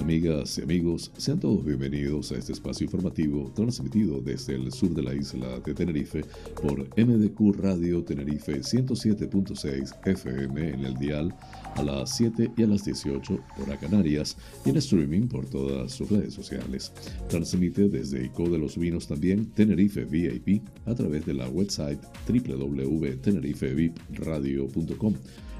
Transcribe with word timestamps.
Amigas 0.00 0.58
y 0.58 0.62
amigos, 0.62 1.10
sean 1.16 1.40
todos 1.40 1.64
bienvenidos 1.64 2.30
a 2.30 2.36
este 2.36 2.52
espacio 2.52 2.84
informativo 2.84 3.50
transmitido 3.54 4.20
desde 4.20 4.54
el 4.54 4.70
sur 4.70 4.90
de 4.90 5.02
la 5.02 5.14
isla 5.14 5.58
de 5.60 5.72
Tenerife 5.74 6.22
por 6.62 6.86
MDQ 6.96 7.56
Radio 7.58 8.04
Tenerife 8.04 8.60
107.6 8.60 9.96
FM 10.04 10.74
en 10.74 10.84
el 10.84 10.94
dial 10.96 11.34
a 11.74 11.82
las 11.82 12.14
7 12.16 12.52
y 12.56 12.62
a 12.62 12.66
las 12.66 12.84
18 12.84 13.38
hora 13.60 13.78
Canarias 13.78 14.36
y 14.64 14.70
en 14.70 14.76
streaming 14.76 15.28
por 15.28 15.46
todas 15.46 15.92
sus 15.92 16.10
redes 16.10 16.34
sociales. 16.34 16.92
Transmite 17.28 17.88
desde 17.88 18.26
ICO 18.26 18.48
de 18.48 18.58
los 18.58 18.78
Vinos 18.78 19.08
también 19.08 19.46
Tenerife 19.46 20.04
VIP 20.04 20.62
a 20.84 20.94
través 20.94 21.26
de 21.26 21.34
la 21.34 21.48
website 21.48 21.98
www.tenerifevipradio.com 22.28 25.14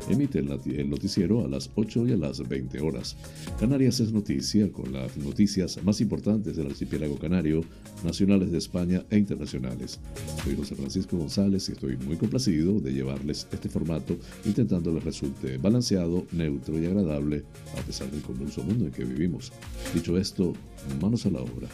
emite 0.09 0.39
el 0.39 0.91
noticiero 0.91 1.45
a 1.45 1.49
las 1.49 1.71
8 1.75 2.07
y 2.09 2.13
a 2.13 2.17
las 2.17 2.47
20 2.47 2.81
horas. 2.81 3.17
Canarias 3.59 4.01
es 4.01 4.13
noticia 4.13 4.71
con 4.71 4.93
las 4.93 5.17
noticias 5.17 5.83
más 5.85 6.01
importantes 6.01 6.57
del 6.57 6.67
archipiélago 6.67 7.19
canario, 7.19 7.65
nacionales 8.05 8.51
de 8.51 8.59
España 8.59 9.05
e 9.11 9.19
internacionales. 9.19 10.01
Soy 10.45 10.57
José 10.57 10.75
Francisco 10.75 11.17
González 11.17 11.69
y 11.69 11.73
estoy 11.73 11.97
muy 11.97 12.17
complacido 12.17 12.81
de 12.81 12.93
llevarles 12.93 13.47
este 13.53 13.69
formato 13.69 14.17
intentando 14.45 14.93
les 14.93 15.05
resulte 15.05 15.59
balanceado, 15.59 16.27
neutro 16.33 16.79
y 16.81 16.87
agradable 16.87 17.45
a 17.79 17.83
pesar 17.83 18.11
del 18.11 18.23
convulso 18.23 18.63
mundo 18.63 18.87
en 18.87 18.93
que 18.93 19.05
vivimos. 19.05 19.53
Dicho 19.95 20.17
esto, 20.19 20.53
manos 21.01 21.27
a 21.27 21.31
la 21.31 21.41
obra. 21.41 21.69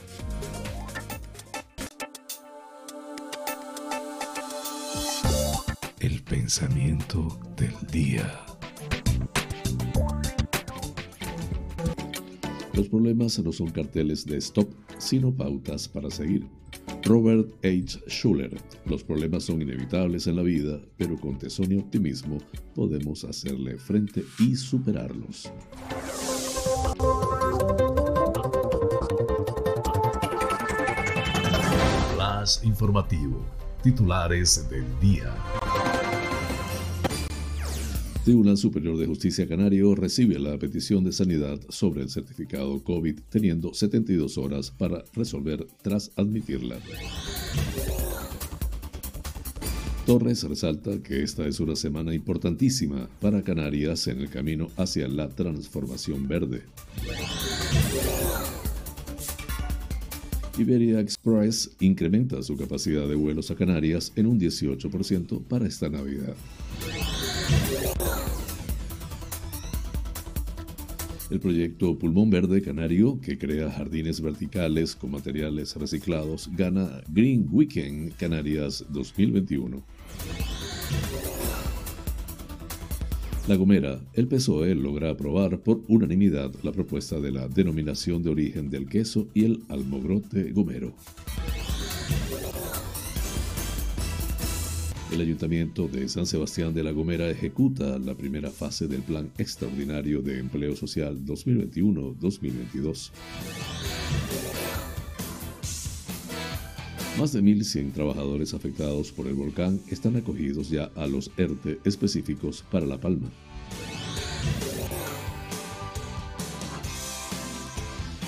Pensamiento 6.24 7.38
del 7.56 7.74
día. 7.92 8.28
Los 12.74 12.88
problemas 12.88 13.38
no 13.38 13.52
son 13.52 13.70
carteles 13.70 14.26
de 14.26 14.38
stop, 14.38 14.68
sino 14.98 15.32
pautas 15.32 15.86
para 15.86 16.10
seguir. 16.10 16.46
Robert 17.04 17.52
H. 17.64 18.00
Schuller, 18.08 18.60
los 18.84 19.04
problemas 19.04 19.44
son 19.44 19.62
inevitables 19.62 20.26
en 20.26 20.36
la 20.36 20.42
vida, 20.42 20.80
pero 20.96 21.16
con 21.16 21.38
tesón 21.38 21.70
y 21.70 21.78
optimismo 21.78 22.38
podemos 22.74 23.22
hacerle 23.22 23.78
frente 23.78 24.24
y 24.40 24.56
superarlos. 24.56 25.52
Flash 32.14 32.64
informativo. 32.64 33.44
Titulares 33.82 34.68
del 34.70 34.84
día. 35.00 35.34
Tribunal 38.24 38.56
Superior 38.56 38.96
de 38.98 39.06
Justicia 39.06 39.48
Canario 39.48 39.96
recibe 39.96 40.38
la 40.38 40.56
petición 40.56 41.02
de 41.02 41.10
sanidad 41.10 41.58
sobre 41.68 42.02
el 42.02 42.08
certificado 42.08 42.80
COVID 42.84 43.18
teniendo 43.28 43.74
72 43.74 44.38
horas 44.38 44.70
para 44.70 45.02
resolver 45.12 45.66
tras 45.82 46.12
admitirla. 46.14 46.78
Torres 50.06 50.44
resalta 50.44 51.02
que 51.02 51.24
esta 51.24 51.48
es 51.48 51.58
una 51.58 51.74
semana 51.74 52.14
importantísima 52.14 53.08
para 53.20 53.42
Canarias 53.42 54.06
en 54.06 54.20
el 54.20 54.30
camino 54.30 54.68
hacia 54.76 55.08
la 55.08 55.28
transformación 55.28 56.28
verde. 56.28 56.62
Iberia 60.58 61.00
Express 61.00 61.72
incrementa 61.80 62.40
su 62.44 62.56
capacidad 62.56 63.08
de 63.08 63.16
vuelos 63.16 63.50
a 63.50 63.56
Canarias 63.56 64.12
en 64.14 64.26
un 64.26 64.38
18% 64.38 65.42
para 65.42 65.66
esta 65.66 65.88
Navidad. 65.88 66.36
El 71.32 71.40
proyecto 71.40 71.98
Pulmón 71.98 72.28
Verde 72.28 72.60
Canario, 72.60 73.18
que 73.18 73.38
crea 73.38 73.70
jardines 73.70 74.20
verticales 74.20 74.94
con 74.94 75.12
materiales 75.12 75.74
reciclados, 75.76 76.50
gana 76.54 77.00
Green 77.08 77.48
Weekend 77.50 78.14
Canarias 78.16 78.84
2021. 78.90 79.82
La 83.48 83.56
Gomera, 83.56 83.98
el 84.12 84.28
PSOE 84.28 84.74
logra 84.74 85.08
aprobar 85.08 85.60
por 85.60 85.82
unanimidad 85.88 86.52
la 86.62 86.70
propuesta 86.70 87.18
de 87.18 87.32
la 87.32 87.48
denominación 87.48 88.22
de 88.22 88.28
origen 88.28 88.68
del 88.68 88.86
queso 88.86 89.28
y 89.32 89.46
el 89.46 89.62
almogrote 89.70 90.52
gomero. 90.52 90.94
El 95.12 95.20
Ayuntamiento 95.20 95.88
de 95.88 96.08
San 96.08 96.24
Sebastián 96.24 96.72
de 96.72 96.82
la 96.82 96.90
Gomera 96.90 97.28
ejecuta 97.28 97.98
la 97.98 98.14
primera 98.14 98.50
fase 98.50 98.88
del 98.88 99.02
Plan 99.02 99.30
Extraordinario 99.36 100.22
de 100.22 100.38
Empleo 100.38 100.74
Social 100.74 101.22
2021-2022. 101.26 103.10
Más 107.18 107.34
de 107.34 107.42
1.100 107.42 107.92
trabajadores 107.92 108.54
afectados 108.54 109.12
por 109.12 109.26
el 109.26 109.34
volcán 109.34 109.82
están 109.90 110.16
acogidos 110.16 110.70
ya 110.70 110.90
a 110.96 111.06
los 111.06 111.30
ERTE 111.36 111.78
específicos 111.84 112.64
para 112.70 112.86
La 112.86 112.98
Palma. 112.98 113.28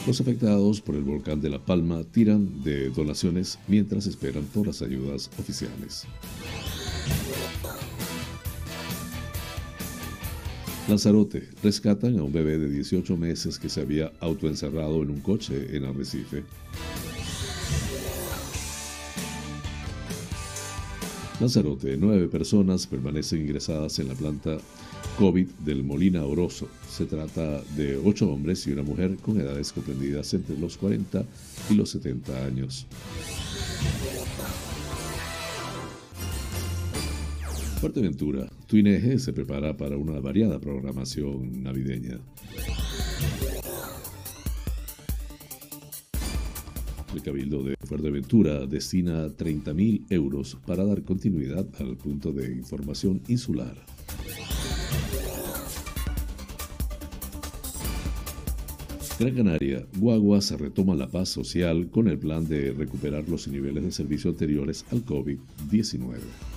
Los 0.06 0.20
afectados 0.20 0.82
por 0.82 0.96
el 0.96 1.02
volcán 1.02 1.40
de 1.40 1.48
La 1.48 1.64
Palma 1.64 2.04
tiran 2.04 2.62
de 2.62 2.90
donaciones 2.90 3.58
mientras 3.68 4.06
esperan 4.06 4.44
por 4.44 4.66
las 4.66 4.82
ayudas 4.82 5.30
oficiales. 5.38 6.06
Lanzarote. 10.88 11.48
Rescatan 11.62 12.18
a 12.18 12.22
un 12.22 12.32
bebé 12.32 12.58
de 12.58 12.68
18 12.68 13.16
meses 13.16 13.58
que 13.58 13.70
se 13.70 13.80
había 13.80 14.12
autoencerrado 14.20 15.02
en 15.02 15.10
un 15.10 15.20
coche 15.20 15.74
en 15.74 15.84
Arrecife. 15.86 16.44
Lanzarote. 21.40 21.96
Nueve 21.96 22.28
personas 22.28 22.86
permanecen 22.86 23.40
ingresadas 23.40 23.98
en 23.98 24.08
la 24.08 24.14
planta 24.14 24.58
COVID 25.18 25.46
del 25.64 25.84
Molina 25.84 26.24
Oroso. 26.24 26.68
Se 26.90 27.06
trata 27.06 27.62
de 27.76 27.96
ocho 27.96 28.30
hombres 28.30 28.66
y 28.66 28.72
una 28.72 28.82
mujer 28.82 29.16
con 29.16 29.40
edades 29.40 29.72
comprendidas 29.72 30.34
entre 30.34 30.58
los 30.58 30.76
40 30.76 31.24
y 31.70 31.74
los 31.74 31.90
70 31.90 32.44
años. 32.44 32.86
Fuerteventura, 37.80 38.48
Tuineje 38.66 39.18
se 39.18 39.32
prepara 39.32 39.76
para 39.76 39.96
una 39.96 40.18
variada 40.20 40.58
programación 40.58 41.62
navideña. 41.62 42.18
El 47.14 47.22
Cabildo 47.22 47.62
de 47.62 47.76
Fuerteventura 47.84 48.66
destina 48.66 49.28
30.000 49.28 50.06
euros 50.10 50.58
para 50.66 50.84
dar 50.84 51.02
continuidad 51.02 51.66
al 51.78 51.96
punto 51.96 52.32
de 52.32 52.52
información 52.52 53.20
insular. 53.28 53.76
Gran 59.16 59.36
Canaria, 59.36 59.86
Guaguas 59.96 60.50
retoma 60.58 60.96
la 60.96 61.06
paz 61.06 61.28
social 61.28 61.88
con 61.90 62.08
el 62.08 62.18
plan 62.18 62.48
de 62.48 62.72
recuperar 62.72 63.28
los 63.28 63.46
niveles 63.46 63.84
de 63.84 63.92
servicio 63.92 64.30
anteriores 64.30 64.84
al 64.90 65.04
COVID-19. 65.04 66.53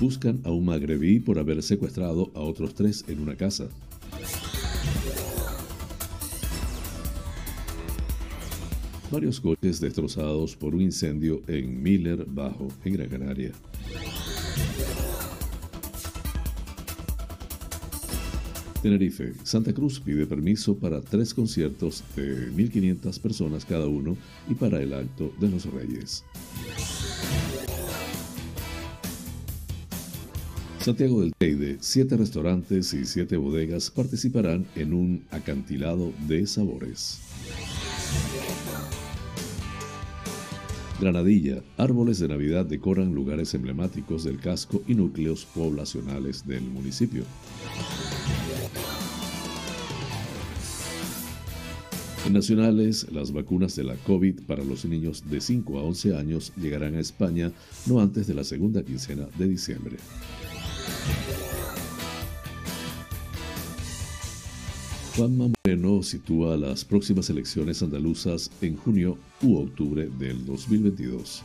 Buscan 0.00 0.40
a 0.44 0.50
un 0.50 0.64
magrebí 0.64 1.20
por 1.20 1.38
haber 1.38 1.62
secuestrado 1.62 2.30
a 2.34 2.40
otros 2.40 2.74
tres 2.74 3.04
en 3.08 3.20
una 3.20 3.36
casa. 3.36 3.68
Varios 9.10 9.40
coches 9.40 9.80
destrozados 9.80 10.56
por 10.56 10.74
un 10.74 10.82
incendio 10.82 11.42
en 11.46 11.80
Miller 11.80 12.24
Bajo, 12.26 12.68
en 12.84 12.92
Gran 12.94 13.08
Canaria. 13.08 13.52
Tenerife, 18.82 19.32
Santa 19.44 19.72
Cruz 19.72 19.98
pide 19.98 20.26
permiso 20.26 20.76
para 20.76 21.00
tres 21.00 21.32
conciertos 21.32 22.04
de 22.16 22.52
1.500 22.52 23.18
personas 23.18 23.64
cada 23.64 23.86
uno 23.86 24.14
y 24.46 24.54
para 24.54 24.82
el 24.82 24.92
acto 24.92 25.32
de 25.40 25.48
los 25.48 25.64
Reyes. 25.64 26.24
Santiago 30.84 31.22
del 31.22 31.32
Teide, 31.38 31.78
siete 31.80 32.14
restaurantes 32.14 32.92
y 32.92 33.06
siete 33.06 33.38
bodegas 33.38 33.90
participarán 33.90 34.66
en 34.76 34.92
un 34.92 35.24
acantilado 35.30 36.12
de 36.28 36.46
sabores. 36.46 37.20
Granadilla, 41.00 41.62
árboles 41.78 42.18
de 42.18 42.28
Navidad 42.28 42.66
decoran 42.66 43.14
lugares 43.14 43.54
emblemáticos 43.54 44.24
del 44.24 44.38
casco 44.38 44.82
y 44.86 44.94
núcleos 44.94 45.46
poblacionales 45.46 46.46
del 46.46 46.64
municipio. 46.64 47.24
En 52.26 52.34
nacionales, 52.34 53.10
las 53.10 53.32
vacunas 53.32 53.74
de 53.74 53.84
la 53.84 53.96
COVID 53.96 54.42
para 54.42 54.62
los 54.62 54.84
niños 54.84 55.30
de 55.30 55.40
5 55.40 55.78
a 55.78 55.82
11 55.82 56.14
años 56.18 56.52
llegarán 56.60 56.94
a 56.94 57.00
España 57.00 57.52
no 57.86 58.00
antes 58.00 58.26
de 58.26 58.34
la 58.34 58.44
segunda 58.44 58.82
quincena 58.82 59.26
de 59.38 59.48
diciembre. 59.48 59.96
Juanma 65.16 65.46
Moreno 65.64 66.02
sitúa 66.02 66.56
las 66.56 66.84
próximas 66.84 67.30
elecciones 67.30 67.80
andaluzas 67.84 68.50
en 68.60 68.76
junio 68.76 69.16
u 69.42 69.58
octubre 69.58 70.08
del 70.18 70.44
2022. 70.44 71.44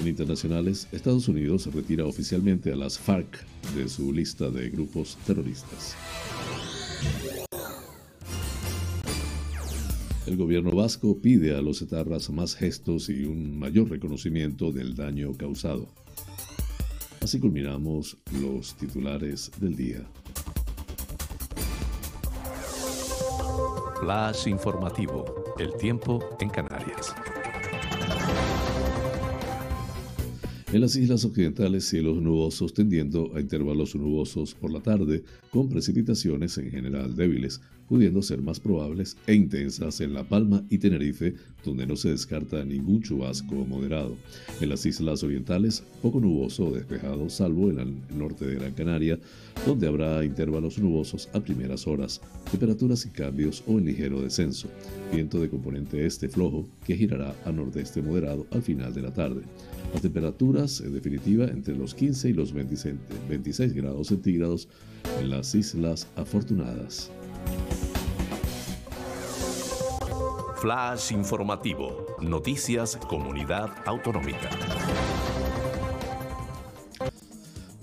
En 0.00 0.06
internacionales, 0.06 0.86
Estados 0.92 1.26
Unidos 1.26 1.66
retira 1.74 2.06
oficialmente 2.06 2.72
a 2.72 2.76
las 2.76 3.00
FARC 3.00 3.44
de 3.74 3.88
su 3.88 4.12
lista 4.12 4.48
de 4.48 4.70
grupos 4.70 5.18
terroristas. 5.26 5.96
El 10.28 10.36
gobierno 10.36 10.70
vasco 10.70 11.18
pide 11.18 11.56
a 11.56 11.62
los 11.62 11.82
etarras 11.82 12.30
más 12.30 12.54
gestos 12.54 13.08
y 13.08 13.24
un 13.24 13.58
mayor 13.58 13.90
reconocimiento 13.90 14.70
del 14.70 14.94
daño 14.94 15.36
causado. 15.36 16.05
Así 17.26 17.40
culminamos 17.40 18.16
los 18.40 18.76
titulares 18.76 19.50
del 19.58 19.74
día. 19.74 20.08
Flash 24.00 24.46
informativo. 24.46 25.24
El 25.58 25.76
tiempo 25.76 26.24
en 26.38 26.48
Canarias. 26.50 27.16
En 30.72 30.80
las 30.80 30.94
islas 30.94 31.24
occidentales, 31.24 31.88
cielos 31.88 32.22
nubosos 32.22 32.72
tendiendo 32.72 33.32
a 33.34 33.40
intervalos 33.40 33.96
nubosos 33.96 34.54
por 34.54 34.70
la 34.70 34.80
tarde, 34.80 35.24
con 35.50 35.68
precipitaciones 35.68 36.56
en 36.58 36.70
general 36.70 37.16
débiles, 37.16 37.60
pudiendo 37.88 38.22
ser 38.22 38.42
más 38.42 38.60
probables 38.60 39.16
e 39.26 39.34
intensas 39.34 40.00
en 40.00 40.12
La 40.12 40.24
Palma 40.24 40.64
y 40.70 40.78
Tenerife, 40.78 41.34
donde 41.64 41.86
no 41.86 41.96
se 41.96 42.10
descarta 42.10 42.64
ningún 42.64 43.02
chubasco 43.02 43.54
moderado. 43.54 44.16
En 44.60 44.68
las 44.68 44.86
islas 44.86 45.22
orientales, 45.22 45.82
poco 46.02 46.20
nuboso 46.20 46.66
o 46.66 46.74
despejado, 46.74 47.28
salvo 47.28 47.70
en 47.70 47.78
el 47.80 47.94
norte 48.16 48.46
de 48.46 48.54
Gran 48.54 48.72
Canaria, 48.72 49.18
donde 49.66 49.88
habrá 49.88 50.24
intervalos 50.24 50.78
nubosos 50.78 51.28
a 51.32 51.40
primeras 51.40 51.86
horas, 51.86 52.20
temperaturas 52.50 53.04
y 53.06 53.10
cambios 53.10 53.62
o 53.66 53.78
en 53.78 53.86
ligero 53.86 54.22
descenso, 54.22 54.68
viento 55.12 55.40
de 55.40 55.48
componente 55.48 56.06
este 56.06 56.28
flojo 56.28 56.68
que 56.84 56.96
girará 56.96 57.34
a 57.44 57.52
nordeste 57.52 58.02
moderado 58.02 58.46
al 58.50 58.62
final 58.62 58.94
de 58.94 59.02
la 59.02 59.12
tarde. 59.12 59.42
Las 59.92 60.02
temperaturas, 60.02 60.80
en 60.80 60.92
definitiva, 60.92 61.46
entre 61.46 61.76
los 61.76 61.94
15 61.94 62.30
y 62.30 62.32
los 62.32 62.52
26 62.52 63.72
grados 63.72 64.08
centígrados 64.08 64.68
en 65.20 65.30
las 65.30 65.54
Islas 65.54 66.08
Afortunadas. 66.16 67.10
Flash 70.56 71.12
informativo. 71.12 72.06
Noticias 72.20 72.96
Comunidad 72.96 73.70
Autonómica. 73.84 74.50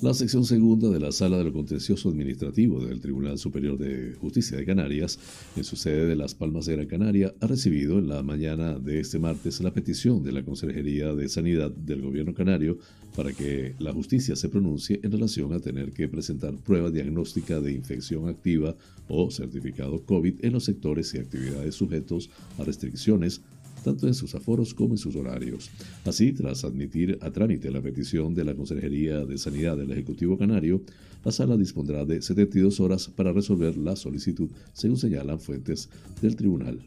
La 0.04 0.13
sección 0.13 0.44
segunda 0.44 0.89
de 0.89 1.00
la 1.00 1.13
Sala 1.13 1.38
de 1.42 1.54
Contencioso 1.54 2.10
Administrativo 2.10 2.83
del 2.83 3.00
Tribunal 3.00 3.38
Superior 3.38 3.77
de 3.77 4.15
Justicia 4.15 4.57
de 4.57 4.65
Canarias, 4.65 5.18
en 5.56 5.63
su 5.63 5.77
sede 5.77 6.07
de 6.07 6.18
Las 6.18 6.36
Palmas 6.36 6.65
de 6.65 6.74
Gran 6.75 6.88
Canaria, 6.88 7.33
ha 7.39 7.48
recibido 7.48 8.00
en 8.00 8.10
la 8.10 8.21
mañana 8.21 8.77
de 8.77 9.00
este 9.00 9.18
martes 9.18 9.62
la 9.62 9.71
petición 9.71 10.21
de 10.21 10.33
la 10.33 10.44
Consejería 10.44 11.13
de 11.13 11.30
Sanidad 11.30 11.71
del 11.71 12.01
Gobierno 12.01 12.33
Canario 12.33 12.80
para 13.15 13.33
que 13.33 13.75
la 13.80 13.94
justicia 13.94 14.36
se 14.36 14.50
pronuncie 14.50 15.00
en 15.04 15.12
relación 15.12 15.54
a 15.54 15.60
tener 15.60 15.92
que 15.92 16.07
presentar 16.07 16.56
prueba 16.56 16.89
diagnóstica 16.89 17.60
de 17.60 17.74
infección 17.74 18.27
activa 18.27 18.75
o 19.07 19.30
certificado 19.30 20.04
COVID 20.04 20.44
en 20.44 20.54
los 20.54 20.63
sectores 20.63 21.13
y 21.13 21.19
actividades 21.19 21.75
sujetos 21.75 22.30
a 22.57 22.63
restricciones 22.63 23.42
tanto 23.83 24.07
en 24.07 24.13
sus 24.13 24.33
aforos 24.33 24.74
como 24.74 24.94
en 24.94 24.98
sus 24.98 25.15
horarios. 25.15 25.69
Así, 26.06 26.31
tras 26.31 26.63
admitir 26.63 27.19
a 27.21 27.31
trámite 27.31 27.69
la 27.69 27.81
petición 27.81 28.33
de 28.33 28.45
la 28.45 28.56
Consejería 28.56 29.25
de 29.25 29.38
Sanidad 29.38 29.77
del 29.77 29.92
Ejecutivo 29.92 30.38
Canario, 30.38 30.81
la 31.24 31.31
sala 31.31 31.57
dispondrá 31.57 32.06
de 32.06 32.21
72 32.21 32.80
horas 32.80 33.10
para 33.10 33.31
resolver 33.31 33.77
la 33.77 33.95
solicitud, 33.95 34.50
según 34.74 34.98
señalan 34.98 35.39
fuentes 35.39 35.89
del 36.21 36.36
tribunal. 36.36 36.80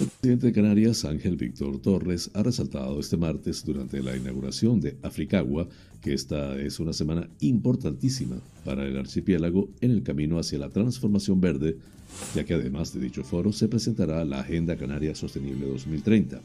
El 0.00 0.06
presidente 0.06 0.46
de 0.46 0.52
Canarias, 0.52 1.04
Ángel 1.04 1.36
Víctor 1.36 1.80
Torres, 1.82 2.30
ha 2.34 2.44
resaltado 2.44 3.00
este 3.00 3.16
martes 3.16 3.64
durante 3.64 4.00
la 4.00 4.16
inauguración 4.16 4.80
de 4.80 4.96
Africagua 5.02 5.68
que 6.00 6.14
esta 6.14 6.56
es 6.56 6.78
una 6.78 6.92
semana 6.92 7.28
importantísima 7.40 8.40
para 8.64 8.86
el 8.86 8.96
archipiélago 8.96 9.70
en 9.80 9.90
el 9.90 10.04
camino 10.04 10.38
hacia 10.38 10.60
la 10.60 10.68
transformación 10.68 11.40
verde, 11.40 11.78
ya 12.34 12.44
que 12.44 12.54
además 12.54 12.92
de 12.92 13.00
dicho 13.00 13.24
foro 13.24 13.52
se 13.52 13.68
presentará 13.68 14.24
la 14.24 14.40
Agenda 14.40 14.76
Canaria 14.76 15.14
Sostenible 15.14 15.66
2030 15.66 16.40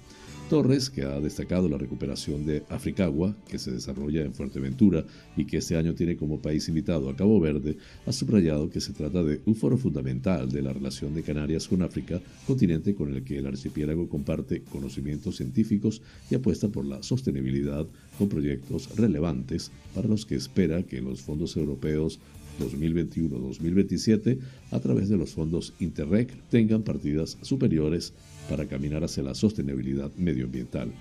Torres, 0.49 0.89
que 0.89 1.03
ha 1.03 1.19
destacado 1.19 1.69
la 1.69 1.77
recuperación 1.77 2.45
de 2.45 2.63
Africagua, 2.69 3.35
que 3.47 3.57
se 3.57 3.71
desarrolla 3.71 4.21
en 4.21 4.33
Fuerteventura 4.33 5.05
y 5.37 5.45
que 5.45 5.57
este 5.57 5.77
año 5.77 5.95
tiene 5.95 6.17
como 6.17 6.41
país 6.41 6.67
invitado 6.67 7.09
a 7.09 7.15
Cabo 7.15 7.39
Verde, 7.39 7.77
ha 8.05 8.11
subrayado 8.11 8.69
que 8.69 8.81
se 8.81 8.93
trata 8.93 9.23
de 9.23 9.41
un 9.45 9.55
foro 9.55 9.77
fundamental 9.77 10.51
de 10.51 10.61
la 10.61 10.73
relación 10.73 11.15
de 11.15 11.23
Canarias 11.23 11.67
con 11.67 11.81
África, 11.81 12.21
continente 12.45 12.93
con 12.93 13.13
el 13.15 13.23
que 13.23 13.37
el 13.37 13.47
archipiélago 13.47 14.09
comparte 14.09 14.61
conocimientos 14.61 15.37
científicos 15.37 16.01
y 16.29 16.35
apuesta 16.35 16.67
por 16.67 16.85
la 16.85 17.01
sostenibilidad 17.01 17.87
con 18.17 18.29
proyectos 18.29 18.95
relevantes 18.95 19.71
para 19.95 20.07
los 20.07 20.25
que 20.25 20.35
espera 20.35 20.83
que 20.83 21.01
los 21.01 21.21
fondos 21.21 21.55
europeos 21.55 22.19
2021-2027 22.59 24.39
a 24.71 24.79
través 24.79 25.09
de 25.09 25.17
los 25.17 25.31
fondos 25.31 25.73
Interreg 25.79 26.29
tengan 26.49 26.83
partidas 26.83 27.37
superiores 27.41 28.13
para 28.49 28.65
caminar 28.65 29.03
hacia 29.03 29.23
la 29.23 29.35
sostenibilidad 29.35 30.11
medioambiental. 30.17 30.91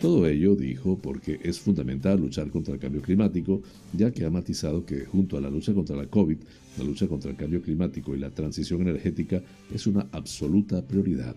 Todo 0.00 0.26
ello, 0.26 0.56
dijo, 0.56 0.98
porque 0.98 1.38
es 1.42 1.60
fundamental 1.60 2.18
luchar 2.18 2.48
contra 2.48 2.72
el 2.72 2.80
cambio 2.80 3.02
climático, 3.02 3.60
ya 3.92 4.10
que 4.10 4.24
ha 4.24 4.30
matizado 4.30 4.86
que 4.86 5.04
junto 5.04 5.36
a 5.36 5.42
la 5.42 5.50
lucha 5.50 5.74
contra 5.74 5.94
la 5.94 6.06
COVID, 6.06 6.38
la 6.78 6.84
lucha 6.84 7.06
contra 7.06 7.30
el 7.30 7.36
cambio 7.36 7.60
climático 7.60 8.16
y 8.16 8.18
la 8.18 8.30
transición 8.30 8.80
energética 8.80 9.42
es 9.74 9.86
una 9.86 10.06
absoluta 10.12 10.80
prioridad. 10.86 11.36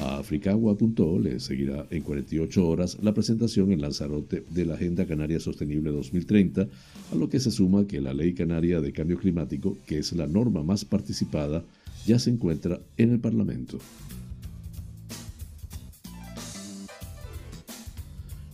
A 0.00 0.16
Africagua.o 0.18 1.18
le 1.18 1.38
seguirá 1.38 1.86
en 1.90 2.02
48 2.02 2.66
horas 2.66 2.96
la 3.02 3.12
presentación 3.12 3.72
en 3.72 3.82
Lanzarote 3.82 4.42
de 4.48 4.64
la 4.64 4.74
Agenda 4.74 5.04
Canaria 5.06 5.38
Sostenible 5.38 5.90
2030, 5.90 6.66
a 7.12 7.14
lo 7.14 7.28
que 7.28 7.40
se 7.40 7.50
suma 7.50 7.86
que 7.86 8.00
la 8.00 8.14
Ley 8.14 8.32
Canaria 8.32 8.80
de 8.80 8.92
Cambio 8.92 9.18
Climático, 9.18 9.76
que 9.86 9.98
es 9.98 10.14
la 10.14 10.26
norma 10.26 10.62
más 10.62 10.86
participada, 10.86 11.62
ya 12.06 12.18
se 12.18 12.30
encuentra 12.30 12.80
en 12.96 13.12
el 13.12 13.20
Parlamento. 13.20 13.78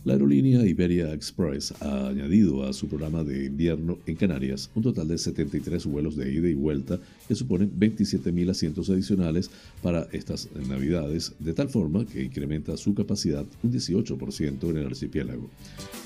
La 0.05 0.13
aerolínea 0.13 0.63
Iberia 0.63 1.11
Express 1.15 1.73
ha 1.81 2.09
añadido 2.09 2.63
a 2.63 2.73
su 2.73 2.87
programa 2.87 3.23
de 3.23 3.45
invierno 3.45 3.97
en 4.05 4.15
Canarias 4.15 4.69
un 4.75 4.83
total 4.83 5.07
de 5.07 5.17
73 5.17 5.83
vuelos 5.87 6.15
de 6.15 6.31
ida 6.31 6.47
y 6.47 6.53
vuelta 6.53 6.99
que 7.27 7.33
suponen 7.33 7.71
27.000 7.75 8.51
asientos 8.51 8.87
adicionales 8.91 9.49
para 9.81 10.07
estas 10.11 10.47
navidades, 10.69 11.33
de 11.39 11.53
tal 11.55 11.69
forma 11.69 12.05
que 12.05 12.21
incrementa 12.21 12.77
su 12.77 12.93
capacidad 12.93 13.47
un 13.63 13.73
18% 13.73 14.69
en 14.69 14.77
el 14.77 14.85
archipiélago. 14.85 15.49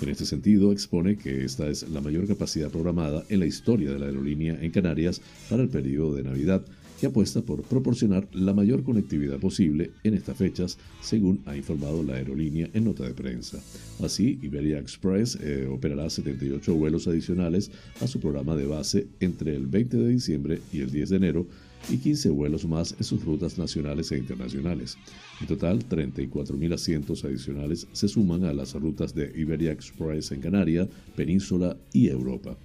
En 0.02 0.08
este 0.08 0.26
sentido, 0.26 0.72
expone 0.72 1.18
que 1.18 1.44
esta 1.44 1.68
es 1.68 1.90
la 1.90 2.00
mayor 2.00 2.26
capacidad 2.26 2.70
programada 2.70 3.26
en 3.28 3.42
la 3.42 3.48
historia 3.48 3.92
de 3.92 4.00
la 4.00 4.06
aerolínea 4.06 4.58
en 4.62 4.72
Canarias 4.72 5.20
para 5.50 5.62
el 5.62 5.68
periodo 5.68 6.16
de 6.16 6.24
Navidad, 6.24 6.64
que 7.00 7.08
apuesta 7.08 7.42
por 7.42 7.64
proporcionar 7.64 8.28
la 8.34 8.54
mayor 8.54 8.84
conectividad 8.84 9.40
posible 9.40 9.92
en 10.04 10.14
estas 10.14 10.38
fechas, 10.38 10.78
según 11.02 11.42
ha 11.46 11.56
informado 11.56 12.04
la 12.04 12.16
aerolínea 12.16 12.70
en 12.74 12.86
nota 12.86 13.04
de 13.04 13.14
prensa. 13.14 13.60
Así, 14.04 14.40
Iberia 14.42 14.80
Express 14.80 15.38
eh, 15.42 15.68
operará 15.72 16.10
78 16.10 16.74
vuelos 16.76 17.08
adicionales 17.08 17.72
a 18.02 18.08
su 18.08 18.20
programa 18.20 18.56
de 18.56 18.66
base 18.66 19.08
entre 19.20 19.56
el 19.56 19.68
20 19.68 19.98
de 19.98 20.10
diciembre 20.10 20.62
y 20.74 20.82
el 20.82 20.92
10 20.92 21.10
de 21.10 21.16
enero 21.16 21.48
y 21.90 21.98
15 21.98 22.30
vuelos 22.30 22.66
más 22.66 22.94
en 22.98 23.04
sus 23.06 23.24
rutas 23.24 23.58
nacionales 23.58 24.12
e 24.12 24.18
internacionales. 24.18 24.98
En 25.40 25.48
total, 25.48 25.88
34.000 25.88 26.74
asientos 26.74 27.24
adicionales 27.24 27.88
se 27.94 28.10
suman 28.10 28.44
a 28.44 28.54
las 28.54 28.74
rutas 28.74 29.16
de 29.16 29.32
Iberia 29.36 29.72
Express 29.72 30.32
en 30.34 30.42
Canaria, 30.42 30.88
Península 31.16 31.78
y 31.94 32.10
Europa 32.10 32.58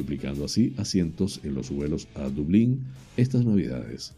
duplicando 0.00 0.46
así 0.46 0.72
asientos 0.78 1.40
en 1.44 1.54
los 1.54 1.70
vuelos 1.70 2.08
a 2.14 2.28
Dublín 2.30 2.80
estas 3.16 3.44
navidades. 3.44 4.14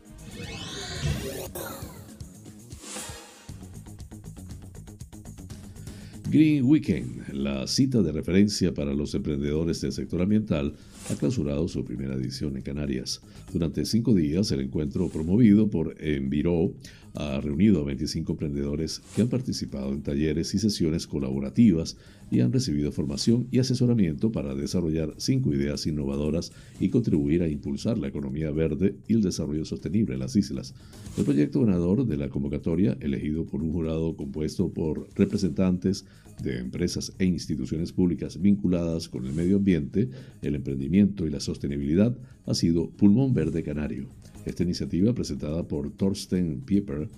Green 6.30 6.64
Weekend, 6.64 7.34
la 7.34 7.66
cita 7.66 8.00
de 8.00 8.10
referencia 8.10 8.72
para 8.72 8.94
los 8.94 9.14
emprendedores 9.14 9.82
del 9.82 9.92
sector 9.92 10.22
ambiental, 10.22 10.74
ha 11.10 11.14
clausurado 11.16 11.68
su 11.68 11.84
primera 11.84 12.14
edición 12.14 12.56
en 12.56 12.62
Canarias. 12.62 13.20
Durante 13.52 13.84
cinco 13.84 14.14
días, 14.14 14.50
el 14.52 14.60
encuentro 14.60 15.08
promovido 15.08 15.68
por 15.68 15.94
Enviro 16.00 16.72
ha 17.14 17.40
reunido 17.40 17.80
a 17.80 17.84
25 17.84 18.32
emprendedores 18.32 19.02
que 19.14 19.22
han 19.22 19.28
participado 19.28 19.92
en 19.92 20.02
talleres 20.02 20.54
y 20.54 20.58
sesiones 20.58 21.06
colaborativas 21.06 21.96
y 22.30 22.40
han 22.40 22.52
recibido 22.52 22.92
formación 22.92 23.46
y 23.50 23.58
asesoramiento 23.58 24.32
para 24.32 24.54
desarrollar 24.54 25.14
cinco 25.18 25.52
ideas 25.52 25.86
innovadoras 25.86 26.52
y 26.80 26.88
contribuir 26.88 27.42
a 27.42 27.48
impulsar 27.48 27.98
la 27.98 28.08
economía 28.08 28.50
verde 28.50 28.96
y 29.06 29.14
el 29.14 29.22
desarrollo 29.22 29.66
sostenible 29.66 30.14
en 30.14 30.20
las 30.20 30.36
islas. 30.36 30.74
El 31.18 31.24
proyecto 31.24 31.60
ganador 31.60 32.06
de 32.06 32.16
la 32.16 32.30
convocatoria, 32.30 32.96
elegido 33.00 33.44
por 33.44 33.62
un 33.62 33.72
jurado 33.72 34.16
compuesto 34.16 34.72
por 34.72 35.08
representantes 35.14 36.06
de 36.42 36.58
empresas 36.58 37.12
e 37.18 37.26
instituciones 37.26 37.92
públicas 37.92 38.40
vinculadas 38.40 39.08
con 39.08 39.26
el 39.26 39.34
medio 39.34 39.56
ambiente, 39.56 40.08
el 40.40 40.54
emprendimiento 40.54 41.26
y 41.26 41.30
la 41.30 41.40
sostenibilidad, 41.40 42.16
ha 42.46 42.54
sido 42.54 42.88
Pulmón 42.90 43.34
Verde 43.34 43.62
Canario. 43.62 44.08
Esta 44.44 44.64
iniciativa, 44.64 45.14
presentada 45.14 45.62
por 45.62 45.90
Thorsten 45.92 46.60
Pieper, 46.60 47.08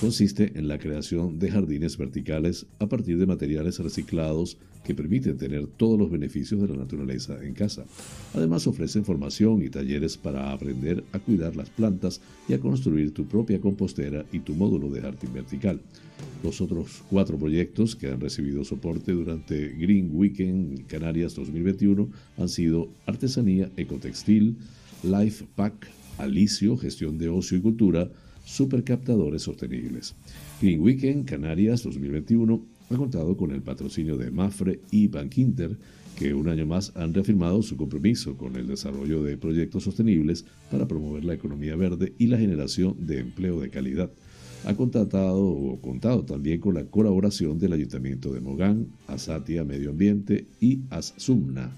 consiste 0.00 0.52
en 0.58 0.66
la 0.66 0.78
creación 0.78 1.38
de 1.38 1.50
jardines 1.50 1.96
verticales 1.96 2.66
a 2.80 2.88
partir 2.88 3.18
de 3.18 3.26
materiales 3.26 3.78
reciclados 3.78 4.58
que 4.82 4.94
permiten 4.94 5.36
tener 5.36 5.66
todos 5.66 5.98
los 5.98 6.10
beneficios 6.10 6.60
de 6.60 6.68
la 6.68 6.76
naturaleza 6.76 7.38
en 7.42 7.54
casa. 7.54 7.84
Además, 8.34 8.66
ofrecen 8.66 9.04
formación 9.04 9.62
y 9.62 9.70
talleres 9.70 10.16
para 10.16 10.50
aprender 10.50 11.04
a 11.12 11.20
cuidar 11.20 11.54
las 11.54 11.70
plantas 11.70 12.20
y 12.48 12.54
a 12.54 12.58
construir 12.58 13.14
tu 13.14 13.26
propia 13.26 13.60
compostera 13.60 14.24
y 14.32 14.40
tu 14.40 14.54
módulo 14.54 14.90
de 14.90 15.02
jardín 15.02 15.32
vertical. 15.32 15.80
Los 16.42 16.60
otros 16.60 17.02
cuatro 17.08 17.38
proyectos 17.38 17.94
que 17.94 18.08
han 18.08 18.20
recibido 18.20 18.64
soporte 18.64 19.12
durante 19.12 19.68
Green 19.68 20.10
Weekend 20.12 20.86
Canarias 20.86 21.36
2021 21.36 22.08
han 22.36 22.48
sido 22.48 22.88
Artesanía 23.06 23.70
Ecotextil, 23.76 24.56
Life 25.04 25.44
Pack, 25.54 25.88
Alicio, 26.18 26.76
Gestión 26.76 27.18
de 27.18 27.28
Ocio 27.28 27.58
y 27.58 27.60
Cultura, 27.60 28.10
Supercaptadores 28.44 29.42
Sostenibles. 29.42 30.14
Green 30.60 30.80
Weekend 30.80 31.24
Canarias 31.26 31.82
2021 31.82 32.64
ha 32.90 32.96
contado 32.96 33.36
con 33.36 33.52
el 33.52 33.62
patrocinio 33.62 34.16
de 34.16 34.30
Mafre 34.30 34.80
y 34.90 35.08
Bankinter, 35.08 35.78
que 36.18 36.34
un 36.34 36.48
año 36.48 36.66
más 36.66 36.92
han 36.94 37.14
reafirmado 37.14 37.62
su 37.62 37.76
compromiso 37.76 38.36
con 38.36 38.56
el 38.56 38.66
desarrollo 38.66 39.22
de 39.22 39.38
proyectos 39.38 39.84
sostenibles 39.84 40.44
para 40.70 40.86
promover 40.86 41.24
la 41.24 41.34
economía 41.34 41.74
verde 41.76 42.14
y 42.18 42.26
la 42.26 42.38
generación 42.38 42.96
de 43.06 43.20
empleo 43.20 43.60
de 43.60 43.70
calidad. 43.70 44.10
Ha 44.64 44.76
contado 44.76 46.24
también 46.24 46.60
con 46.60 46.74
la 46.74 46.84
colaboración 46.84 47.58
del 47.58 47.72
Ayuntamiento 47.72 48.32
de 48.32 48.40
Mogán, 48.40 48.88
Asatia 49.08 49.64
Medio 49.64 49.90
Ambiente 49.90 50.46
y 50.60 50.82
Asumna. 50.90 51.72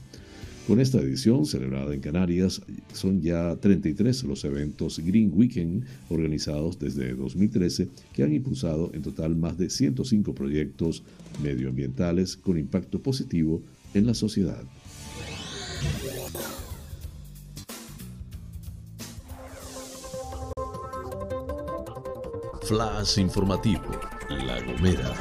Con 0.67 0.81
esta 0.81 0.99
edición, 0.99 1.45
celebrada 1.45 1.93
en 1.93 2.01
Canarias, 2.01 2.63
son 2.95 3.21
ya 3.21 3.55
33 3.57 4.25
los 4.25 4.45
eventos 4.45 4.99
Green 4.99 5.31
Weekend 5.35 5.85
organizados 6.09 6.79
desde 6.79 7.15
2013 7.15 7.89
que 8.15 8.23
han 8.23 8.33
impulsado 8.33 8.91
en 8.95 9.03
total 9.03 9.37
más 9.37 9.59
de 9.59 9.69
105 9.69 10.35
proyectos 10.35 11.03
medioambientales 11.43 12.39
con 12.39 12.59
impacto 12.59 12.99
positivo 12.99 13.61
en 13.93 14.07
la 14.07 14.15
sociedad. 14.15 14.63
Flash 22.63 23.19
informativo, 23.19 23.83
La 24.31 24.63
Gomera. 24.65 25.13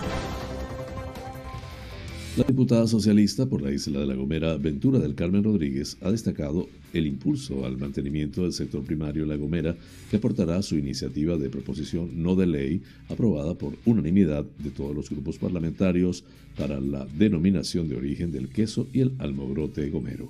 Diputada 2.54 2.86
socialista 2.86 3.48
por 3.48 3.64
la 3.64 3.72
isla 3.72 4.02
de 4.02 4.06
La 4.06 4.14
Gomera, 4.14 4.58
Ventura 4.58 5.00
del 5.00 5.16
Carmen 5.16 5.44
Rodríguez, 5.44 5.98
ha 6.02 6.12
destacado 6.12 6.70
el 6.94 7.08
impulso 7.08 7.66
al 7.66 7.80
mantenimiento 7.80 8.44
del 8.44 8.54
sector 8.54 8.84
primario 8.84 9.26
La 9.26 9.38
Gomera 9.38 9.76
que 10.12 10.18
aportará 10.18 10.62
su 10.62 10.78
iniciativa 10.78 11.36
de 11.36 11.50
proposición 11.50 12.22
no 12.22 12.36
de 12.36 12.46
ley 12.46 12.84
aprobada 13.10 13.56
por 13.56 13.76
unanimidad 13.86 14.46
de 14.60 14.70
todos 14.70 14.96
los 14.96 15.10
grupos 15.10 15.40
parlamentarios 15.40 16.24
para 16.56 16.80
la 16.80 17.08
denominación 17.18 17.90
de 17.90 17.96
origen 17.96 18.32
del 18.32 18.50
queso 18.50 18.88
y 18.94 19.02
el 19.02 19.14
almogrote 19.18 19.90
gomero. 19.90 20.30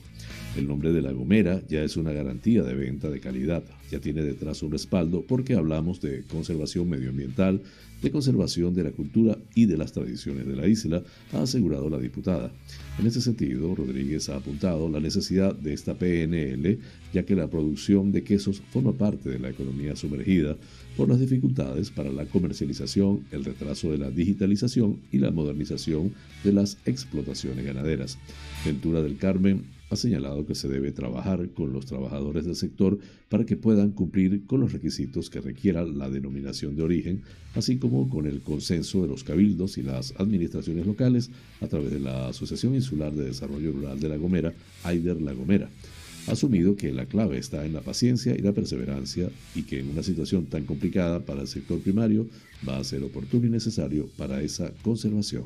El 0.56 0.68
nombre 0.68 0.94
de 0.94 1.01
La 1.01 1.12
Gomera 1.12 1.62
ya 1.68 1.84
es 1.84 1.98
una 1.98 2.13
garantía 2.13 2.63
de 2.63 2.74
venta 2.74 3.10
de 3.10 3.20
calidad, 3.20 3.63
ya 3.92 4.00
tiene 4.00 4.22
detrás 4.22 4.63
un 4.63 4.72
respaldo 4.72 5.25
porque 5.27 5.56
hablamos 5.56 6.00
de 6.00 6.24
conservación 6.24 6.89
medioambiental, 6.89 7.62
de 8.01 8.12
conservación 8.12 8.74
de 8.74 8.84
la 8.84 8.92
cultura 8.92 9.38
y 9.56 9.65
de 9.65 9.77
las 9.77 9.94
tradiciones 9.94 10.46
de 10.46 10.56
la 10.56 10.68
isla, 10.68 11.03
ha 11.32 11.42
asegurado 11.42 11.89
la 11.89 11.98
diputada. 11.98 12.12
En 13.00 13.08
ese 13.08 13.22
sentido, 13.22 13.74
Rodríguez 13.74 14.29
ha 14.29 14.36
apuntado 14.36 14.88
la 14.89 15.00
necesidad 15.00 15.55
de 15.55 15.74
esta 15.74 15.98
PNL, 15.98 16.77
ya 17.13 17.25
que 17.25 17.36
la 17.36 17.50
producción 17.50 18.12
de 18.12 18.24
quesos 18.24 18.62
forma 18.72 18.93
parte 18.93 19.29
de 19.29 19.39
la 19.39 19.50
economía 19.50 19.96
sumergida 19.96 20.55
por 20.96 21.10
las 21.10 21.20
dificultades 21.20 21.89
para 21.89 22.12
la 22.12 22.25
comercialización, 22.25 23.25
el 23.32 23.46
retraso 23.46 23.91
de 23.91 23.98
la 23.98 24.12
digitalización 24.12 25.00
y 25.12 25.17
la 25.17 25.32
modernización 25.32 26.13
de 26.43 26.53
las 26.53 26.77
explotaciones 26.86 27.65
ganaderas. 27.65 28.17
Ventura 28.63 29.01
del 29.01 29.17
Carmen 29.17 29.63
ha 29.94 29.96
señalado 29.96 30.46
que 30.46 30.56
se 30.56 30.68
debe 30.68 30.92
trabajar 30.92 31.50
con 31.52 31.72
los 31.72 31.86
trabajadores 31.86 32.46
del 32.46 32.56
sector 32.56 33.00
para 33.30 33.46
que 33.46 33.56
puedan 33.56 33.92
cumplir 33.92 34.46
con 34.46 34.60
los 34.60 34.74
requisitos 34.74 35.30
que 35.30 35.40
requiera 35.40 35.84
la 35.84 36.10
denominación 36.10 36.76
de 36.76 36.84
origen, 36.84 37.22
así 37.56 37.78
como 37.78 38.10
con 38.10 38.26
el 38.26 38.42
consenso 38.42 39.04
de 39.04 39.08
los 39.08 39.24
cabildos 39.24 39.78
y 39.78 39.84
las 39.84 40.14
administraciones 40.18 40.86
locales 40.86 41.30
a 41.62 41.68
través 41.68 41.92
de 41.92 42.00
la 42.00 42.28
Asociación 42.28 42.76
Insular 42.76 43.14
de 43.14 43.26
Desarrollo 43.26 43.72
Rural 43.72 44.00
de 44.00 44.10
La 44.10 44.18
Gomera, 44.18 44.54
AIDER 44.84 45.22
La 45.22 45.34
Gomera. 45.34 45.70
Ha 46.28 46.32
asumido 46.32 46.76
que 46.76 46.92
la 46.92 47.06
clave 47.06 47.38
está 47.38 47.66
en 47.66 47.74
la 47.74 47.82
paciencia 47.82 48.34
y 48.34 48.42
la 48.42 48.54
perseverancia 48.54 49.30
y 49.56 49.64
que 49.64 49.80
en 49.80 49.90
una 49.90 50.04
situación 50.04 50.46
tan 50.46 50.66
complicada 50.66 51.20
para 51.20 51.42
el 51.42 51.48
sector 51.48 51.80
primario 51.80 52.28
va 52.68 52.78
a 52.78 52.84
ser 52.84 53.04
oportuno 53.04 53.46
y 53.46 53.50
necesario 53.50 54.08
para 54.18 54.42
esa 54.42 54.72
conservación. 54.84 55.44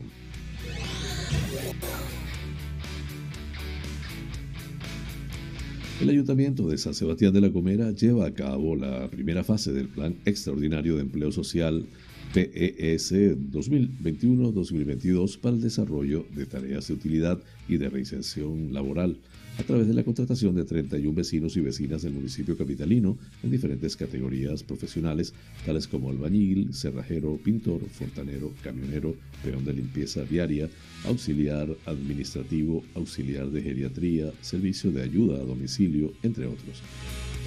El 6.00 6.10
Ayuntamiento 6.10 6.70
de 6.70 6.78
San 6.78 6.94
Sebastián 6.94 7.34
de 7.34 7.42
la 7.42 7.48
Gomera 7.48 7.90
lleva 7.90 8.28
a 8.28 8.34
cabo 8.34 8.76
la 8.76 9.10
primera 9.10 9.44
fase 9.44 9.74
del 9.74 9.88
Plan 9.88 10.16
Extraordinario 10.26 10.96
de 10.96 11.02
Empleo 11.02 11.32
Social 11.32 11.88
PES 12.36 13.14
2021-2022 13.52 15.40
para 15.40 15.56
el 15.56 15.62
desarrollo 15.62 16.28
de 16.36 16.46
tareas 16.46 16.88
de 16.88 16.94
utilidad 16.94 17.40
y 17.68 17.78
de 17.78 17.90
reinserción 17.90 18.74
laboral 18.74 19.18
a 19.58 19.64
través 19.64 19.88
de 19.88 19.94
la 19.94 20.04
contratación 20.04 20.56
de 20.56 20.66
31 20.66 21.14
vecinos 21.14 21.58
y 21.58 21.62
vecinas 21.62 22.04
del 22.04 22.14
municipio 22.14 22.58
capitalino 22.58 23.18
en 23.44 23.52
diferentes 23.52 23.96
categorías 23.96 24.64
profesionales, 24.64 25.34
tales 25.66 25.88
como 25.88 26.10
albañil, 26.10 26.74
cerrajero, 26.74 27.38
pintor, 27.38 27.82
fontanero, 27.90 28.54
camionero, 28.64 29.16
peón 29.44 29.66
de 29.66 29.74
limpieza 29.74 30.24
viaria, 30.24 30.70
auxiliar 31.06 31.68
administrativo, 31.86 32.84
auxiliar 32.96 33.50
de 33.50 33.62
geriatría, 33.62 34.32
servicio 34.42 34.92
de 34.92 35.04
ayuda 35.04 35.38
a 35.38 35.46
domicilio, 35.46 36.14
entre 36.24 36.46
otros. 36.46 36.82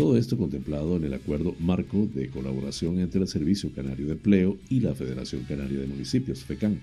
Todo 0.00 0.16
esto 0.16 0.38
contemplado 0.38 0.96
en 0.96 1.04
el 1.04 1.12
acuerdo 1.12 1.54
marco 1.58 2.08
de 2.14 2.30
colaboración 2.30 3.00
entre 3.00 3.20
el 3.20 3.28
Servicio 3.28 3.70
Canario 3.70 4.06
de 4.06 4.12
Empleo 4.12 4.56
y 4.70 4.80
la 4.80 4.94
Federación 4.94 5.44
Canaria 5.44 5.78
de 5.78 5.86
Municipios, 5.86 6.42
FECAN 6.42 6.80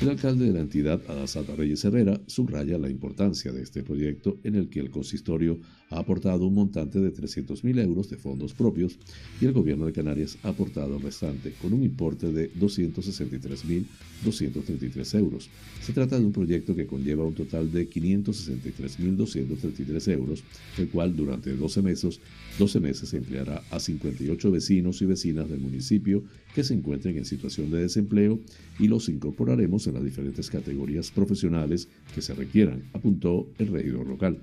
el 0.00 0.08
alcalde 0.08 0.46
de 0.46 0.52
la 0.52 0.58
entidad, 0.58 1.00
Adasata 1.08 1.54
Reyes 1.54 1.84
Herrera, 1.84 2.20
subraya 2.26 2.78
la 2.78 2.90
importancia 2.90 3.52
de 3.52 3.62
este 3.62 3.84
proyecto 3.84 4.38
en 4.42 4.56
el 4.56 4.68
que 4.68 4.80
el 4.80 4.90
consistorio 4.90 5.60
ha 5.88 6.00
aportado 6.00 6.46
un 6.46 6.54
montante 6.54 6.98
de 6.98 7.14
300.000 7.14 7.80
euros 7.80 8.10
de 8.10 8.16
fondos 8.16 8.54
propios 8.54 8.98
y 9.40 9.44
el 9.44 9.52
gobierno 9.52 9.86
de 9.86 9.92
Canarias 9.92 10.36
ha 10.42 10.48
aportado 10.48 10.96
el 10.96 11.02
restante 11.02 11.52
con 11.62 11.72
un 11.72 11.84
importe 11.84 12.32
de 12.32 12.52
263.233 12.54 15.16
euros. 15.16 15.48
Se 15.80 15.92
trata 15.92 16.18
de 16.18 16.26
un 16.26 16.32
proyecto 16.32 16.74
que 16.74 16.88
conlleva 16.88 17.24
un 17.24 17.34
total 17.34 17.70
de 17.70 17.88
563.233 17.88 20.12
euros, 20.12 20.42
el 20.76 20.88
cual 20.88 21.14
durante 21.14 21.54
12 21.54 21.82
meses, 21.82 22.18
12 22.58 22.80
meses 22.80 23.08
se 23.08 23.16
empleará 23.16 23.62
a 23.70 23.80
58 23.80 24.50
vecinos 24.50 25.02
y 25.02 25.06
vecinas 25.06 25.48
del 25.48 25.60
municipio 25.60 26.22
que 26.54 26.62
se 26.62 26.74
encuentren 26.74 27.18
en 27.18 27.24
situación 27.24 27.70
de 27.70 27.80
desempleo 27.80 28.38
y 28.78 28.86
los 28.86 29.08
incorporaremos 29.08 29.86
en 29.86 29.94
las 29.94 30.04
diferentes 30.04 30.50
categorías 30.50 31.10
profesionales 31.10 31.88
que 32.14 32.22
se 32.22 32.34
requieran, 32.34 32.84
apuntó 32.92 33.48
el 33.58 33.68
regidor 33.68 34.06
local. 34.06 34.38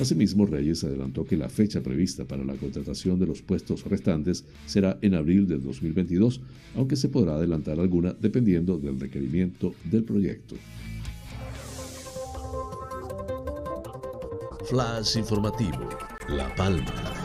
Asimismo, 0.00 0.46
Reyes 0.46 0.84
adelantó 0.84 1.26
que 1.26 1.36
la 1.36 1.48
fecha 1.48 1.82
prevista 1.82 2.24
para 2.24 2.44
la 2.44 2.54
contratación 2.54 3.18
de 3.18 3.26
los 3.26 3.42
puestos 3.42 3.84
restantes 3.84 4.44
será 4.66 4.98
en 5.02 5.14
abril 5.14 5.48
del 5.48 5.62
2022, 5.62 6.40
aunque 6.76 6.96
se 6.96 7.08
podrá 7.08 7.34
adelantar 7.34 7.80
alguna 7.80 8.12
dependiendo 8.12 8.78
del 8.78 9.00
requerimiento 9.00 9.74
del 9.90 10.04
proyecto. 10.04 10.56
Flash 14.70 15.16
informativo, 15.16 15.88
La 16.28 16.54
Palma. 16.54 17.19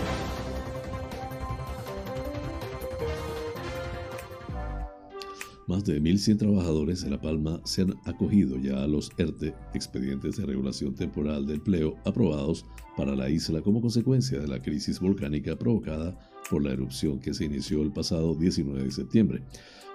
Más 5.68 5.84
de 5.84 6.00
1.100 6.00 6.38
trabajadores 6.38 7.02
de 7.02 7.10
La 7.10 7.20
Palma 7.20 7.60
se 7.64 7.82
han 7.82 7.96
acogido 8.06 8.56
ya 8.60 8.84
a 8.84 8.88
los 8.88 9.10
ERTE, 9.18 9.56
expedientes 9.74 10.38
de 10.38 10.46
regulación 10.46 10.94
temporal 10.94 11.48
de 11.48 11.56
empleo, 11.56 11.96
aprobados 12.06 12.66
para 12.96 13.16
la 13.16 13.30
isla 13.32 13.62
como 13.62 13.82
consecuencia 13.82 14.40
de 14.40 14.48
la 14.48 14.62
crisis 14.62 15.00
volcánica 15.00 15.56
provocada 15.58 16.16
por 16.52 16.64
la 16.64 16.72
erupción 16.72 17.20
que 17.20 17.34
se 17.34 17.46
inició 17.46 17.82
el 17.82 17.92
pasado 17.92 18.36
19 18.36 18.84
de 18.84 18.92
septiembre. 18.92 19.44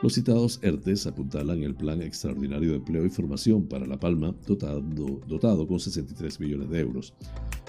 Los 0.03 0.15
citados 0.15 0.61
ERTES 0.63 1.07
apuntalan 1.09 1.63
el 1.63 1.75
Plan 1.75 2.01
Extraordinario 2.01 2.71
de 2.71 2.77
Empleo 2.77 3.05
y 3.05 3.11
Formación 3.11 3.67
para 3.67 3.87
La 3.87 4.01
Palma, 4.01 4.35
dotado, 4.47 5.69
con 5.69 5.79
63 5.79 6.41
millones 6.41 6.71
de 6.71 6.81
euros. 6.81 7.13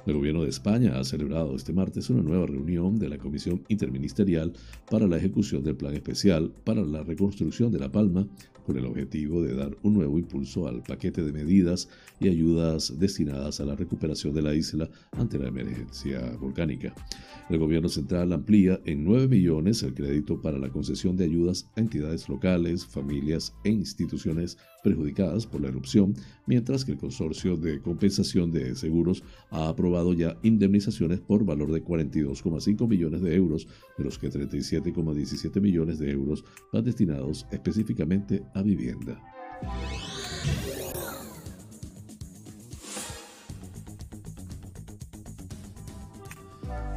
El 0.05 0.13
gobierno 0.13 0.43
de 0.43 0.49
España 0.49 0.97
ha 0.97 1.03
celebrado 1.03 1.55
este 1.57 1.73
martes 1.73 2.09
una 2.09 2.23
nueva 2.23 2.47
reunión 2.47 2.97
de 2.97 3.09
la 3.09 3.17
Comisión 3.17 3.63
Interministerial 3.67 4.53
para 4.89 5.07
la 5.07 5.17
ejecución 5.17 5.61
del 5.61 5.75
Plan 5.75 5.93
Especial 5.93 6.53
para 6.63 6.83
la 6.83 7.03
reconstrucción 7.03 7.69
de 7.69 7.79
La 7.79 7.91
Palma, 7.91 8.25
con 8.65 8.77
el 8.77 8.85
objetivo 8.85 9.43
de 9.43 9.55
dar 9.55 9.75
un 9.83 9.95
nuevo 9.95 10.17
impulso 10.17 10.67
al 10.67 10.83
paquete 10.83 11.23
de 11.23 11.31
medidas 11.31 11.89
y 12.19 12.29
ayudas 12.29 12.97
destinadas 12.99 13.59
a 13.59 13.65
la 13.65 13.75
recuperación 13.75 14.33
de 14.33 14.41
la 14.41 14.53
isla 14.53 14.89
ante 15.11 15.37
la 15.37 15.47
emergencia 15.47 16.35
volcánica. 16.39 16.93
El 17.49 17.59
gobierno 17.59 17.89
central 17.89 18.31
amplía 18.33 18.79
en 18.85 19.03
9 19.03 19.27
millones 19.27 19.83
el 19.83 19.93
crédito 19.93 20.41
para 20.41 20.57
la 20.57 20.69
concesión 20.69 21.17
de 21.17 21.25
ayudas 21.25 21.69
a 21.75 21.81
entidades 21.81 22.20
locales, 22.29 22.85
familias 22.85 23.53
e 23.63 23.69
instituciones 23.69 24.57
perjudicadas 24.83 25.45
por 25.45 25.61
la 25.61 25.69
erupción, 25.69 26.13
mientras 26.45 26.85
que 26.85 26.93
el 26.93 26.97
Consorcio 26.97 27.57
de 27.57 27.81
Compensación 27.81 28.51
de 28.51 28.75
Seguros 28.75 29.23
ha 29.49 29.67
aprobado 29.67 30.13
ya 30.13 30.37
indemnizaciones 30.43 31.19
por 31.19 31.45
valor 31.45 31.71
de 31.71 31.83
42,5 31.83 32.87
millones 32.87 33.21
de 33.21 33.35
euros, 33.35 33.67
de 33.97 34.03
los 34.03 34.17
que 34.17 34.29
37,17 34.29 35.61
millones 35.61 35.99
de 35.99 36.11
euros 36.11 36.43
van 36.73 36.83
destinados 36.83 37.45
específicamente 37.51 38.43
a 38.53 38.61
vivienda. 38.61 39.21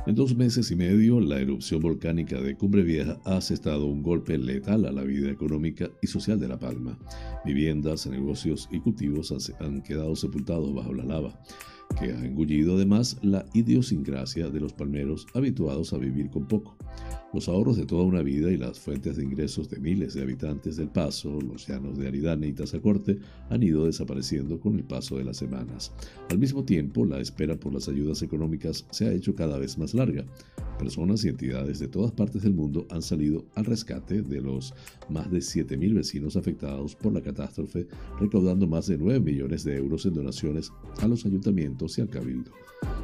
En 0.06 0.14
dos 0.14 0.37
meses 0.37 0.70
y 0.70 0.76
medio, 0.76 1.18
la 1.18 1.40
erupción 1.40 1.80
volcánica 1.80 2.38
de 2.38 2.54
Cumbre 2.56 2.82
Vieja 2.82 3.18
ha 3.25 3.38
asestado 3.38 3.87
un 3.87 4.02
golpe 4.02 4.37
letal 4.37 4.84
a 4.84 4.92
la 4.92 5.02
vida 5.02 5.30
económica 5.30 5.90
y 6.02 6.06
social 6.08 6.38
de 6.38 6.46
La 6.46 6.58
Palma. 6.58 6.99
Viviendas, 7.46 8.06
negocios 8.06 8.68
y 8.70 8.80
cultivos 8.80 9.32
han 9.61 9.82
quedado 9.82 10.14
sepultados 10.14 10.75
bajo 10.75 10.92
la 10.92 11.04
lava 11.04 11.40
que 11.99 12.12
ha 12.12 12.25
engullido 12.25 12.75
además 12.75 13.18
la 13.23 13.46
idiosincrasia 13.54 14.50
de 14.50 14.61
los 14.61 14.73
palmeros 14.73 15.26
habituados 15.32 15.92
a 15.92 15.99
vivir 15.99 16.28
con 16.28 16.46
poco. 16.49 16.76
Los 17.35 17.49
ahorros 17.49 17.76
de 17.76 17.85
toda 17.85 18.05
una 18.05 18.23
vida 18.23 18.53
y 18.53 18.57
las 18.57 18.79
fuentes 18.79 19.17
de 19.17 19.25
ingresos 19.25 19.69
de 19.69 19.81
miles 19.81 20.14
de 20.14 20.23
habitantes 20.23 20.76
del 20.76 20.87
Paso, 20.87 21.41
los 21.41 21.67
llanos 21.67 21.99
de 21.99 22.07
Aridane 22.07 22.47
y 22.47 22.53
Tazacorte 22.53 23.19
han 23.50 23.61
ido 23.61 23.87
desapareciendo 23.87 24.61
con 24.61 24.76
el 24.76 24.85
paso 24.85 25.19
de 25.19 25.25
las 25.25 25.38
semanas. 25.38 25.93
Al 26.31 26.38
mismo 26.38 26.64
tiempo, 26.64 27.05
la 27.05 27.19
espera 27.19 27.59
por 27.59 27.75
las 27.75 27.88
ayudas 27.88 28.23
económicas 28.23 28.87
se 28.93 29.09
ha 29.09 29.12
hecho 29.12 29.35
cada 29.35 29.59
vez 29.59 29.76
más 29.79 29.95
larga. 29.95 30.25
Personas 30.79 31.25
y 31.25 31.29
entidades 31.29 31.81
de 31.81 31.88
todas 31.88 32.12
partes 32.12 32.43
del 32.43 32.55
mundo 32.55 32.87
han 32.88 33.03
salido 33.03 33.45
al 33.57 33.64
rescate 33.64 34.23
de 34.23 34.41
los 34.41 34.73
más 35.09 35.29
de 35.29 35.38
7.000 35.38 35.93
vecinos 35.93 36.37
afectados 36.37 36.95
por 36.95 37.12
la 37.12 37.21
catástrofe, 37.21 37.88
recaudando 38.21 38.69
más 38.69 38.87
de 38.87 38.97
9 38.97 39.19
millones 39.19 39.64
de 39.64 39.76
euros 39.76 40.07
en 40.07 40.14
donaciones 40.14 40.71
a 41.00 41.09
los 41.09 41.26
ayuntamientos 41.26 41.99
y 41.99 42.03
al 42.03 42.11
cabildo. 42.11 42.53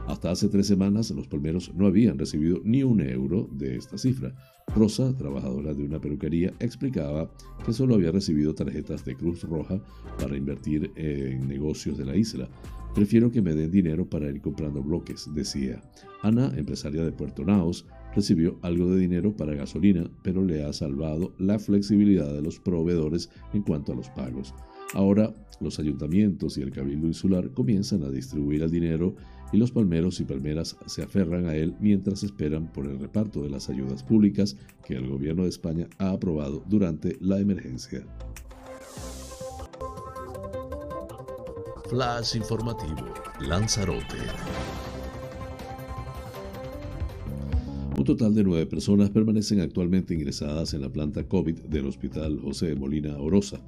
Hasta 0.06 0.30
hace 0.30 0.48
tres 0.48 0.66
semanas 0.66 1.10
los 1.10 1.28
palmeros 1.28 1.72
no 1.74 1.86
habían 1.86 2.18
recibido 2.18 2.60
ni 2.64 2.82
un 2.82 3.00
euro 3.00 3.48
de 3.52 3.76
esta 3.76 3.98
cifra. 3.98 4.34
Rosa, 4.74 5.16
trabajadora 5.16 5.74
de 5.74 5.84
una 5.84 6.00
peluquería, 6.00 6.52
explicaba 6.60 7.30
que 7.64 7.72
solo 7.72 7.96
había 7.96 8.12
recibido 8.12 8.54
tarjetas 8.54 9.04
de 9.04 9.16
Cruz 9.16 9.42
Roja 9.42 9.80
para 10.18 10.36
invertir 10.36 10.92
en 10.96 11.48
negocios 11.48 11.98
de 11.98 12.04
la 12.04 12.16
isla. 12.16 12.48
Prefiero 12.94 13.30
que 13.30 13.42
me 13.42 13.54
den 13.54 13.70
dinero 13.70 14.08
para 14.08 14.28
ir 14.28 14.40
comprando 14.40 14.82
bloques, 14.82 15.28
decía. 15.34 15.80
Ana, 16.22 16.52
empresaria 16.56 17.04
de 17.04 17.12
Puerto 17.12 17.44
Naos, 17.44 17.86
recibió 18.14 18.58
algo 18.62 18.90
de 18.90 19.00
dinero 19.00 19.36
para 19.36 19.54
gasolina, 19.54 20.10
pero 20.22 20.44
le 20.44 20.64
ha 20.64 20.72
salvado 20.72 21.32
la 21.38 21.58
flexibilidad 21.58 22.32
de 22.32 22.42
los 22.42 22.58
proveedores 22.58 23.30
en 23.52 23.62
cuanto 23.62 23.92
a 23.92 23.96
los 23.96 24.08
pagos. 24.10 24.54
Ahora, 24.94 25.32
los 25.60 25.78
ayuntamientos 25.78 26.58
y 26.58 26.62
el 26.62 26.72
Cabildo 26.72 27.06
Insular 27.06 27.50
comienzan 27.52 28.02
a 28.02 28.10
distribuir 28.10 28.62
el 28.62 28.70
dinero 28.70 29.14
y 29.52 29.56
los 29.56 29.72
palmeros 29.72 30.20
y 30.20 30.24
palmeras 30.24 30.76
se 30.86 31.02
aferran 31.02 31.46
a 31.46 31.54
él 31.54 31.74
mientras 31.80 32.22
esperan 32.22 32.72
por 32.72 32.86
el 32.86 32.98
reparto 32.98 33.42
de 33.42 33.50
las 33.50 33.68
ayudas 33.68 34.02
públicas 34.02 34.56
que 34.84 34.94
el 34.94 35.08
gobierno 35.08 35.44
de 35.44 35.48
España 35.48 35.88
ha 35.98 36.10
aprobado 36.10 36.62
durante 36.66 37.16
la 37.20 37.38
emergencia. 37.38 38.04
Flash 41.88 42.36
informativo, 42.36 43.12
Lanzarote. 43.40 44.16
Un 48.00 48.06
total 48.06 48.34
de 48.34 48.42
nueve 48.42 48.64
personas 48.64 49.10
permanecen 49.10 49.60
actualmente 49.60 50.14
ingresadas 50.14 50.72
en 50.72 50.80
la 50.80 50.88
planta 50.88 51.22
COVID 51.22 51.64
del 51.64 51.84
Hospital 51.84 52.40
José 52.40 52.74
Molina 52.74 53.18
Orosa, 53.18 53.60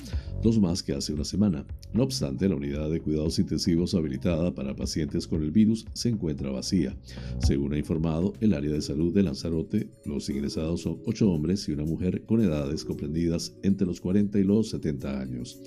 dos 0.43 0.59
más 0.59 0.83
que 0.83 0.95
hace 0.95 1.13
una 1.13 1.27
semana. 1.27 1.67
No 1.93 2.05
obstante, 2.05 2.49
la 2.49 2.57
unidad 2.57 2.89
de 2.89 3.03
cuidados 3.03 3.39
intensivos 3.39 3.95
habilitada 3.95 4.55
para 4.55 4.75
pacientes 4.75 5.29
con 5.29 5.43
el 5.43 5.51
virus 5.51 5.85
se 5.93 6.09
encuentra 6.09 6.51
vacía. 6.51 6.97
Según 7.41 7.75
ha 7.75 7.79
informado 7.79 8.33
el 8.41 8.55
área 8.55 8.73
de 8.73 8.81
salud 8.81 9.13
de 9.13 9.23
Lanzarote, 9.23 9.91
los 10.07 10.31
ingresados 10.31 10.81
son 10.81 11.03
ocho 11.05 11.31
hombres 11.31 11.69
y 11.69 11.73
una 11.73 11.85
mujer 11.85 12.23
con 12.23 12.41
edades 12.41 12.87
comprendidas 12.87 13.53
entre 13.63 13.87
los 13.87 14.01
40 14.01 14.39
y 14.39 14.45
los 14.45 14.71
70 14.71 15.21
años. 15.21 15.61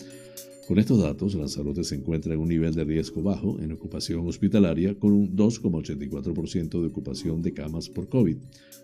Con 0.67 0.79
estos 0.79 0.99
datos, 0.99 1.35
Lanzarote 1.35 1.83
se 1.83 1.93
encuentra 1.93 2.33
en 2.33 2.39
un 2.39 2.49
nivel 2.49 2.73
de 2.73 2.83
riesgo 2.83 3.21
bajo 3.21 3.59
en 3.59 3.71
ocupación 3.71 4.27
hospitalaria 4.27 4.97
con 4.97 5.13
un 5.13 5.35
2,84% 5.35 6.81
de 6.81 6.87
ocupación 6.87 7.43
de 7.43 7.53
camas 7.53 7.87
por 7.87 8.09
COVID. 8.09 8.37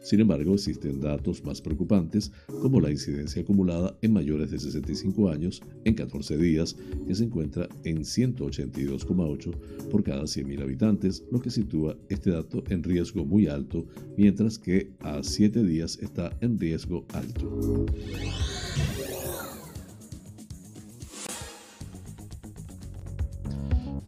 Sin 0.04 0.20
embargo, 0.20 0.54
existen 0.54 1.00
datos 1.00 1.44
más 1.44 1.60
preocupantes 1.60 2.32
como 2.62 2.80
la 2.80 2.92
incidencia 2.92 3.42
acumulada 3.42 3.98
en 4.04 4.14
mayores 4.14 4.52
de 4.52 4.60
65 4.60 5.30
años 5.30 5.64
en 5.84 5.96
14 5.96 6.38
días, 6.38 6.76
que 7.08 7.16
se 7.16 7.24
encuentra 7.24 7.68
en 7.84 8.02
182,8 8.02 9.52
por 9.90 10.04
cada 10.04 10.24
100.000 10.24 10.62
habitantes, 10.62 11.24
lo 11.32 11.42
que 11.42 11.50
sitúa 11.50 11.98
este 12.10 12.30
dato 12.30 12.64
en 12.70 12.84
riesgo 12.84 13.26
muy 13.26 13.48
alto, 13.48 13.88
mientras 14.18 14.60
que 14.60 14.92
a 15.00 15.24
7 15.24 15.64
días 15.64 15.98
está 16.00 16.38
en 16.42 16.60
riesgo 16.60 17.06
alto. 17.14 17.88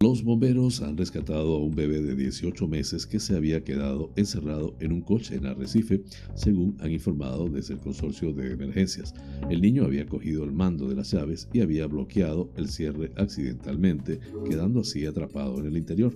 Los 0.04 0.22
bomberos 0.22 0.82
han 0.82 0.98
rescatado 0.98 1.54
a 1.54 1.64
un 1.64 1.74
bebé 1.74 2.02
de 2.02 2.14
18 2.14 2.68
meses 2.68 3.06
que 3.06 3.18
se 3.18 3.34
había 3.34 3.64
quedado 3.64 4.10
encerrado 4.16 4.74
en 4.78 4.92
un 4.92 5.00
coche 5.00 5.34
en 5.34 5.46
Arrecife, 5.46 6.02
según 6.34 6.76
han 6.80 6.92
informado 6.92 7.48
desde 7.48 7.72
el 7.72 7.80
consorcio 7.80 8.34
de 8.34 8.52
emergencias. 8.52 9.14
El 9.48 9.62
niño 9.62 9.82
había 9.82 10.04
cogido 10.04 10.44
el 10.44 10.52
mando 10.52 10.90
de 10.90 10.94
las 10.94 11.10
llaves 11.10 11.48
y 11.54 11.62
había 11.62 11.86
bloqueado 11.86 12.50
el 12.58 12.68
cierre 12.68 13.12
accidentalmente, 13.16 14.20
quedando 14.46 14.80
así 14.80 15.06
atrapado 15.06 15.58
en 15.58 15.68
el 15.68 15.78
interior. 15.78 16.12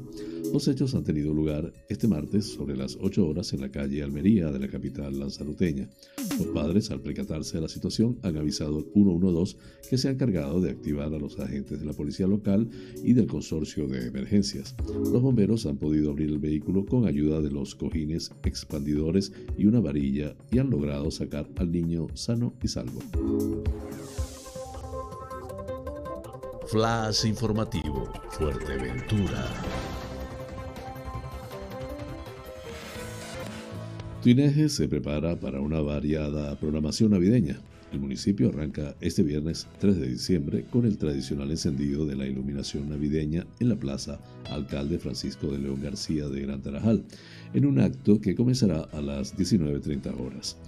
Los 0.53 0.68
hechos 0.68 0.94
han 0.94 1.05
tenido 1.05 1.33
lugar 1.33 1.72
este 1.88 2.09
martes 2.09 2.44
sobre 2.44 2.77
las 2.77 2.98
8 3.01 3.27
horas 3.27 3.55
en 3.55 3.62
la 3.62 3.70
calle 3.70 4.03
Almería 4.03 4.53
de 4.53 4.59
la 4.59 4.68
capital 4.68 5.18
lanzaroteña. 5.18 5.88
Los 6.38 6.48
padres, 6.48 6.90
al 6.90 7.01
percatarse 7.01 7.57
de 7.57 7.62
la 7.62 7.68
situación, 7.68 8.18
han 8.22 8.37
avisado 8.37 8.77
al 8.77 8.85
112 8.92 9.57
que 9.88 9.96
se 9.96 10.09
ha 10.09 10.11
encargado 10.11 10.61
de 10.61 10.72
activar 10.72 11.14
a 11.14 11.18
los 11.18 11.38
agentes 11.38 11.81
de 11.81 11.87
la 11.87 11.94
policía 11.94 12.27
local 12.27 12.68
y 13.03 13.14
del 13.14 13.27
consorcio 13.27 13.77
de 13.86 14.08
emergencias. 14.08 14.74
Los 14.88 15.22
bomberos 15.22 15.66
han 15.66 15.76
podido 15.76 16.10
abrir 16.10 16.30
el 16.30 16.38
vehículo 16.38 16.84
con 16.84 17.06
ayuda 17.06 17.40
de 17.40 17.50
los 17.50 17.74
cojines 17.74 18.32
expandidores 18.42 19.32
y 19.56 19.66
una 19.66 19.80
varilla 19.80 20.34
y 20.50 20.58
han 20.58 20.70
logrado 20.70 21.10
sacar 21.10 21.46
al 21.56 21.70
niño 21.70 22.08
sano 22.14 22.54
y 22.62 22.68
salvo. 22.68 23.00
Flash 26.66 27.24
informativo, 27.26 28.12
Fuerteventura. 28.30 29.46
Tuineje 34.22 34.68
se 34.68 34.88
prepara 34.88 35.38
para 35.38 35.60
una 35.60 35.80
variada 35.80 36.58
programación 36.58 37.12
navideña. 37.12 37.60
El 37.90 38.01
municipio 38.01 38.51
arranca 38.51 38.94
este 39.01 39.22
viernes 39.22 39.66
3 39.79 39.96
de 39.98 40.09
diciembre 40.09 40.66
con 40.70 40.85
el 40.85 40.98
tradicional 40.98 41.51
encendido 41.51 42.05
de 42.05 42.16
la 42.16 42.27
iluminación 42.27 42.90
navideña 42.90 43.46
en 43.61 43.70
la 43.70 43.77
plaza 43.77 44.20
Alcalde 44.51 44.98
Francisco 44.98 45.51
de 45.51 45.59
León 45.59 45.81
García 45.83 46.29
de 46.29 46.42
Gran 46.42 46.61
Tarajal, 46.61 47.05
en 47.55 47.64
un 47.64 47.81
acto 47.81 48.20
que 48.20 48.35
comenzará 48.35 48.83
a 48.92 49.01
las 49.01 49.35
19.30 49.38 50.20
horas. 50.20 50.59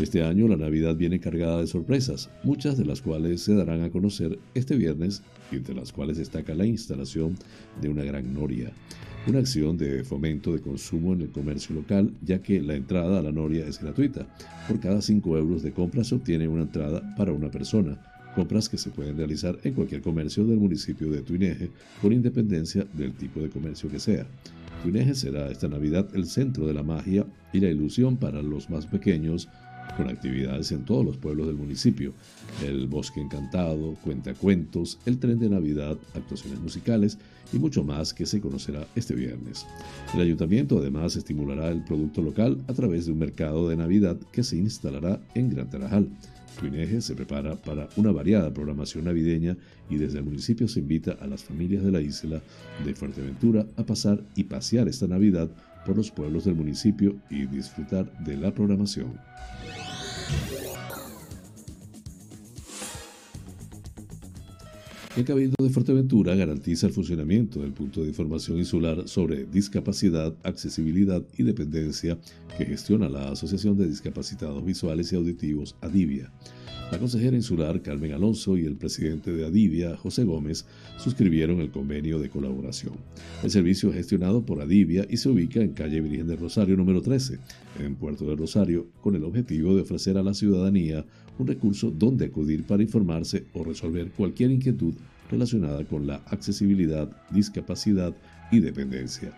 Este 0.00 0.22
año 0.22 0.48
la 0.48 0.56
Navidad 0.56 0.96
viene 0.96 1.20
cargada 1.20 1.60
de 1.60 1.66
sorpresas, 1.66 2.30
muchas 2.44 2.78
de 2.78 2.86
las 2.86 3.02
cuales 3.02 3.42
se 3.42 3.54
darán 3.54 3.82
a 3.82 3.90
conocer 3.90 4.38
este 4.54 4.76
viernes 4.76 5.22
y 5.52 5.56
entre 5.56 5.74
las 5.74 5.92
cuales 5.92 6.16
destaca 6.16 6.54
la 6.54 6.64
instalación 6.64 7.36
de 7.82 7.90
una 7.90 8.04
gran 8.04 8.32
noria 8.32 8.72
una 9.26 9.40
acción 9.40 9.76
de 9.76 10.02
fomento 10.02 10.52
de 10.52 10.60
consumo 10.60 11.12
en 11.12 11.22
el 11.22 11.30
comercio 11.30 11.74
local, 11.74 12.12
ya 12.22 12.40
que 12.40 12.60
la 12.60 12.74
entrada 12.74 13.18
a 13.18 13.22
la 13.22 13.32
noria 13.32 13.66
es 13.66 13.80
gratuita. 13.80 14.26
Por 14.66 14.80
cada 14.80 15.02
5 15.02 15.36
euros 15.36 15.62
de 15.62 15.72
compra 15.72 16.04
se 16.04 16.14
obtiene 16.14 16.48
una 16.48 16.62
entrada 16.62 17.14
para 17.16 17.32
una 17.32 17.50
persona. 17.50 17.98
compras 18.34 18.68
que 18.68 18.78
se 18.78 18.90
pueden 18.90 19.16
realizar 19.16 19.58
en 19.64 19.74
cualquier 19.74 20.02
comercio 20.02 20.44
del 20.46 20.58
municipio 20.58 21.10
de 21.10 21.20
Tuineje, 21.20 21.68
con 22.00 22.12
independencia 22.12 22.86
del 22.92 23.12
tipo 23.12 23.40
de 23.40 23.50
comercio 23.50 23.90
que 23.90 23.98
sea. 23.98 24.24
Tuineje 24.84 25.16
será 25.16 25.50
esta 25.50 25.68
Navidad 25.68 26.08
el 26.14 26.26
centro 26.26 26.64
de 26.66 26.72
la 26.72 26.84
magia 26.84 27.26
y 27.52 27.58
la 27.58 27.68
ilusión 27.68 28.16
para 28.16 28.40
los 28.40 28.70
más 28.70 28.86
pequeños, 28.86 29.48
con 29.96 30.08
actividades 30.08 30.72
en 30.72 30.84
todos 30.84 31.04
los 31.04 31.16
pueblos 31.16 31.46
del 31.46 31.56
municipio, 31.56 32.12
el 32.64 32.86
bosque 32.86 33.20
encantado, 33.20 33.94
cuentacuentos, 34.02 34.98
el 35.06 35.18
tren 35.18 35.38
de 35.38 35.48
Navidad, 35.48 35.96
actuaciones 36.14 36.60
musicales 36.60 37.18
y 37.52 37.58
mucho 37.58 37.84
más 37.84 38.14
que 38.14 38.26
se 38.26 38.40
conocerá 38.40 38.86
este 38.94 39.14
viernes. 39.14 39.66
El 40.14 40.20
ayuntamiento 40.20 40.78
además 40.78 41.16
estimulará 41.16 41.68
el 41.68 41.84
producto 41.84 42.22
local 42.22 42.58
a 42.68 42.72
través 42.72 43.06
de 43.06 43.12
un 43.12 43.18
mercado 43.18 43.68
de 43.68 43.76
Navidad 43.76 44.16
que 44.32 44.44
se 44.44 44.56
instalará 44.56 45.20
en 45.34 45.50
Gran 45.50 45.70
Tarajal. 45.70 46.08
Tuineje 46.58 47.00
se 47.00 47.14
prepara 47.14 47.56
para 47.56 47.88
una 47.96 48.12
variada 48.12 48.52
programación 48.52 49.04
navideña 49.04 49.56
y 49.88 49.96
desde 49.96 50.18
el 50.18 50.24
municipio 50.24 50.68
se 50.68 50.80
invita 50.80 51.12
a 51.20 51.26
las 51.26 51.42
familias 51.42 51.82
de 51.82 51.90
la 51.90 52.00
isla 52.00 52.42
de 52.84 52.94
Fuerteventura 52.94 53.66
a 53.76 53.84
pasar 53.84 54.22
y 54.36 54.44
pasear 54.44 54.88
esta 54.88 55.06
Navidad 55.06 55.48
por 55.84 55.96
los 55.96 56.10
pueblos 56.10 56.44
del 56.44 56.54
municipio 56.54 57.16
y 57.28 57.46
disfrutar 57.46 58.10
de 58.18 58.36
la 58.36 58.52
programación. 58.52 59.18
El 65.16 65.24
Cabildo 65.24 65.56
de 65.60 65.70
Fuerteventura 65.70 66.36
garantiza 66.36 66.86
el 66.86 66.92
funcionamiento 66.92 67.60
del 67.60 67.72
punto 67.72 68.00
de 68.00 68.08
información 68.08 68.58
insular 68.58 69.08
sobre 69.08 69.44
discapacidad, 69.44 70.32
accesibilidad 70.44 71.20
y 71.36 71.42
dependencia 71.42 72.16
que 72.56 72.64
gestiona 72.64 73.08
la 73.08 73.32
Asociación 73.32 73.76
de 73.76 73.88
Discapacitados 73.88 74.64
Visuales 74.64 75.12
y 75.12 75.16
Auditivos, 75.16 75.74
ADIVIA. 75.80 76.30
La 76.92 76.98
consejera 76.98 77.36
insular 77.36 77.82
Carmen 77.82 78.12
Alonso 78.12 78.56
y 78.56 78.64
el 78.64 78.74
presidente 78.74 79.32
de 79.32 79.46
Adivia, 79.46 79.96
José 79.96 80.24
Gómez, 80.24 80.66
suscribieron 80.98 81.60
el 81.60 81.70
convenio 81.70 82.18
de 82.18 82.30
colaboración. 82.30 82.94
El 83.44 83.50
servicio 83.50 83.90
es 83.90 83.94
gestionado 83.94 84.44
por 84.44 84.60
Adivia 84.60 85.06
y 85.08 85.16
se 85.16 85.28
ubica 85.28 85.60
en 85.60 85.72
calle 85.72 86.00
Virgen 86.00 86.26
del 86.26 86.38
Rosario 86.38 86.76
número 86.76 87.00
13, 87.00 87.38
en 87.78 87.94
Puerto 87.94 88.26
de 88.26 88.34
Rosario, 88.34 88.88
con 89.00 89.14
el 89.14 89.22
objetivo 89.22 89.74
de 89.76 89.82
ofrecer 89.82 90.18
a 90.18 90.22
la 90.24 90.34
ciudadanía 90.34 91.04
un 91.38 91.46
recurso 91.46 91.90
donde 91.90 92.26
acudir 92.26 92.64
para 92.64 92.82
informarse 92.82 93.44
o 93.54 93.64
resolver 93.64 94.10
cualquier 94.10 94.50
inquietud 94.50 94.94
relacionada 95.30 95.84
con 95.84 96.06
la 96.06 96.16
accesibilidad, 96.26 97.08
discapacidad 97.30 98.14
y 98.50 98.60
dependencia. 98.60 99.32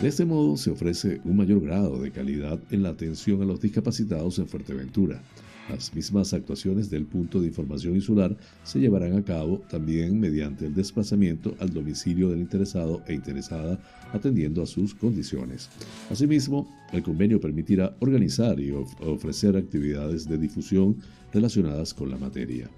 De 0.00 0.08
este 0.08 0.24
modo 0.24 0.56
se 0.56 0.70
ofrece 0.70 1.20
un 1.24 1.36
mayor 1.36 1.60
grado 1.60 2.00
de 2.00 2.10
calidad 2.10 2.58
en 2.70 2.82
la 2.82 2.90
atención 2.90 3.42
a 3.42 3.44
los 3.44 3.60
discapacitados 3.60 4.38
en 4.38 4.48
Fuerteventura. 4.48 5.22
Las 5.68 5.94
mismas 5.94 6.34
actuaciones 6.34 6.90
del 6.90 7.06
punto 7.06 7.40
de 7.40 7.46
información 7.46 7.94
insular 7.94 8.36
se 8.64 8.80
llevarán 8.80 9.16
a 9.16 9.24
cabo 9.24 9.62
también 9.70 10.20
mediante 10.20 10.66
el 10.66 10.74
desplazamiento 10.74 11.54
al 11.58 11.72
domicilio 11.72 12.28
del 12.28 12.40
interesado 12.40 13.02
e 13.06 13.14
interesada 13.14 13.80
atendiendo 14.12 14.62
a 14.62 14.66
sus 14.66 14.94
condiciones. 14.94 15.70
Asimismo, 16.10 16.68
el 16.92 17.02
convenio 17.02 17.40
permitirá 17.40 17.96
organizar 18.00 18.60
y 18.60 18.70
ofrecer 18.72 19.56
actividades 19.56 20.28
de 20.28 20.38
difusión 20.38 20.96
relacionadas 21.32 21.94
con 21.94 22.10
la 22.10 22.18
materia. 22.18 22.70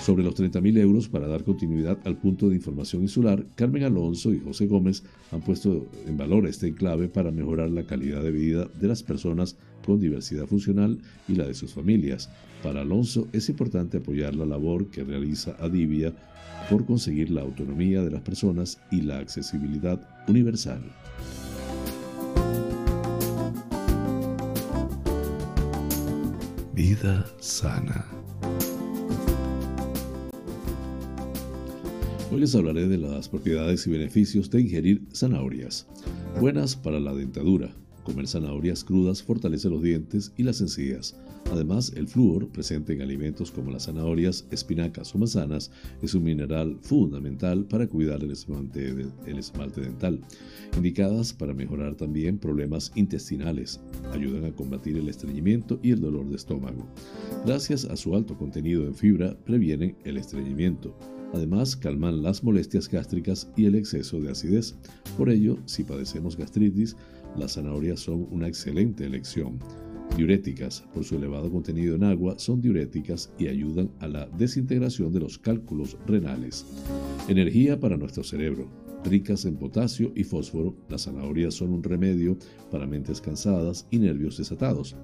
Sobre 0.00 0.24
los 0.24 0.34
30.000 0.34 0.78
euros 0.78 1.08
para 1.08 1.28
dar 1.28 1.44
continuidad 1.44 1.98
al 2.04 2.18
punto 2.18 2.48
de 2.48 2.56
información 2.56 3.02
insular, 3.02 3.46
Carmen 3.54 3.84
Alonso 3.84 4.34
y 4.34 4.40
José 4.40 4.66
Gómez 4.66 5.02
han 5.30 5.40
puesto 5.40 5.86
en 6.06 6.16
valor 6.16 6.46
este 6.46 6.66
enclave 6.66 7.08
para 7.08 7.30
mejorar 7.30 7.70
la 7.70 7.86
calidad 7.86 8.22
de 8.22 8.32
vida 8.32 8.68
de 8.78 8.88
las 8.88 9.02
personas 9.02 9.56
con 9.84 10.00
diversidad 10.00 10.46
funcional 10.46 10.98
y 11.28 11.34
la 11.34 11.46
de 11.46 11.54
sus 11.54 11.74
familias. 11.74 12.30
Para 12.62 12.82
Alonso 12.82 13.28
es 13.32 13.48
importante 13.48 13.98
apoyar 13.98 14.34
la 14.34 14.46
labor 14.46 14.90
que 14.90 15.04
realiza 15.04 15.56
Adivia 15.58 16.12
por 16.70 16.86
conseguir 16.86 17.30
la 17.30 17.42
autonomía 17.42 18.02
de 18.02 18.10
las 18.10 18.22
personas 18.22 18.80
y 18.90 19.02
la 19.02 19.18
accesibilidad 19.18 20.00
universal. 20.28 20.80
Vida 26.74 27.26
sana. 27.38 28.06
Hoy 32.32 32.40
les 32.40 32.54
hablaré 32.54 32.88
de 32.88 32.96
las 32.96 33.28
propiedades 33.28 33.86
y 33.86 33.90
beneficios 33.90 34.48
de 34.48 34.62
ingerir 34.62 35.02
zanahorias, 35.12 35.86
buenas 36.40 36.76
para 36.76 36.98
la 36.98 37.12
dentadura. 37.12 37.74
Comer 38.04 38.26
zanahorias 38.26 38.82
crudas 38.82 39.22
fortalece 39.22 39.70
los 39.70 39.82
dientes 39.82 40.32
y 40.36 40.42
las 40.42 40.60
encías. 40.60 41.16
Además, 41.52 41.92
el 41.96 42.08
flúor, 42.08 42.48
presente 42.48 42.94
en 42.94 43.02
alimentos 43.02 43.50
como 43.50 43.70
las 43.70 43.84
zanahorias, 43.84 44.46
espinacas 44.50 45.14
o 45.14 45.18
manzanas, 45.18 45.70
es 46.00 46.14
un 46.14 46.24
mineral 46.24 46.78
fundamental 46.80 47.64
para 47.64 47.86
cuidar 47.86 48.24
el 48.24 48.32
esmalte, 48.32 48.88
el 49.26 49.38
esmalte 49.38 49.82
dental, 49.82 50.20
indicadas 50.76 51.32
para 51.32 51.54
mejorar 51.54 51.94
también 51.94 52.38
problemas 52.38 52.90
intestinales. 52.94 53.80
Ayudan 54.12 54.46
a 54.46 54.52
combatir 54.52 54.96
el 54.96 55.08
estreñimiento 55.08 55.78
y 55.82 55.92
el 55.92 56.00
dolor 56.00 56.28
de 56.28 56.36
estómago. 56.36 56.86
Gracias 57.44 57.84
a 57.84 57.96
su 57.96 58.16
alto 58.16 58.36
contenido 58.36 58.84
en 58.84 58.94
fibra, 58.94 59.36
previenen 59.44 59.96
el 60.04 60.16
estreñimiento. 60.16 60.96
Además, 61.34 61.76
calman 61.76 62.22
las 62.22 62.44
molestias 62.44 62.88
gástricas 62.90 63.50
y 63.56 63.64
el 63.64 63.74
exceso 63.74 64.20
de 64.20 64.30
acidez. 64.30 64.74
Por 65.16 65.30
ello, 65.30 65.56
si 65.64 65.82
padecemos 65.82 66.36
gastritis, 66.36 66.94
las 67.36 67.54
zanahorias 67.54 68.00
son 68.00 68.26
una 68.30 68.48
excelente 68.48 69.04
elección. 69.04 69.58
Diuréticas, 70.16 70.84
por 70.92 71.04
su 71.04 71.16
elevado 71.16 71.50
contenido 71.50 71.94
en 71.94 72.04
agua, 72.04 72.38
son 72.38 72.60
diuréticas 72.60 73.32
y 73.38 73.48
ayudan 73.48 73.90
a 74.00 74.08
la 74.08 74.26
desintegración 74.26 75.12
de 75.12 75.20
los 75.20 75.38
cálculos 75.38 75.96
renales. 76.06 76.66
Energía 77.28 77.80
para 77.80 77.96
nuestro 77.96 78.22
cerebro. 78.22 78.68
Ricas 79.04 79.46
en 79.46 79.56
potasio 79.56 80.12
y 80.14 80.22
fósforo, 80.22 80.76
las 80.88 81.04
zanahorias 81.04 81.54
son 81.54 81.72
un 81.72 81.82
remedio 81.82 82.36
para 82.70 82.86
mentes 82.86 83.20
cansadas 83.20 83.86
y 83.90 83.98
nervios 83.98 84.36
desatados. 84.36 84.94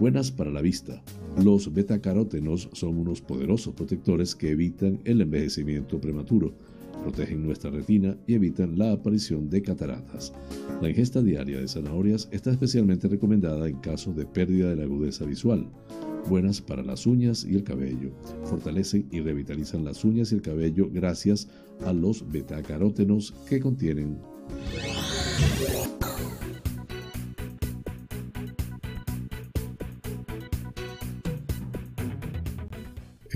Buenas 0.00 0.32
para 0.32 0.50
la 0.50 0.62
vista. 0.62 1.02
Los 1.44 1.72
betacarótenos 1.72 2.68
son 2.72 2.98
unos 2.98 3.20
poderosos 3.20 3.74
protectores 3.74 4.34
que 4.34 4.50
evitan 4.50 5.00
el 5.04 5.20
envejecimiento 5.20 6.00
prematuro 6.00 6.54
protegen 7.02 7.44
nuestra 7.44 7.70
retina 7.70 8.16
y 8.26 8.34
evitan 8.34 8.78
la 8.78 8.92
aparición 8.92 9.48
de 9.48 9.62
cataratas. 9.62 10.32
La 10.80 10.88
ingesta 10.88 11.22
diaria 11.22 11.60
de 11.60 11.68
zanahorias 11.68 12.28
está 12.30 12.50
especialmente 12.50 13.08
recomendada 13.08 13.68
en 13.68 13.78
casos 13.78 14.16
de 14.16 14.26
pérdida 14.26 14.70
de 14.70 14.76
la 14.76 14.84
agudeza 14.84 15.24
visual, 15.24 15.68
buenas 16.28 16.60
para 16.60 16.82
las 16.82 17.06
uñas 17.06 17.44
y 17.44 17.54
el 17.56 17.64
cabello. 17.64 18.10
Fortalecen 18.44 19.06
y 19.10 19.20
revitalizan 19.20 19.84
las 19.84 20.04
uñas 20.04 20.32
y 20.32 20.36
el 20.36 20.42
cabello 20.42 20.88
gracias 20.92 21.48
a 21.84 21.92
los 21.92 22.30
betacarótenos 22.30 23.34
que 23.48 23.60
contienen. 23.60 24.18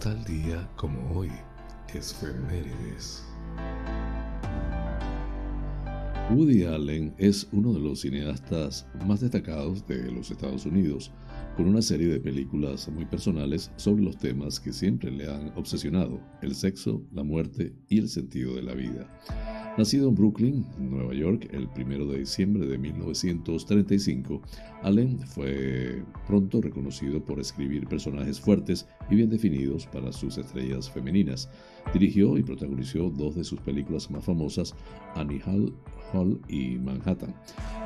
Tal 0.01 0.21
día 0.25 0.69
como 0.75 1.17
hoy 1.17 1.31
es 1.93 2.13
Femérides. 2.13 3.23
Woody 6.31 6.65
Allen 6.65 7.13
es 7.17 7.47
uno 7.51 7.73
de 7.73 7.79
los 7.79 8.01
cineastas 8.01 8.87
más 9.05 9.21
destacados 9.21 9.87
de 9.87 10.11
los 10.11 10.31
Estados 10.31 10.65
Unidos, 10.65 11.11
con 11.55 11.67
una 11.67 11.81
serie 11.81 12.07
de 12.07 12.19
películas 12.19 12.89
muy 12.89 13.05
personales 13.05 13.71
sobre 13.75 14.03
los 14.03 14.17
temas 14.17 14.59
que 14.59 14.73
siempre 14.73 15.11
le 15.11 15.29
han 15.29 15.51
obsesionado, 15.55 16.19
el 16.41 16.55
sexo, 16.55 17.03
la 17.11 17.23
muerte 17.23 17.73
y 17.89 17.99
el 17.99 18.09
sentido 18.09 18.55
de 18.55 18.63
la 18.63 18.73
vida. 18.73 19.07
Nacido 19.77 20.09
en 20.09 20.15
Brooklyn, 20.15 20.67
Nueva 20.77 21.13
York, 21.15 21.49
el 21.51 21.67
1 21.75 22.05
de 22.05 22.19
diciembre 22.19 22.67
de 22.67 22.77
1935, 22.77 24.41
Allen 24.83 25.19
fue 25.19 26.03
pronto 26.27 26.61
reconocido 26.61 27.23
por 27.23 27.39
escribir 27.39 27.87
personajes 27.87 28.39
fuertes 28.39 28.87
y 29.09 29.15
bien 29.15 29.29
definidos 29.29 29.87
para 29.87 30.11
sus 30.11 30.37
estrellas 30.37 30.91
femeninas. 30.91 31.49
Dirigió 31.91 32.37
y 32.37 32.43
protagonizó 32.43 33.09
dos 33.09 33.35
de 33.35 33.43
sus 33.43 33.59
películas 33.59 34.09
más 34.09 34.23
famosas, 34.23 34.75
Annie 35.15 35.41
Hall, 35.45 35.73
Hall 36.13 36.39
y 36.47 36.77
Manhattan. 36.77 37.35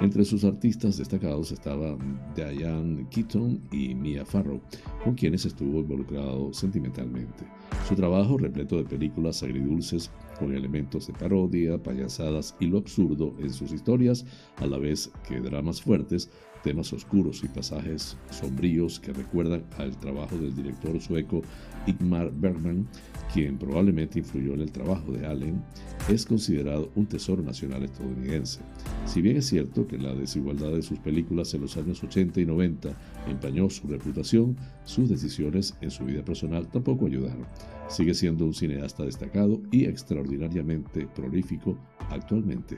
Entre 0.02 0.24
sus 0.26 0.44
artistas 0.44 0.98
destacados 0.98 1.52
estaban 1.52 2.20
Diane 2.36 3.08
Keaton 3.10 3.62
y 3.72 3.96
Mia 3.96 4.26
Farrow, 4.26 4.62
con 5.04 5.16
quienes 5.16 5.46
estuvo 5.46 5.80
involucrado 5.80 6.54
sentimentalmente. 6.54 7.46
Su 7.88 7.96
trabajo, 7.96 8.38
repleto 8.38 8.78
de 8.78 8.84
películas 8.84 9.44
agridulces, 9.44 10.12
con 10.40 10.54
elementos 10.54 11.08
de 11.08 11.14
parodia, 11.14 11.82
payasadas 11.82 12.56
y 12.60 12.68
lo 12.68 12.78
absurdo 12.78 13.34
en 13.40 13.50
sus 13.50 13.72
historias, 13.72 14.26
a 14.58 14.68
la 14.68 14.78
vez 14.78 15.12
que 15.28 15.40
dramas 15.40 15.82
fuertes, 15.82 16.30
temas 16.64 16.94
oscuros 16.94 17.44
y 17.44 17.48
pasajes 17.48 18.18
sombríos 18.30 19.00
que 19.00 19.14
recuerdan 19.14 19.64
al 19.78 19.98
trabajo 19.98 20.38
del 20.38 20.56
director 20.56 21.00
sueco 21.02 21.42
Igmar 21.86 22.32
Bergman, 22.32 22.88
quien 23.34 23.58
probablemente 23.58 24.20
influyó 24.20 24.54
en 24.54 24.62
el 24.62 24.72
trabajo 24.72 25.12
de 25.12 25.26
Allen, 25.26 25.62
es 26.10 26.26
considerado 26.26 26.92
un 26.96 27.06
tesoro 27.06 27.42
nacional 27.42 27.84
estadounidense. 27.84 28.62
Si 29.06 29.22
bien 29.22 29.38
es 29.38 29.48
cierto 29.48 29.88
que 29.88 29.98
la 29.98 30.14
desigualdad 30.14 30.72
de 30.72 30.82
sus 30.82 31.00
películas 31.00 31.54
en 31.54 31.62
los 31.62 31.78
años 31.78 32.04
80 32.04 32.42
y 32.42 32.46
90 32.46 32.90
empañó 33.28 33.70
su 33.70 33.88
reputación, 33.88 34.58
sus 34.84 35.10
decisiones 35.10 35.76
en 35.82 35.92
su 35.92 36.06
vida 36.06 36.24
personal 36.24 36.68
tampoco 36.68 37.08
ayudaron. 37.08 37.46
Sigue 37.88 38.14
siendo 38.14 38.46
un 38.46 38.54
cineasta 38.54 39.04
destacado 39.04 39.62
y 39.72 39.86
extraordinariamente 39.86 41.08
prolífico 41.08 41.78
actualmente. 42.10 42.78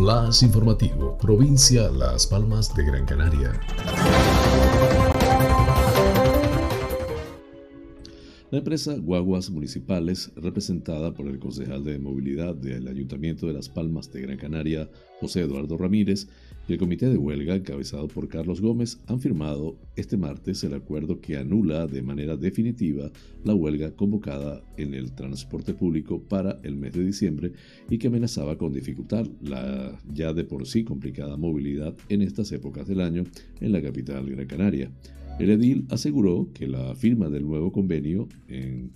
Informativo, 0.00 1.18
provincia 1.18 1.90
Las 1.90 2.26
Palmas 2.26 2.74
de 2.74 2.86
Gran 2.86 3.04
Canaria. 3.04 3.52
La 8.50 8.58
empresa 8.58 8.96
Guaguas 8.96 9.50
Municipales, 9.50 10.32
representada 10.36 11.12
por 11.12 11.26
el 11.26 11.38
concejal 11.38 11.84
de 11.84 11.98
movilidad 11.98 12.54
del 12.54 12.88
Ayuntamiento 12.88 13.46
de 13.46 13.52
Las 13.52 13.68
Palmas 13.68 14.10
de 14.10 14.22
Gran 14.22 14.38
Canaria, 14.38 14.88
José 15.20 15.42
Eduardo 15.42 15.76
Ramírez, 15.76 16.28
el 16.68 16.78
comité 16.78 17.08
de 17.08 17.16
huelga, 17.16 17.56
encabezado 17.56 18.06
por 18.06 18.28
Carlos 18.28 18.60
Gómez, 18.60 19.00
han 19.06 19.20
firmado 19.20 19.76
este 19.96 20.16
martes 20.16 20.62
el 20.62 20.74
acuerdo 20.74 21.20
que 21.20 21.36
anula 21.36 21.86
de 21.86 22.02
manera 22.02 22.36
definitiva 22.36 23.10
la 23.44 23.54
huelga 23.54 23.90
convocada 23.96 24.62
en 24.76 24.94
el 24.94 25.12
transporte 25.12 25.74
público 25.74 26.22
para 26.22 26.60
el 26.62 26.76
mes 26.76 26.92
de 26.92 27.04
diciembre 27.04 27.52
y 27.88 27.98
que 27.98 28.06
amenazaba 28.06 28.56
con 28.56 28.72
dificultar 28.72 29.26
la 29.42 29.98
ya 30.12 30.32
de 30.32 30.44
por 30.44 30.66
sí 30.66 30.84
complicada 30.84 31.36
movilidad 31.36 31.96
en 32.08 32.22
estas 32.22 32.52
épocas 32.52 32.86
del 32.86 33.00
año 33.00 33.24
en 33.60 33.72
la 33.72 33.82
capital 33.82 34.28
Gran 34.30 34.46
Canaria. 34.46 34.90
El 35.40 35.48
edil 35.48 35.86
aseguró 35.88 36.50
que 36.52 36.68
la 36.68 36.94
firma 36.94 37.30
del 37.30 37.46
nuevo 37.46 37.72
convenio, 37.72 38.28
en, 38.46 38.92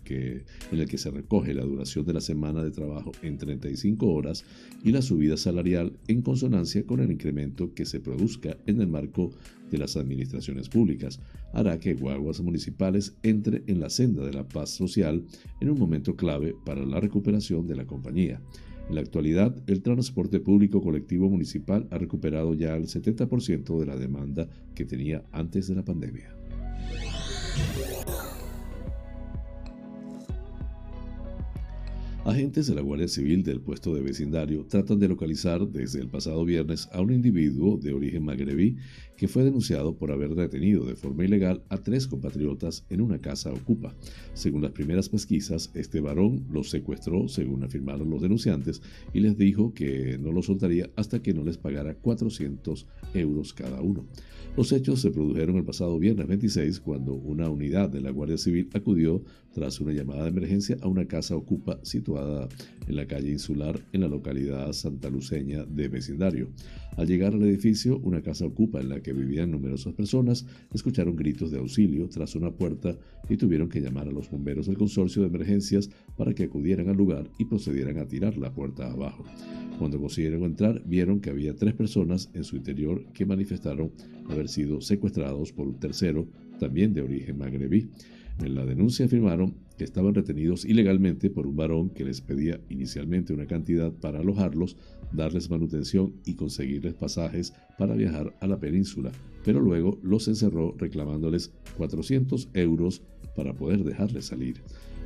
el 0.73 0.87
que 0.87 0.99
se 0.99 1.11
recoge 1.11 1.55
la 1.55 1.65
duración 1.65 2.05
de 2.05 2.13
la 2.13 2.21
semana 2.21 2.63
de 2.63 2.71
trabajo 2.71 3.13
en 3.23 3.39
35 3.39 4.07
horas 4.07 4.45
y 4.85 4.93
la 4.93 5.01
subida 5.01 5.39
salarial 5.39 5.95
en 6.07 6.21
consonancia 6.21 6.85
con 6.85 7.01
el 7.01 7.11
incremento 7.11 7.73
que 7.73 7.87
se 7.87 7.99
produzca 7.99 8.59
en 8.67 8.83
el 8.83 8.89
marco 8.89 9.31
de 9.71 9.79
las 9.79 9.97
administraciones 9.97 10.69
públicas, 10.69 11.19
hará 11.55 11.81
que 11.81 11.95
Guaguas 11.95 12.43
Municipales 12.43 13.17
entre 13.23 13.63
en 13.67 13.81
la 13.81 13.89
senda 13.89 14.23
de 14.23 14.35
la 14.35 14.47
paz 14.47 14.69
social 14.69 15.25
en 15.63 15.71
un 15.71 15.79
momento 15.79 16.15
clave 16.15 16.55
para 16.67 16.85
la 16.85 17.01
recuperación 17.01 17.67
de 17.67 17.77
la 17.77 17.87
compañía. 17.87 18.43
En 18.89 18.95
la 18.95 19.01
actualidad, 19.01 19.57
el 19.67 19.83
transporte 19.83 20.41
público 20.41 20.83
colectivo 20.83 21.29
municipal 21.31 21.89
ha 21.91 21.99
recuperado 21.99 22.55
ya 22.55 22.77
el 22.77 22.87
70% 22.87 23.79
de 23.81 23.87
la 23.87 23.97
demanda 23.97 24.49
que 24.75 24.85
tenía 24.85 25.25
antes 25.33 25.69
de 25.69 25.75
la 25.75 25.85
pandemia. 25.85 26.35
Agentes 32.25 32.67
de 32.67 32.75
la 32.75 32.81
Guardia 32.81 33.07
Civil 33.07 33.43
del 33.43 33.61
puesto 33.61 33.95
de 33.95 34.01
vecindario 34.01 34.65
tratan 34.65 34.99
de 34.99 35.09
localizar 35.09 35.69
desde 35.69 36.01
el 36.01 36.09
pasado 36.09 36.43
viernes 36.47 36.89
a 36.91 37.03
un 37.03 37.13
individuo 37.13 37.77
de 37.77 37.93
origen 37.93 38.25
magrebí 38.25 38.79
que 39.17 39.29
fue 39.29 39.45
denunciado 39.45 39.97
por 39.97 40.13
haber 40.13 40.35
detenido 40.35 40.85
de 40.85 40.97
forma 40.97 41.25
ilegal 41.25 41.63
a 41.69 41.79
tres 41.79 42.07
compatriotas 42.07 42.85
en 42.91 43.01
una 43.01 43.21
casa 43.21 43.53
ocupa. 43.53 43.95
Según 44.33 44.63
las 44.63 44.73
primeras 44.73 45.09
pesquisas, 45.09 45.71
este 45.75 46.01
varón 46.01 46.45
los 46.51 46.71
secuestró, 46.71 47.29
según 47.29 47.65
afirmaron 47.65 48.11
los 48.11 48.23
denunciantes, 48.23 48.83
y 49.13 49.21
les 49.21 49.37
dijo 49.37 49.75
que 49.75 50.19
no 50.19 50.33
los 50.33 50.47
soltaría 50.47 50.91
hasta 50.97 51.23
que 51.23 51.35
no 51.35 51.45
les 51.45 51.59
pagara 51.59 51.95
400 51.95 52.87
euros 53.15 53.53
cada 53.53 53.81
uno. 53.81 54.07
Los 54.57 54.71
hechos 54.71 55.01
se 55.01 55.11
produjeron 55.11 55.57
el 55.57 55.65
pasado 55.65 55.99
viernes 55.99 56.29
26 56.29 56.79
cuando 56.79 57.13
una 57.15 57.51
unidad 57.51 57.91
de 57.91 58.01
la 58.01 58.11
Guardia 58.11 58.39
Civil 58.39 58.71
acudió 58.73 59.21
tras 59.53 59.81
una 59.81 59.93
llamada 59.93 60.23
de 60.23 60.29
emergencia 60.29 60.77
a 60.81 60.87
una 60.87 61.07
casa 61.07 61.35
ocupa 61.35 61.81
situada 61.83 62.49
en 62.87 62.95
la 62.95 63.07
calle 63.07 63.33
Insular 63.33 63.81
en 63.93 64.03
la 64.03 64.09
localidad 64.09 64.73
santaluceña 64.73 65.65
de 65.65 65.89
Vecindario. 65.89 66.51
Al 66.97 67.09
llegar 67.09 67.35
al 67.35 67.43
edificio, 67.43 67.99
una 67.99 68.23
casa 68.23 68.47
ocupa 68.47 68.81
en 68.81 68.91
la 68.91 69.01
que 69.01 69.13
vivían 69.15 69.51
numerosas 69.51 69.95
personas, 69.95 70.47
escucharon 70.73 71.17
gritos 71.17 71.51
de 71.51 71.59
auxilio 71.59 72.09
tras 72.09 72.35
una 72.35 72.51
puerta 72.51 72.99
y 73.29 73.37
tuvieron 73.37 73.69
que 73.69 73.81
llamar 73.81 74.09
a 74.09 74.13
los 74.13 74.31
bomberos 74.31 74.67
del 74.67 74.77
consorcio 74.77 75.23
de 75.23 75.29
emergencias 75.29 75.91
para 76.17 76.35
que 76.35 76.45
acudieran 76.45 76.89
al 76.89 76.97
lugar 76.97 77.31
y 77.39 77.47
procedieran 77.47 77.99
a 77.99 78.07
tirar 78.07 78.37
la 78.37 78.53
puerta 78.53 78.91
abajo. 78.91 79.25
Cuando 79.79 79.99
consiguieron 79.99 80.45
entrar, 80.45 80.83
vieron 80.85 81.21
que 81.21 81.31
había 81.31 81.57
tres 81.57 81.75
personas 81.75 82.31
en 82.35 82.45
su 82.45 82.57
interior 82.57 83.05
que 83.13 83.27
manifestaron 83.27 83.93
haber 84.29 84.49
sido 84.49 84.81
secuestrados 84.81 85.53
por 85.53 85.67
un 85.67 85.79
tercero, 85.79 86.29
también 86.59 86.93
de 86.95 87.03
origen 87.03 87.39
magrebí. 87.39 87.89
En 88.41 88.55
la 88.55 88.67
denuncia 88.67 89.07
afirmaron 89.07 89.55
que 89.77 89.85
estaban 89.85 90.15
retenidos 90.15 90.65
ilegalmente 90.65 91.31
por 91.31 91.47
un 91.47 91.57
varón 91.57 91.91
que 91.91 92.05
les 92.05 92.21
pedía 92.21 92.61
inicialmente 92.69 93.33
una 93.33 93.47
cantidad 93.47 93.93
para 93.93 94.21
alojarlos, 94.21 94.77
darles 95.15 95.51
manutención 95.51 96.15
y 96.25 96.35
conseguirles 96.35 96.95
pasajes 96.95 97.53
para 97.79 97.95
viajar 97.95 98.35
a 98.41 98.47
la 98.47 98.59
península, 98.59 99.13
pero 99.45 99.61
luego 99.61 99.99
los 100.03 100.29
encerró 100.29 100.75
reclamándoles 100.79 101.53
400 101.77 102.49
euros 102.55 103.03
para 103.37 103.55
poder 103.55 103.85
dejarles 103.85 104.27
salir. 104.27 104.61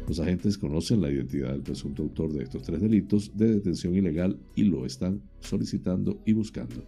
Los 0.06 0.20
agentes 0.20 0.56
conocen 0.56 1.02
la 1.02 1.10
identidad 1.10 1.52
del 1.52 1.62
presunto 1.62 2.02
autor 2.02 2.32
de 2.32 2.44
estos 2.44 2.62
tres 2.62 2.80
delitos 2.80 3.36
de 3.36 3.54
detención 3.54 3.94
ilegal 3.94 4.38
y 4.54 4.64
lo 4.64 4.86
están 4.86 5.22
solicitando 5.40 6.22
y 6.24 6.32
buscando. 6.32 6.82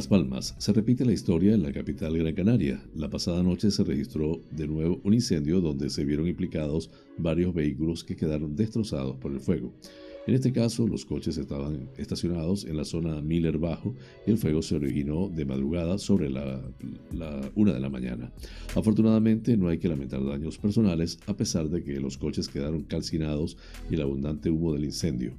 Las 0.00 0.08
Palmas. 0.08 0.54
Se 0.56 0.72
repite 0.72 1.04
la 1.04 1.12
historia 1.12 1.52
en 1.52 1.62
la 1.62 1.74
capital 1.74 2.16
Gran 2.16 2.34
Canaria. 2.34 2.82
La 2.94 3.10
pasada 3.10 3.42
noche 3.42 3.70
se 3.70 3.84
registró 3.84 4.40
de 4.50 4.66
nuevo 4.66 4.98
un 5.04 5.12
incendio 5.12 5.60
donde 5.60 5.90
se 5.90 6.06
vieron 6.06 6.26
implicados 6.26 6.90
varios 7.18 7.52
vehículos 7.52 8.02
que 8.02 8.16
quedaron 8.16 8.56
destrozados 8.56 9.18
por 9.18 9.30
el 9.30 9.40
fuego. 9.40 9.74
En 10.26 10.34
este 10.34 10.52
caso, 10.52 10.86
los 10.86 11.06
coches 11.06 11.38
estaban 11.38 11.88
estacionados 11.96 12.64
en 12.64 12.76
la 12.76 12.84
zona 12.84 13.22
Miller 13.22 13.58
Bajo 13.58 13.94
y 14.26 14.30
el 14.30 14.38
fuego 14.38 14.60
se 14.60 14.76
originó 14.76 15.28
de 15.28 15.44
madrugada 15.44 15.98
sobre 15.98 16.28
la, 16.28 16.62
una 17.54 17.72
de 17.72 17.80
la 17.80 17.88
mañana. 17.88 18.30
Afortunadamente, 18.76 19.56
no 19.56 19.68
hay 19.68 19.78
que 19.78 19.88
lamentar 19.88 20.24
daños 20.24 20.58
personales, 20.58 21.18
a 21.26 21.36
pesar 21.36 21.68
de 21.70 21.82
que 21.82 21.98
los 22.00 22.18
coches 22.18 22.48
quedaron 22.48 22.82
calcinados 22.82 23.56
y 23.90 23.94
el 23.94 24.02
abundante 24.02 24.50
humo 24.50 24.74
del 24.74 24.84
incendio. 24.84 25.32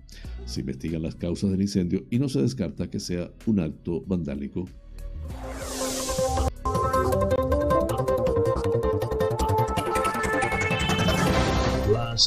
Se 0.46 0.62
investigan 0.62 1.04
las 1.04 1.16
causas 1.16 1.52
del 1.52 1.62
incendio 1.62 2.04
y 2.10 2.18
no 2.18 2.28
se 2.28 2.42
descarta 2.42 2.90
que 2.90 3.00
sea 3.00 3.32
un 3.46 3.60
acto 3.60 4.02
vandálico. 4.02 4.68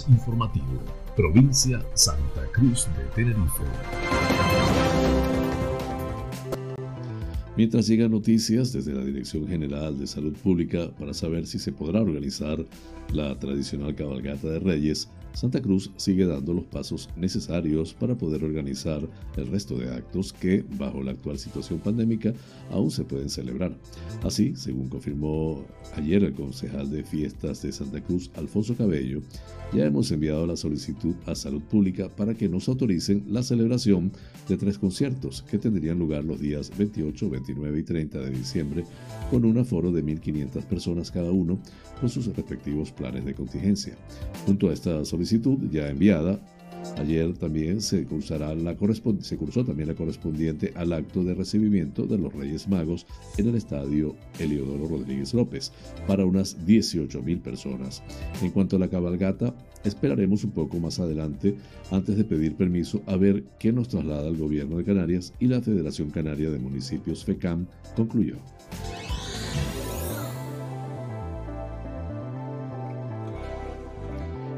Informativo 0.09 0.83
provincia 1.17 1.81
Santa 1.95 2.47
Cruz 2.53 2.89
de 2.97 3.05
Tenerife. 3.15 3.65
Mientras 7.57 7.87
llegan 7.87 8.11
noticias 8.11 8.73
desde 8.73 8.93
la 8.93 9.05
Dirección 9.05 9.47
General 9.47 9.97
de 9.97 10.09
Salud 10.09 10.33
Pública 10.33 10.91
para 10.99 11.15
saber 11.15 11.47
si 11.47 11.61
se 11.61 11.71
podrá 11.71 12.01
organizar 12.01 12.59
la 13.13 13.39
tradicional 13.39 13.95
cabalgata 13.95 14.49
de 14.49 14.59
Reyes, 14.59 15.09
Santa 15.35 15.61
Cruz 15.61 15.91
sigue 15.97 16.27
dando 16.27 16.55
los 16.55 16.65
pasos 16.65 17.11
necesarios 17.17 17.93
para 17.93 18.17
poder 18.17 18.45
organizar 18.45 19.03
el 19.37 19.47
resto 19.49 19.77
de 19.77 19.93
actos 19.93 20.33
que, 20.33 20.65
bajo 20.79 21.03
la 21.03 21.11
actual 21.11 21.39
situación 21.39 21.81
pandémica, 21.81 22.33
aún 22.71 22.93
se 22.93 23.03
pueden 23.03 23.29
celebrar. 23.29 23.77
Así, 24.23 24.55
según 24.55 24.89
confirmó 24.89 25.65
ayer 25.97 26.23
el 26.23 26.35
concejal 26.35 26.89
de 26.89 27.03
fiestas 27.03 27.63
de 27.63 27.73
Santa 27.73 28.01
Cruz, 28.01 28.31
Alfonso 28.37 28.77
Cabello, 28.77 29.23
ya 29.73 29.85
hemos 29.85 30.13
enviado 30.13 30.47
la 30.47 30.57
solicitud 30.57 31.17
a 31.27 31.35
Salud 31.35 31.63
Pública 31.63 32.09
para 32.09 32.35
que 32.35 32.49
nos 32.49 32.69
autoricen 32.69 33.25
la 33.29 33.43
celebración 33.43 34.13
de 34.49 34.57
tres 34.57 34.79
conciertos 34.79 35.43
que 35.43 35.59
tendrían 35.59 35.99
lugar 35.99 36.25
los 36.25 36.39
días 36.39 36.71
28, 36.79 37.29
29 37.29 37.81
y 37.81 37.83
30 37.83 38.21
de 38.21 38.31
diciembre 38.31 38.85
con 39.33 39.45
un 39.45 39.59
aforo 39.59 39.91
de 39.91 40.05
1.500 40.05 40.63
personas 40.63 41.11
cada 41.11 41.33
uno 41.33 41.59
con 42.01 42.09
sus 42.09 42.27
respectivos 42.27 42.93
planes 42.93 43.25
de 43.25 43.35
contingencia. 43.35 43.97
Junto 44.47 44.69
a 44.69 44.73
esta 44.73 45.05
solicitud 45.05 45.24
ya 45.71 45.89
enviada, 45.89 46.41
Ayer 46.99 47.33
también 47.35 47.81
se, 47.81 48.05
cursará 48.05 48.55
la 48.55 48.77
se 49.21 49.37
cursó 49.37 49.65
también 49.65 49.89
la 49.89 49.95
correspondiente 49.95 50.73
al 50.77 50.93
acto 50.93 51.25
de 51.25 51.35
recibimiento 51.35 52.07
de 52.07 52.19
los 52.19 52.33
Reyes 52.33 52.69
Magos 52.69 53.07
en 53.37 53.49
el 53.49 53.57
estadio 53.57 54.15
Eliodoro 54.39 54.87
Rodríguez 54.87 55.35
López 55.35 55.73
para 56.07 56.25
unas 56.25 56.59
18.000 56.67 57.41
personas. 57.41 58.03
En 58.43 58.51
cuanto 58.51 58.77
a 58.77 58.79
la 58.79 58.89
cabalgata, 58.89 59.55
esperaremos 59.85 60.45
un 60.45 60.53
poco 60.53 60.79
más 60.79 61.01
adelante 61.01 61.57
antes 61.91 62.17
de 62.17 62.25
pedir 62.25 62.55
permiso 62.55 63.03
a 63.07 63.17
ver 63.17 63.45
qué 63.59 63.73
nos 63.73 63.89
traslada 63.89 64.29
el 64.29 64.37
gobierno 64.37 64.77
de 64.77 64.85
Canarias 64.85 65.33
y 65.41 65.47
la 65.47 65.61
Federación 65.61 66.11
Canaria 66.11 66.51
de 66.51 66.59
Municipios 66.59 67.25
FECAM 67.25 67.67
concluyó. 67.97 68.37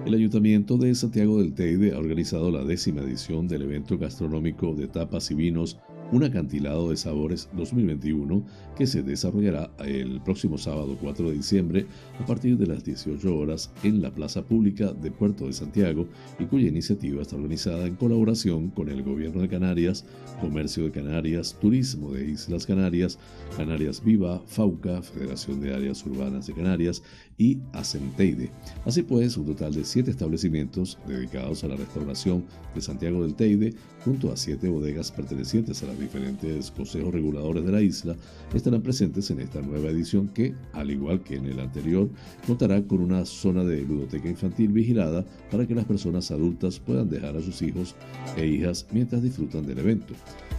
El 0.06 0.14
Ayuntamiento 0.14 0.78
de 0.78 0.94
Santiago 0.94 1.40
del 1.40 1.52
Teide 1.52 1.92
ha 1.92 1.98
organizado 1.98 2.52
la 2.52 2.62
décima 2.62 3.00
edición 3.00 3.48
del 3.48 3.62
evento 3.62 3.98
gastronómico 3.98 4.72
de 4.72 4.86
tapas 4.86 5.32
y 5.32 5.34
vinos 5.34 5.78
un 6.12 6.22
acantilado 6.22 6.90
de 6.90 6.96
sabores 6.96 7.48
2021 7.54 8.44
que 8.76 8.86
se 8.86 9.02
desarrollará 9.02 9.72
el 9.84 10.20
próximo 10.20 10.58
sábado 10.58 10.96
4 11.00 11.30
de 11.30 11.34
diciembre 11.34 11.86
a 12.20 12.26
partir 12.26 12.56
de 12.56 12.66
las 12.66 12.84
18 12.84 13.36
horas 13.36 13.72
en 13.82 14.00
la 14.00 14.12
Plaza 14.12 14.42
Pública 14.42 14.92
de 14.92 15.10
Puerto 15.10 15.46
de 15.46 15.52
Santiago 15.52 16.06
y 16.38 16.44
cuya 16.44 16.68
iniciativa 16.68 17.22
está 17.22 17.36
organizada 17.36 17.86
en 17.86 17.96
colaboración 17.96 18.70
con 18.70 18.88
el 18.88 19.02
Gobierno 19.02 19.40
de 19.42 19.48
Canarias, 19.48 20.04
Comercio 20.40 20.84
de 20.84 20.92
Canarias, 20.92 21.56
Turismo 21.60 22.12
de 22.12 22.30
Islas 22.30 22.66
Canarias, 22.66 23.18
Canarias 23.56 24.04
Viva, 24.04 24.40
FAUCA, 24.46 25.02
Federación 25.02 25.60
de 25.60 25.74
Áreas 25.74 26.06
Urbanas 26.06 26.46
de 26.46 26.54
Canarias 26.54 27.02
y 27.38 27.58
Acenteide. 27.72 28.50
Así 28.84 29.02
pues, 29.02 29.36
un 29.36 29.46
total 29.46 29.74
de 29.74 29.84
siete 29.84 30.10
establecimientos 30.10 30.98
dedicados 31.06 31.64
a 31.64 31.68
la 31.68 31.76
restauración 31.76 32.44
de 32.74 32.80
Santiago 32.80 33.22
del 33.22 33.34
Teide, 33.34 33.74
junto 34.04 34.32
a 34.32 34.36
siete 34.36 34.68
bodegas 34.68 35.10
pertenecientes 35.10 35.82
a 35.82 35.86
la 35.86 35.94
diferentes 35.94 36.70
consejos 36.70 37.12
reguladores 37.12 37.64
de 37.64 37.72
la 37.72 37.80
isla 37.80 38.16
estarán 38.54 38.82
presentes 38.82 39.30
en 39.30 39.40
esta 39.40 39.60
nueva 39.60 39.90
edición 39.90 40.28
que, 40.28 40.54
al 40.72 40.90
igual 40.90 41.22
que 41.22 41.36
en 41.36 41.46
el 41.46 41.60
anterior, 41.60 42.08
contará 42.46 42.82
con 42.82 43.00
una 43.00 43.24
zona 43.24 43.64
de 43.64 43.76
biblioteca 43.76 44.28
infantil 44.28 44.68
vigilada 44.68 45.24
para 45.50 45.66
que 45.66 45.74
las 45.74 45.84
personas 45.84 46.30
adultas 46.30 46.78
puedan 46.78 47.10
dejar 47.10 47.36
a 47.36 47.42
sus 47.42 47.60
hijos 47.62 47.94
e 48.36 48.46
hijas 48.46 48.86
mientras 48.92 49.22
disfrutan 49.22 49.66
del 49.66 49.78
evento. 49.78 50.14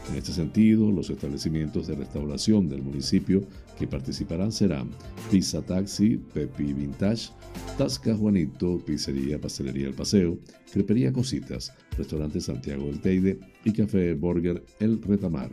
En 0.09 0.15
este 0.15 0.31
sentido, 0.31 0.91
los 0.91 1.09
establecimientos 1.09 1.87
de 1.87 1.95
restauración 1.95 2.69
del 2.69 2.81
municipio 2.81 3.43
que 3.77 3.87
participarán 3.87 4.51
serán 4.51 4.89
Pizza 5.29 5.61
Taxi, 5.61 6.17
Pepi 6.33 6.73
Vintage, 6.73 7.29
Tasca 7.77 8.15
Juanito, 8.15 8.81
Pizzería 8.85 9.39
Pastelería 9.39 9.87
El 9.87 9.93
Paseo, 9.93 10.37
Crepería 10.71 11.13
Cositas, 11.13 11.71
Restaurante 11.97 12.41
Santiago 12.41 12.85
del 12.85 12.99
Teide 12.99 13.39
y 13.63 13.71
Café 13.71 14.13
Burger 14.13 14.63
El 14.79 15.01
Retamar. 15.01 15.49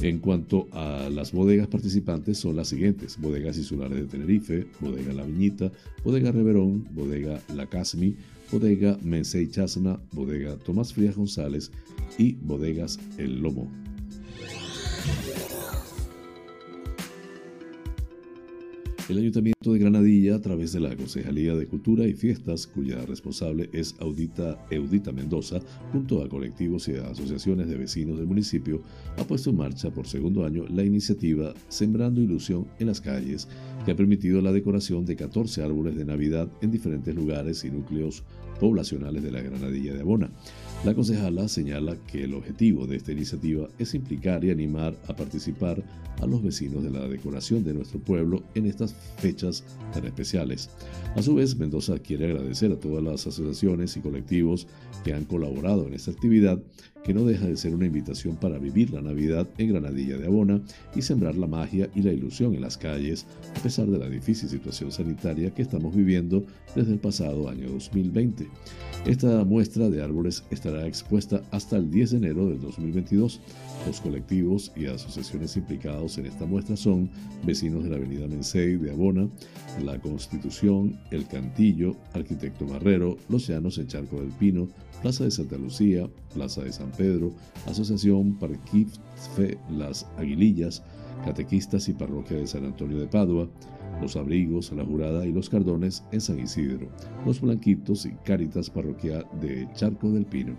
En 0.00 0.20
cuanto 0.20 0.68
a 0.72 1.08
las 1.10 1.32
bodegas 1.32 1.66
participantes 1.66 2.38
son 2.38 2.54
las 2.54 2.68
siguientes: 2.68 3.18
Bodegas 3.20 3.58
Insulares 3.58 3.98
de 3.98 4.06
Tenerife, 4.06 4.66
Bodega 4.80 5.12
La 5.12 5.24
Viñita, 5.24 5.72
Bodega 6.04 6.30
Reverón, 6.30 6.86
Bodega 6.92 7.40
La 7.54 7.66
Casmi, 7.66 8.14
Bodega 8.52 8.96
Mensei 9.02 9.50
Chasna, 9.50 9.98
Bodega 10.12 10.56
Tomás 10.56 10.92
Frías 10.92 11.16
González 11.16 11.72
y 12.16 12.34
Bodegas 12.34 13.00
El 13.18 13.40
Lomo. 13.40 13.68
El 19.08 19.16
Ayuntamiento 19.16 19.72
de 19.72 19.78
Granadilla, 19.78 20.34
a 20.34 20.40
través 20.42 20.72
de 20.74 20.80
la 20.80 20.94
Concejalía 20.94 21.54
de 21.54 21.66
Cultura 21.66 22.06
y 22.06 22.12
Fiestas, 22.12 22.66
cuya 22.66 23.06
responsable 23.06 23.70
es 23.72 23.94
Audita 24.00 24.58
Eudita 24.70 25.12
Mendoza, 25.12 25.60
junto 25.92 26.22
a 26.22 26.28
colectivos 26.28 26.88
y 26.88 26.96
asociaciones 26.96 27.68
de 27.68 27.78
vecinos 27.78 28.18
del 28.18 28.26
municipio, 28.26 28.82
ha 29.16 29.24
puesto 29.24 29.48
en 29.48 29.56
marcha 29.56 29.90
por 29.90 30.06
segundo 30.06 30.44
año 30.44 30.66
la 30.68 30.84
iniciativa 30.84 31.54
Sembrando 31.68 32.20
Ilusión 32.20 32.66
en 32.78 32.88
las 32.88 33.00
Calles, 33.00 33.48
que 33.86 33.92
ha 33.92 33.96
permitido 33.96 34.42
la 34.42 34.52
decoración 34.52 35.06
de 35.06 35.16
14 35.16 35.62
árboles 35.62 35.96
de 35.96 36.04
Navidad 36.04 36.46
en 36.60 36.70
diferentes 36.70 37.14
lugares 37.14 37.64
y 37.64 37.70
núcleos 37.70 38.24
poblacionales 38.60 39.22
de 39.22 39.30
la 39.30 39.40
Granadilla 39.40 39.94
de 39.94 40.00
Abona. 40.02 40.30
La 40.84 40.94
concejala 40.94 41.48
señala 41.48 41.96
que 42.06 42.22
el 42.22 42.34
objetivo 42.34 42.86
de 42.86 42.96
esta 42.96 43.10
iniciativa 43.10 43.68
es 43.80 43.94
implicar 43.94 44.44
y 44.44 44.52
animar 44.52 44.94
a 45.08 45.16
participar 45.16 45.82
a 46.20 46.26
los 46.26 46.40
vecinos 46.40 46.84
de 46.84 46.90
la 46.90 47.08
decoración 47.08 47.64
de 47.64 47.74
nuestro 47.74 47.98
pueblo 47.98 48.44
en 48.54 48.66
estas 48.66 48.94
fechas 49.16 49.64
tan 49.92 50.04
especiales. 50.04 50.70
A 51.16 51.22
su 51.22 51.34
vez, 51.34 51.56
Mendoza 51.56 51.98
quiere 51.98 52.26
agradecer 52.26 52.70
a 52.70 52.78
todas 52.78 53.02
las 53.02 53.26
asociaciones 53.26 53.96
y 53.96 54.00
colectivos 54.00 54.68
que 55.04 55.14
han 55.14 55.24
colaborado 55.24 55.86
en 55.86 55.94
esta 55.94 56.12
actividad, 56.12 56.60
que 57.04 57.14
no 57.14 57.24
deja 57.24 57.46
de 57.46 57.56
ser 57.56 57.74
una 57.74 57.86
invitación 57.86 58.36
para 58.36 58.58
vivir 58.58 58.92
la 58.92 59.00
Navidad 59.00 59.48
en 59.58 59.70
Granadilla 59.70 60.16
de 60.16 60.26
Abona 60.26 60.60
y 60.94 61.02
sembrar 61.02 61.36
la 61.36 61.46
magia 61.46 61.88
y 61.94 62.02
la 62.02 62.12
ilusión 62.12 62.54
en 62.54 62.60
las 62.60 62.78
calles, 62.78 63.26
a 63.56 63.62
pesar 63.62 63.86
de 63.86 63.98
la 63.98 64.08
difícil 64.08 64.48
situación 64.48 64.92
sanitaria 64.92 65.52
que 65.52 65.62
estamos 65.62 65.94
viviendo 65.94 66.44
desde 66.74 66.92
el 66.92 66.98
pasado 66.98 67.48
año 67.48 67.68
2020. 67.68 68.46
Esta 69.06 69.44
muestra 69.44 69.88
de 69.88 70.02
árboles 70.02 70.44
estará 70.68 70.86
expuesta 70.86 71.42
hasta 71.50 71.76
el 71.76 71.90
10 71.90 72.10
de 72.10 72.16
enero 72.18 72.48
del 72.48 72.60
2022. 72.60 73.40
Los 73.86 74.00
colectivos 74.00 74.70
y 74.76 74.86
asociaciones 74.86 75.56
implicados 75.56 76.18
en 76.18 76.26
esta 76.26 76.44
muestra 76.44 76.76
son 76.76 77.10
vecinos 77.44 77.84
de 77.84 77.90
la 77.90 77.96
Avenida 77.96 78.26
Mensei 78.26 78.76
de 78.76 78.90
Abona, 78.90 79.28
La 79.82 79.98
Constitución, 79.98 80.98
El 81.10 81.26
Cantillo, 81.26 81.96
Arquitecto 82.12 82.66
Marrero, 82.66 83.16
Los 83.28 83.46
Llanos 83.46 83.78
en 83.78 83.86
Charco 83.86 84.20
del 84.20 84.30
Pino, 84.32 84.68
Plaza 85.00 85.24
de 85.24 85.30
Santa 85.30 85.56
Lucía, 85.56 86.08
Plaza 86.34 86.62
de 86.62 86.72
San 86.72 86.90
Pedro, 86.90 87.32
Asociación 87.66 88.34
Parquiffe 88.38 89.58
Las 89.70 90.06
Aguilillas, 90.18 90.82
Catequistas 91.24 91.88
y 91.88 91.94
Parroquia 91.94 92.36
de 92.36 92.46
San 92.46 92.64
Antonio 92.64 92.98
de 92.98 93.06
Padua, 93.06 93.48
Los 94.00 94.16
Abrigos, 94.16 94.72
La 94.72 94.84
Jurada 94.84 95.26
y 95.26 95.32
Los 95.32 95.48
Cardones 95.48 96.04
en 96.12 96.20
San 96.20 96.38
Isidro, 96.38 96.88
Los 97.26 97.40
Blanquitos 97.40 98.06
y 98.06 98.12
Cáritas 98.24 98.70
Parroquia 98.70 99.24
de 99.40 99.68
Charco 99.74 100.10
del 100.10 100.24
Pino. 100.24 100.56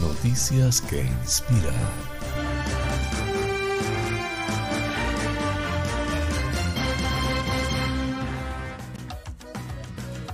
Noticias 0.00 0.80
que 0.82 1.02
inspiran. 1.22 2.16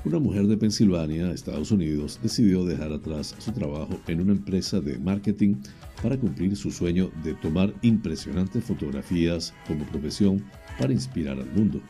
Una 0.04 0.18
mujer 0.18 0.46
de 0.46 0.56
Pensilvania, 0.56 1.30
Estados 1.30 1.70
Unidos, 1.70 2.18
decidió 2.22 2.64
dejar 2.64 2.92
atrás 2.92 3.36
su 3.38 3.52
trabajo 3.52 4.00
en 4.08 4.20
una 4.20 4.32
empresa 4.32 4.80
de 4.80 4.98
marketing 4.98 5.54
para 6.02 6.18
cumplir 6.18 6.56
su 6.56 6.70
sueño 6.70 7.10
de 7.22 7.34
tomar 7.34 7.72
impresionantes 7.82 8.64
fotografías 8.64 9.54
como 9.66 9.84
profesión 9.84 10.44
para 10.78 10.92
inspirar 10.92 11.38
al 11.38 11.50
mundo. 11.52 11.80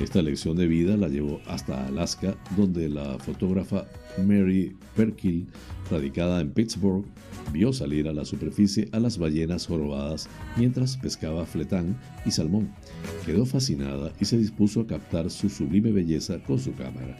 Esta 0.00 0.20
lección 0.22 0.56
de 0.56 0.66
vida 0.66 0.96
la 0.96 1.08
llevó 1.08 1.40
hasta 1.46 1.86
Alaska, 1.86 2.36
donde 2.56 2.88
la 2.88 3.18
fotógrafa 3.18 3.86
Mary 4.18 4.76
Perkill, 4.96 5.46
radicada 5.90 6.40
en 6.40 6.50
Pittsburgh, 6.50 7.04
vio 7.52 7.72
salir 7.72 8.08
a 8.08 8.12
la 8.12 8.24
superficie 8.24 8.88
a 8.92 8.98
las 8.98 9.18
ballenas 9.18 9.66
jorobadas 9.66 10.28
mientras 10.56 10.96
pescaba 10.96 11.46
fletán 11.46 11.96
y 12.26 12.30
salmón. 12.30 12.70
Quedó 13.24 13.46
fascinada 13.46 14.12
y 14.20 14.24
se 14.24 14.38
dispuso 14.38 14.80
a 14.80 14.86
captar 14.86 15.30
su 15.30 15.48
sublime 15.48 15.92
belleza 15.92 16.42
con 16.42 16.58
su 16.58 16.74
cámara. 16.74 17.16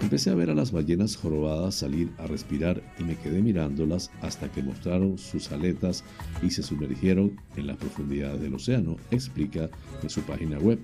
Empecé 0.00 0.30
a 0.30 0.34
ver 0.34 0.48
a 0.48 0.54
las 0.54 0.72
ballenas 0.72 1.14
jorobadas 1.14 1.74
salir 1.74 2.10
a 2.18 2.26
respirar 2.26 2.82
y 2.98 3.04
me 3.04 3.16
quedé 3.16 3.42
mirándolas 3.42 4.10
hasta 4.22 4.50
que 4.50 4.62
mostraron 4.62 5.18
sus 5.18 5.52
aletas 5.52 6.04
y 6.42 6.50
se 6.50 6.62
sumergieron 6.62 7.38
en 7.56 7.66
las 7.66 7.76
profundidades 7.76 8.40
del 8.40 8.54
océano, 8.54 8.96
explica 9.10 9.68
en 10.02 10.08
su 10.08 10.22
página 10.22 10.58
web. 10.58 10.78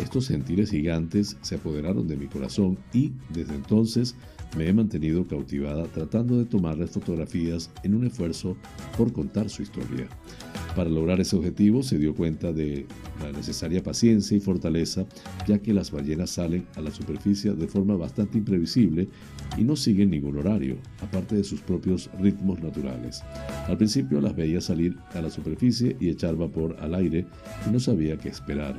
Estos 0.00 0.28
gentiles 0.28 0.70
gigantes 0.70 1.36
se 1.42 1.56
apoderaron 1.56 2.06
de 2.06 2.16
mi 2.16 2.26
corazón 2.26 2.78
y 2.92 3.12
desde 3.30 3.54
entonces 3.54 4.14
me 4.56 4.68
he 4.68 4.72
mantenido 4.72 5.26
cautivada 5.26 5.84
tratando 5.84 6.38
de 6.38 6.44
tomarles 6.44 6.90
fotografías 6.90 7.70
en 7.82 7.94
un 7.94 8.06
esfuerzo 8.06 8.56
por 8.96 9.12
contar 9.12 9.50
su 9.50 9.62
historia. 9.62 10.06
Para 10.76 10.88
lograr 10.88 11.20
ese 11.20 11.36
objetivo 11.36 11.82
se 11.82 11.98
dio 11.98 12.14
cuenta 12.14 12.52
de 12.52 12.86
la 13.20 13.30
necesaria 13.30 13.82
paciencia 13.82 14.36
y 14.36 14.40
fortaleza, 14.40 15.04
ya 15.46 15.58
que 15.58 15.74
las 15.74 15.90
ballenas 15.90 16.30
salen 16.30 16.66
a 16.76 16.80
la 16.80 16.90
superficie 16.90 17.52
de 17.52 17.68
forma 17.68 17.94
bastante 17.94 18.38
imprevisible 18.38 19.08
y 19.58 19.64
no 19.64 19.76
siguen 19.76 20.10
ningún 20.10 20.38
horario, 20.38 20.76
aparte 21.02 21.36
de 21.36 21.44
sus 21.44 21.60
propios 21.60 22.08
ritmos 22.18 22.62
naturales. 22.62 23.22
Al 23.68 23.76
principio 23.76 24.20
las 24.22 24.34
veía 24.34 24.62
salir 24.62 24.96
a 25.12 25.20
la 25.20 25.28
superficie 25.28 25.94
y 26.00 26.08
echar 26.08 26.36
vapor 26.36 26.76
al 26.80 26.94
aire 26.94 27.26
y 27.66 27.70
no 27.70 27.78
sabía 27.78 28.16
qué 28.16 28.30
esperar, 28.30 28.74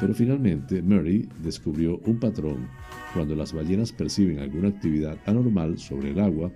pero 0.00 0.14
finalmente 0.14 0.82
Murray 0.82 1.28
descubrió 1.42 1.98
un 2.04 2.20
patrón. 2.20 2.68
Cuando 3.14 3.34
las 3.34 3.54
ballenas 3.54 3.90
perciben 3.90 4.38
alguna 4.38 4.68
actividad 4.68 5.16
anormal 5.24 5.78
sobre 5.78 6.10
el 6.10 6.20
agua, 6.20 6.52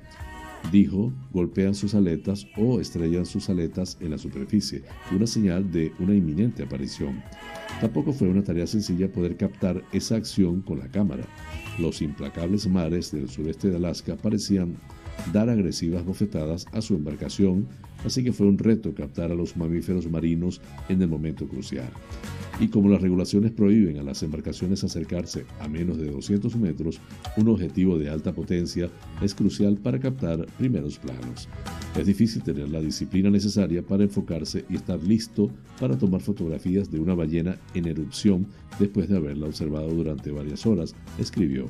dijo, 0.70 1.12
golpean 1.32 1.74
sus 1.74 1.94
aletas 1.94 2.46
o 2.56 2.80
estrellan 2.80 3.26
sus 3.26 3.48
aletas 3.50 3.96
en 4.00 4.10
la 4.10 4.18
superficie, 4.18 4.82
una 5.14 5.26
señal 5.26 5.70
de 5.70 5.92
una 5.98 6.14
inminente 6.14 6.62
aparición. 6.62 7.22
Tampoco 7.80 8.12
fue 8.12 8.28
una 8.28 8.42
tarea 8.42 8.66
sencilla 8.66 9.10
poder 9.10 9.36
captar 9.36 9.82
esa 9.92 10.16
acción 10.16 10.62
con 10.62 10.78
la 10.78 10.88
cámara. 10.88 11.24
Los 11.78 12.02
implacables 12.02 12.68
mares 12.68 13.10
del 13.10 13.28
sureste 13.28 13.70
de 13.70 13.76
Alaska 13.76 14.16
parecían 14.16 14.76
dar 15.32 15.48
agresivas 15.48 16.04
bofetadas 16.04 16.66
a 16.72 16.80
su 16.80 16.94
embarcación, 16.94 17.66
así 18.04 18.22
que 18.22 18.32
fue 18.32 18.46
un 18.46 18.58
reto 18.58 18.94
captar 18.94 19.30
a 19.30 19.34
los 19.34 19.56
mamíferos 19.56 20.10
marinos 20.10 20.60
en 20.88 21.02
el 21.02 21.08
momento 21.08 21.46
crucial 21.46 21.90
y 22.60 22.68
como 22.68 22.88
las 22.88 23.02
regulaciones 23.02 23.50
prohíben 23.50 23.98
a 23.98 24.02
las 24.02 24.22
embarcaciones 24.22 24.84
acercarse 24.84 25.44
a 25.60 25.68
menos 25.68 25.98
de 25.98 26.10
200 26.10 26.54
metros, 26.56 27.00
un 27.36 27.48
objetivo 27.48 27.98
de 27.98 28.08
alta 28.08 28.32
potencia 28.32 28.88
es 29.20 29.34
crucial 29.34 29.76
para 29.76 29.98
captar 29.98 30.46
primeros 30.58 30.98
planos. 30.98 31.48
Es 31.98 32.06
difícil 32.06 32.42
tener 32.42 32.68
la 32.68 32.80
disciplina 32.80 33.30
necesaria 33.30 33.82
para 33.82 34.04
enfocarse 34.04 34.64
y 34.68 34.76
estar 34.76 35.02
listo 35.02 35.50
para 35.80 35.98
tomar 35.98 36.20
fotografías 36.20 36.90
de 36.90 37.00
una 37.00 37.14
ballena 37.14 37.58
en 37.74 37.86
erupción 37.86 38.46
después 38.78 39.08
de 39.08 39.16
haberla 39.16 39.46
observado 39.46 39.88
durante 39.88 40.30
varias 40.30 40.64
horas, 40.66 40.94
escribió. 41.18 41.66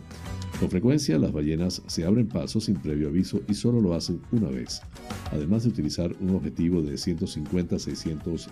Con 0.60 0.70
frecuencia 0.70 1.18
las 1.18 1.32
ballenas 1.32 1.82
se 1.86 2.04
abren 2.04 2.28
paso 2.28 2.60
sin 2.60 2.76
previo 2.76 3.08
aviso 3.08 3.40
y 3.48 3.54
solo 3.54 3.80
lo 3.80 3.94
hacen 3.94 4.20
una 4.30 4.48
vez. 4.48 4.80
Además 5.32 5.64
de 5.64 5.70
utilizar 5.70 6.14
un 6.22 6.34
objetivo 6.34 6.80
de 6.82 6.94
150-600 6.94 8.48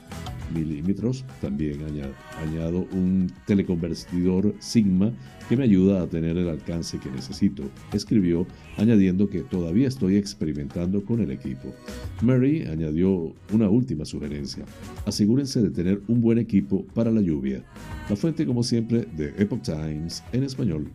milímetros, 0.54 1.24
también 1.40 1.80
añado 1.82 2.86
un 2.92 3.32
teleconvertidor 3.46 4.54
Sigma 4.58 5.12
que 5.48 5.56
me 5.56 5.64
ayuda 5.64 6.02
a 6.02 6.06
tener 6.06 6.36
el 6.36 6.48
alcance 6.48 6.98
que 6.98 7.10
necesito, 7.10 7.64
escribió, 7.92 8.46
añadiendo 8.76 9.28
que 9.28 9.40
todavía 9.40 9.88
estoy 9.88 10.16
experimentando 10.16 11.04
con 11.04 11.20
el 11.20 11.30
equipo. 11.30 11.74
Mary 12.22 12.66
añadió 12.66 13.34
una 13.52 13.68
última 13.68 14.04
sugerencia. 14.04 14.64
Asegúrense 15.06 15.60
de 15.60 15.70
tener 15.70 16.02
un 16.06 16.20
buen 16.20 16.38
equipo 16.38 16.84
para 16.94 17.10
la 17.10 17.20
lluvia. 17.20 17.64
La 18.08 18.16
fuente, 18.16 18.46
como 18.46 18.62
siempre, 18.62 19.06
de 19.16 19.34
Epoch 19.38 19.62
Times 19.62 20.22
en 20.32 20.44
español. 20.44 20.90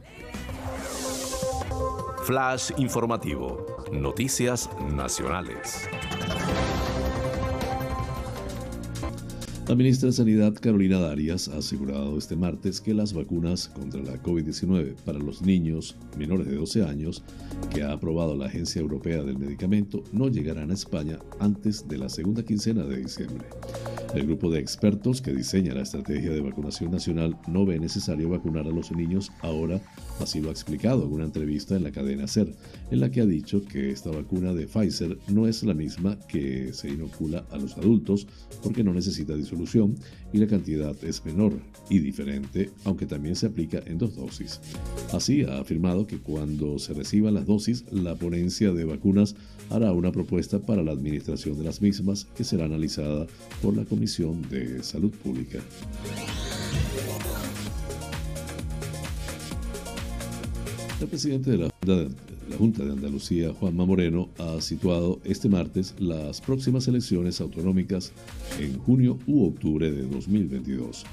Flash 2.24 2.72
informativo. 2.78 3.66
Noticias 3.92 4.70
nacionales. 4.96 5.88
La 9.68 9.74
ministra 9.74 10.10
de 10.10 10.14
Sanidad, 10.14 10.54
Carolina 10.54 11.00
Darias, 11.00 11.48
ha 11.48 11.58
asegurado 11.58 12.20
este 12.20 12.36
martes 12.36 12.80
que 12.80 12.94
las 12.94 13.14
vacunas 13.14 13.70
contra 13.70 14.00
la 14.04 14.22
COVID-19 14.22 14.94
para 15.04 15.18
los 15.18 15.42
niños 15.42 15.96
menores 16.20 16.46
de 16.46 16.56
12 16.56 16.84
años 16.84 17.24
que 17.74 17.82
ha 17.82 17.92
aprobado 17.92 18.36
la 18.36 18.46
Agencia 18.46 18.80
Europea 18.80 19.24
del 19.24 19.40
Medicamento 19.40 20.04
no 20.12 20.30
llegarán 20.30 20.70
a 20.70 20.76
España 20.76 21.18
antes 21.40 21.88
de 21.88 21.98
la 21.98 22.10
segunda 22.10 22.44
quincena 22.44 22.84
de 22.84 22.98
diciembre. 22.98 23.48
El 24.14 24.28
grupo 24.28 24.52
de 24.52 24.60
expertos 24.60 25.20
que 25.20 25.34
diseña 25.34 25.74
la 25.74 25.82
estrategia 25.82 26.32
de 26.32 26.42
vacunación 26.42 26.92
nacional 26.92 27.36
no 27.48 27.66
ve 27.66 27.80
necesario 27.80 28.30
vacunar 28.30 28.68
a 28.68 28.72
los 28.72 28.92
niños 28.92 29.32
ahora, 29.42 29.82
así 30.22 30.42
lo 30.42 30.50
ha 30.50 30.52
explicado 30.52 31.06
en 31.06 31.12
una 31.12 31.26
entrevista 31.26 31.76
en 31.76 31.84
la 31.84 31.92
cadena 31.92 32.28
SER, 32.28 32.56
en 32.92 33.00
la 33.00 33.10
que 33.10 33.22
ha 33.22 33.26
dicho 33.26 33.66
que 33.66 33.90
esta 33.90 34.12
vacuna 34.12 34.54
de 34.54 34.68
Pfizer 34.68 35.18
no 35.28 35.48
es 35.48 35.64
la 35.64 35.74
misma 35.74 36.18
que 36.28 36.72
se 36.72 36.90
inocula 36.90 37.46
a 37.52 37.58
los 37.58 37.76
adultos 37.78 38.28
porque 38.64 38.84
no 38.84 38.94
necesita 38.94 39.36
y 40.34 40.38
la 40.38 40.48
cantidad 40.48 40.96
es 41.04 41.26
menor 41.26 41.54
y 41.90 42.00
diferente, 42.00 42.70
aunque 42.84 43.06
también 43.06 43.36
se 43.36 43.48
aplica 43.48 43.82
en 43.86 43.98
dos 43.98 44.16
dosis. 44.16 44.60
Así 45.14 45.44
ha 45.44 45.60
afirmado 45.60 46.08
que 46.08 46.18
cuando 46.18 46.80
se 46.80 46.94
reciban 46.94 47.34
las 47.34 47.46
dosis, 47.46 47.86
la 47.92 48.16
ponencia 48.16 48.72
de 48.72 48.86
vacunas 48.86 49.36
hará 49.70 49.92
una 49.92 50.12
propuesta 50.12 50.60
para 50.60 50.84
la 50.84 50.92
administración 50.92 51.58
de 51.58 51.64
las 51.64 51.82
mismas 51.82 52.26
que 52.36 52.44
será 52.44 52.66
analizada 52.66 53.28
por 53.62 53.76
la 53.76 53.86
Comisión 53.86 54.42
de 54.50 54.84
Salud 54.84 55.12
Pública. 55.12 55.60
El 61.02 61.08
presidente 61.08 61.52
de 61.52 61.58
la 61.58 61.70
Junta 62.58 62.86
de 62.86 62.94
Andalucía, 62.94 63.54
Juanma 63.54 63.86
Moreno, 63.86 64.30
ha 64.38 64.62
situado 64.62 65.20
este 65.26 65.50
martes 65.50 65.94
las 66.00 66.40
próximas 66.40 66.88
elecciones 66.88 67.42
autonómicas 67.42 68.14
en 68.62 68.80
junio 68.80 69.20
u 69.28 69.46
octubre 69.46 69.92
de 69.92 70.04
2022. 70.04 71.04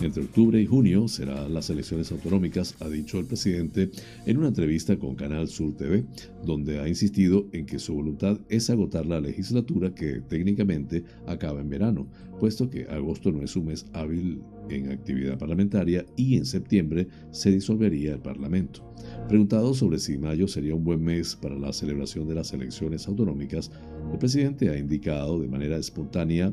Entre 0.00 0.22
octubre 0.22 0.60
y 0.60 0.66
junio 0.66 1.08
serán 1.08 1.52
las 1.52 1.70
elecciones 1.70 2.12
autonómicas, 2.12 2.76
ha 2.78 2.88
dicho 2.88 3.18
el 3.18 3.26
presidente 3.26 3.90
en 4.26 4.38
una 4.38 4.48
entrevista 4.48 4.96
con 4.96 5.16
Canal 5.16 5.48
Sur 5.48 5.76
TV, 5.76 6.04
donde 6.44 6.78
ha 6.78 6.86
insistido 6.86 7.46
en 7.50 7.66
que 7.66 7.80
su 7.80 7.94
voluntad 7.94 8.38
es 8.48 8.70
agotar 8.70 9.06
la 9.06 9.20
legislatura 9.20 9.92
que 9.92 10.20
técnicamente 10.20 11.02
acaba 11.26 11.60
en 11.60 11.68
verano, 11.68 12.06
puesto 12.38 12.70
que 12.70 12.84
agosto 12.84 13.32
no 13.32 13.42
es 13.42 13.56
un 13.56 13.66
mes 13.66 13.86
hábil 13.92 14.40
en 14.74 14.90
actividad 14.90 15.38
parlamentaria 15.38 16.04
y 16.16 16.36
en 16.36 16.44
septiembre 16.44 17.08
se 17.30 17.50
disolvería 17.50 18.12
el 18.12 18.20
Parlamento. 18.20 18.92
Preguntado 19.28 19.74
sobre 19.74 19.98
si 19.98 20.18
mayo 20.18 20.48
sería 20.48 20.74
un 20.74 20.84
buen 20.84 21.02
mes 21.02 21.36
para 21.36 21.56
la 21.56 21.72
celebración 21.72 22.28
de 22.28 22.34
las 22.34 22.52
elecciones 22.52 23.06
autonómicas, 23.08 23.70
el 24.12 24.18
presidente 24.18 24.68
ha 24.68 24.78
indicado 24.78 25.40
de 25.40 25.48
manera 25.48 25.76
espontánea 25.76 26.52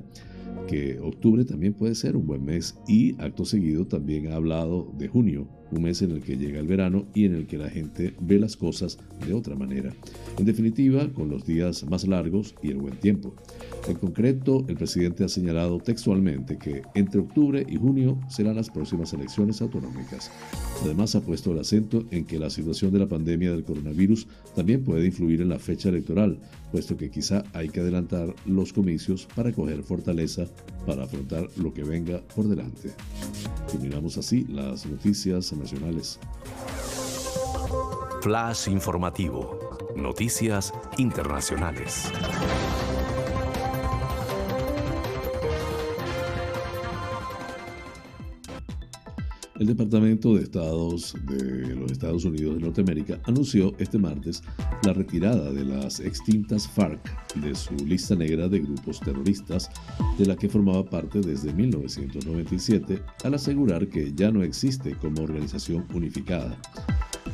que 0.68 1.00
octubre 1.00 1.46
también 1.46 1.74
puede 1.74 1.96
ser 1.96 2.16
un 2.16 2.28
buen 2.28 2.44
mes 2.44 2.78
y 2.88 3.16
acto 3.20 3.46
seguido 3.46 3.88
también 3.88 4.28
ha 4.28 4.36
hablado 4.36 4.94
de 4.98 5.08
junio, 5.08 5.48
un 5.72 5.84
mes 5.84 6.02
en 6.02 6.12
el 6.12 6.22
que 6.22 6.38
llega 6.38 6.60
el 6.60 6.68
verano 6.68 7.06
y 7.14 7.26
en 7.26 7.36
el 7.36 7.48
que 7.48 7.58
la 7.58 7.70
gente 7.70 8.14
ve 8.20 8.40
las 8.40 8.56
cosas 8.56 8.98
de 9.26 9.34
otra 9.34 9.56
manera. 9.56 9.94
En 10.38 10.46
definitiva, 10.46 11.08
con 11.14 11.30
los 11.30 11.46
días 11.46 11.86
más 11.90 12.08
largos 12.08 12.56
y 12.62 12.70
el 12.70 12.78
buen 12.78 12.98
tiempo. 12.98 13.34
En 13.88 13.96
concreto, 13.96 14.66
el 14.68 14.76
presidente 14.76 15.24
ha 15.24 15.30
señalado 15.30 15.80
textualmente 15.80 16.58
que 16.58 16.84
entre 16.94 17.22
octubre 17.22 17.66
y 17.68 17.78
junio 17.78 18.20
serán 18.30 18.56
las 18.56 18.70
próximas 18.70 19.14
elecciones 19.14 19.62
autonómicas. 19.62 20.32
Además, 20.84 21.16
ha 21.16 21.22
puesto 21.22 21.52
el 21.52 21.60
acento 21.60 22.06
en 22.12 22.26
que 22.26 22.40
la 22.40 22.50
situación 22.50 22.92
de 22.92 23.00
la 23.00 23.08
pandemia 23.08 23.52
del 23.52 23.64
coronavirus 23.64 24.28
también 24.56 24.84
puede 24.84 25.06
influir 25.06 25.42
en 25.42 25.50
la 25.50 25.60
fecha 25.60 25.90
electoral, 25.90 26.40
puesto 26.72 26.98
que 26.98 27.10
quizá 27.10 27.44
hay 27.54 27.70
que 27.70 27.80
adelantar 27.80 28.36
los 28.46 28.74
comicios 28.74 29.28
para 29.36 29.52
coger 29.52 29.82
fortaleza 29.84 30.46
para 30.86 31.04
afrontar 31.04 31.48
lo 31.58 31.74
que 31.74 31.84
venga 31.84 32.22
por 32.36 32.48
delante. 32.48 32.92
Terminamos 33.72 34.18
así 34.18 34.46
las 34.50 34.86
noticias 34.86 35.54
Flash 38.22 38.68
informativo. 38.68 39.60
Noticias 39.96 40.74
internacionales. 40.98 42.12
El 49.60 49.68
Departamento 49.68 50.36
de 50.36 50.44
Estados 50.44 51.14
de 51.26 51.76
los 51.76 51.92
Estados 51.92 52.24
Unidos 52.24 52.56
de 52.56 52.62
Norteamérica 52.62 53.20
anunció 53.26 53.74
este 53.78 53.98
martes 53.98 54.42
la 54.86 54.94
retirada 54.94 55.52
de 55.52 55.66
las 55.66 56.00
extintas 56.00 56.66
FARC 56.66 57.02
de 57.36 57.54
su 57.54 57.76
lista 57.86 58.16
negra 58.16 58.48
de 58.48 58.60
grupos 58.60 59.02
terroristas, 59.02 59.70
de 60.18 60.26
la 60.26 60.38
que 60.38 60.48
formaba 60.48 60.90
parte 60.90 61.20
desde 61.20 61.52
1997, 61.52 63.02
al 63.26 63.34
asegurar 63.34 63.90
que 63.90 64.14
ya 64.14 64.32
no 64.32 64.44
existe 64.44 64.96
como 64.96 65.24
organización 65.24 65.86
unificada. 65.94 66.58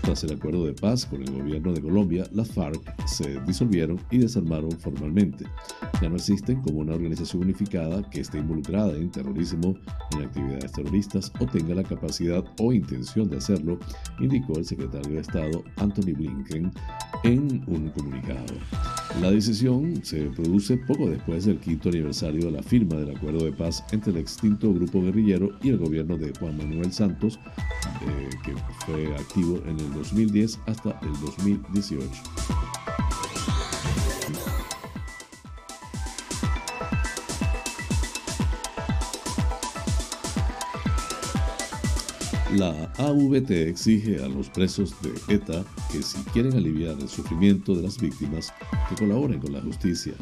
Tras 0.06 0.24
el 0.24 0.34
acuerdo 0.34 0.68
de 0.68 0.74
paz 0.74 1.04
con 1.04 1.24
el 1.24 1.32
gobierno 1.32 1.74
de 1.74 1.82
Colombia, 1.82 2.28
las 2.32 2.52
FARC 2.52 2.80
se 3.08 3.42
disolvieron 3.42 4.00
y 4.12 4.20
desarmaron 4.20 4.70
formalmente. 4.74 5.46
Ya 6.00 6.10
no 6.10 6.18
existen 6.18 6.62
como 6.62 6.82
una 6.82 6.94
organización 6.94 7.42
unificada 7.42 8.08
que 8.12 8.22
esté 8.22 8.38
involucrada 8.38 8.96
en 8.96 9.10
terrorismo, 9.10 9.76
en 10.16 10.26
actividades 10.26 10.74
terroristas 10.74 11.32
o 11.40 11.48
tenga 11.48 11.74
la 11.74 11.84
capacidad 11.84 12.46
o 12.60 12.72
intención 12.72 13.32
de 13.32 13.38
hacerlo, 13.38 13.80
indicó 14.20 14.60
el 14.60 14.66
secretario 14.66 15.16
de 15.16 15.22
Estado 15.22 15.64
Anthony 15.78 16.14
Blinken 16.14 16.72
en 17.24 17.64
un 17.66 17.90
comunicado. 17.90 18.54
La 19.22 19.32
decisión 19.32 20.04
se 20.04 20.26
produce 20.26 20.78
poco 20.78 21.10
después 21.10 21.46
del 21.46 21.58
quinto 21.58 21.90
aniversario 21.90 22.46
de 22.46 22.52
la 22.52 22.62
firma 22.62 22.98
del 22.98 23.16
acuerdo 23.16 23.46
de 23.46 23.54
paz 23.54 23.84
entre 23.92 24.12
el 24.12 24.18
extinto 24.18 24.72
grupo 24.72 25.02
guerrillero 25.02 25.50
y 25.64 25.70
el 25.70 25.78
gobierno 25.78 26.16
de 26.18 26.32
Juan 26.38 26.58
Manuel 26.58 26.92
Santos, 26.92 27.40
eh, 28.06 28.30
que 28.44 28.54
fue 28.86 29.16
activo 29.16 29.62
en 29.66 29.80
el 29.80 29.95
2010 29.96 30.60
hasta 30.68 31.00
el 31.02 31.14
2018. 31.22 32.10
La 42.58 42.90
AVT 43.00 43.52
exige 43.68 44.24
a 44.24 44.30
los 44.30 44.50
presos 44.50 44.96
de 45.02 45.12
ETA 45.34 45.66
que 45.92 46.02
si 46.02 46.18
quieren 46.32 46.54
aliviar 46.54 46.96
el 47.02 47.10
sufrimiento 47.10 47.76
de 47.76 47.82
las 47.82 48.00
víctimas, 48.00 48.54
que 48.88 48.96
colaboren 48.96 49.42
con 49.42 49.52
la 49.52 49.62
justicia. 49.62 50.14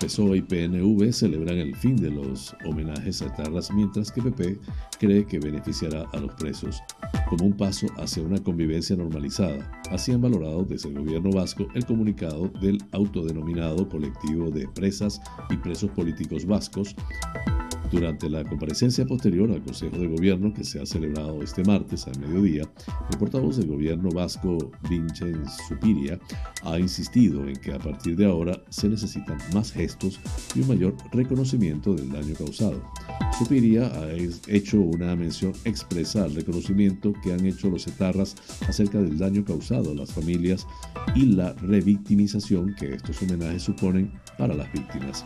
PSOE 0.00 0.38
y 0.38 0.42
PNV 0.42 1.12
celebran 1.12 1.58
el 1.58 1.76
fin 1.76 1.94
de 1.94 2.10
los 2.10 2.56
homenajes 2.64 3.22
a 3.22 3.26
etarras, 3.26 3.70
mientras 3.70 4.10
que 4.10 4.22
PP 4.22 4.58
cree 4.98 5.24
que 5.24 5.38
beneficiará 5.38 6.04
a 6.12 6.16
los 6.16 6.32
presos 6.32 6.82
como 7.32 7.46
un 7.46 7.56
paso 7.56 7.86
hacia 7.96 8.22
una 8.22 8.42
convivencia 8.42 8.94
normalizada. 8.94 9.80
Así 9.90 10.12
han 10.12 10.20
valorado 10.20 10.64
desde 10.64 10.90
el 10.90 10.98
gobierno 10.98 11.30
vasco 11.30 11.66
el 11.74 11.86
comunicado 11.86 12.48
del 12.60 12.76
autodenominado 12.92 13.88
colectivo 13.88 14.50
de 14.50 14.68
presas 14.68 15.18
y 15.48 15.56
presos 15.56 15.90
políticos 15.92 16.44
vascos 16.44 16.94
durante 17.92 18.30
la 18.30 18.42
comparecencia 18.42 19.04
posterior 19.04 19.52
al 19.52 19.62
Consejo 19.62 19.98
de 19.98 20.06
Gobierno 20.06 20.52
que 20.54 20.64
se 20.64 20.80
ha 20.80 20.86
celebrado 20.86 21.42
este 21.42 21.62
martes 21.62 22.06
al 22.06 22.18
mediodía, 22.18 22.62
el 23.10 23.18
portavoz 23.18 23.58
del 23.58 23.68
gobierno 23.68 24.08
vasco, 24.10 24.72
Vincent 24.88 25.46
Supiria, 25.68 26.18
ha 26.64 26.78
insistido 26.78 27.46
en 27.46 27.56
que 27.56 27.72
a 27.72 27.78
partir 27.78 28.16
de 28.16 28.24
ahora 28.24 28.58
se 28.70 28.88
necesitan 28.88 29.36
más 29.52 29.72
gestos 29.72 30.18
y 30.54 30.60
un 30.60 30.68
mayor 30.68 30.96
reconocimiento 31.12 31.94
del 31.94 32.10
daño 32.10 32.34
causado. 32.34 32.82
Supiria 33.38 33.86
ha 33.86 34.10
hecho 34.48 34.80
una 34.80 35.14
mención 35.14 35.52
expresa 35.64 36.24
al 36.24 36.34
reconocimiento 36.34 37.12
que 37.22 37.32
han 37.32 37.44
hecho 37.44 37.68
los 37.68 37.86
etarras 37.86 38.36
acerca 38.68 38.98
del 38.98 39.18
daño 39.18 39.44
causado 39.44 39.90
a 39.90 39.94
las 39.94 40.12
familias 40.12 40.66
y 41.14 41.26
la 41.26 41.52
revictimización 41.54 42.74
que 42.78 42.94
estos 42.94 43.20
homenajes 43.22 43.62
suponen 43.62 44.12
para 44.38 44.54
las 44.54 44.72
víctimas. 44.72 45.24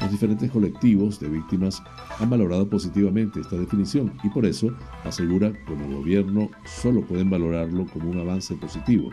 Los 0.00 0.10
diferentes 0.10 0.50
colectivos 0.50 1.20
de 1.20 1.28
víctimas 1.28 1.82
han 2.18 2.30
valorado 2.30 2.68
positivamente 2.68 3.40
esta 3.40 3.56
definición 3.56 4.12
y 4.22 4.28
por 4.28 4.46
eso 4.46 4.72
asegura 5.04 5.52
como 5.66 5.88
gobierno 5.96 6.50
solo 6.64 7.02
pueden 7.02 7.30
valorarlo 7.30 7.86
como 7.86 8.10
un 8.10 8.18
avance 8.18 8.54
positivo. 8.56 9.10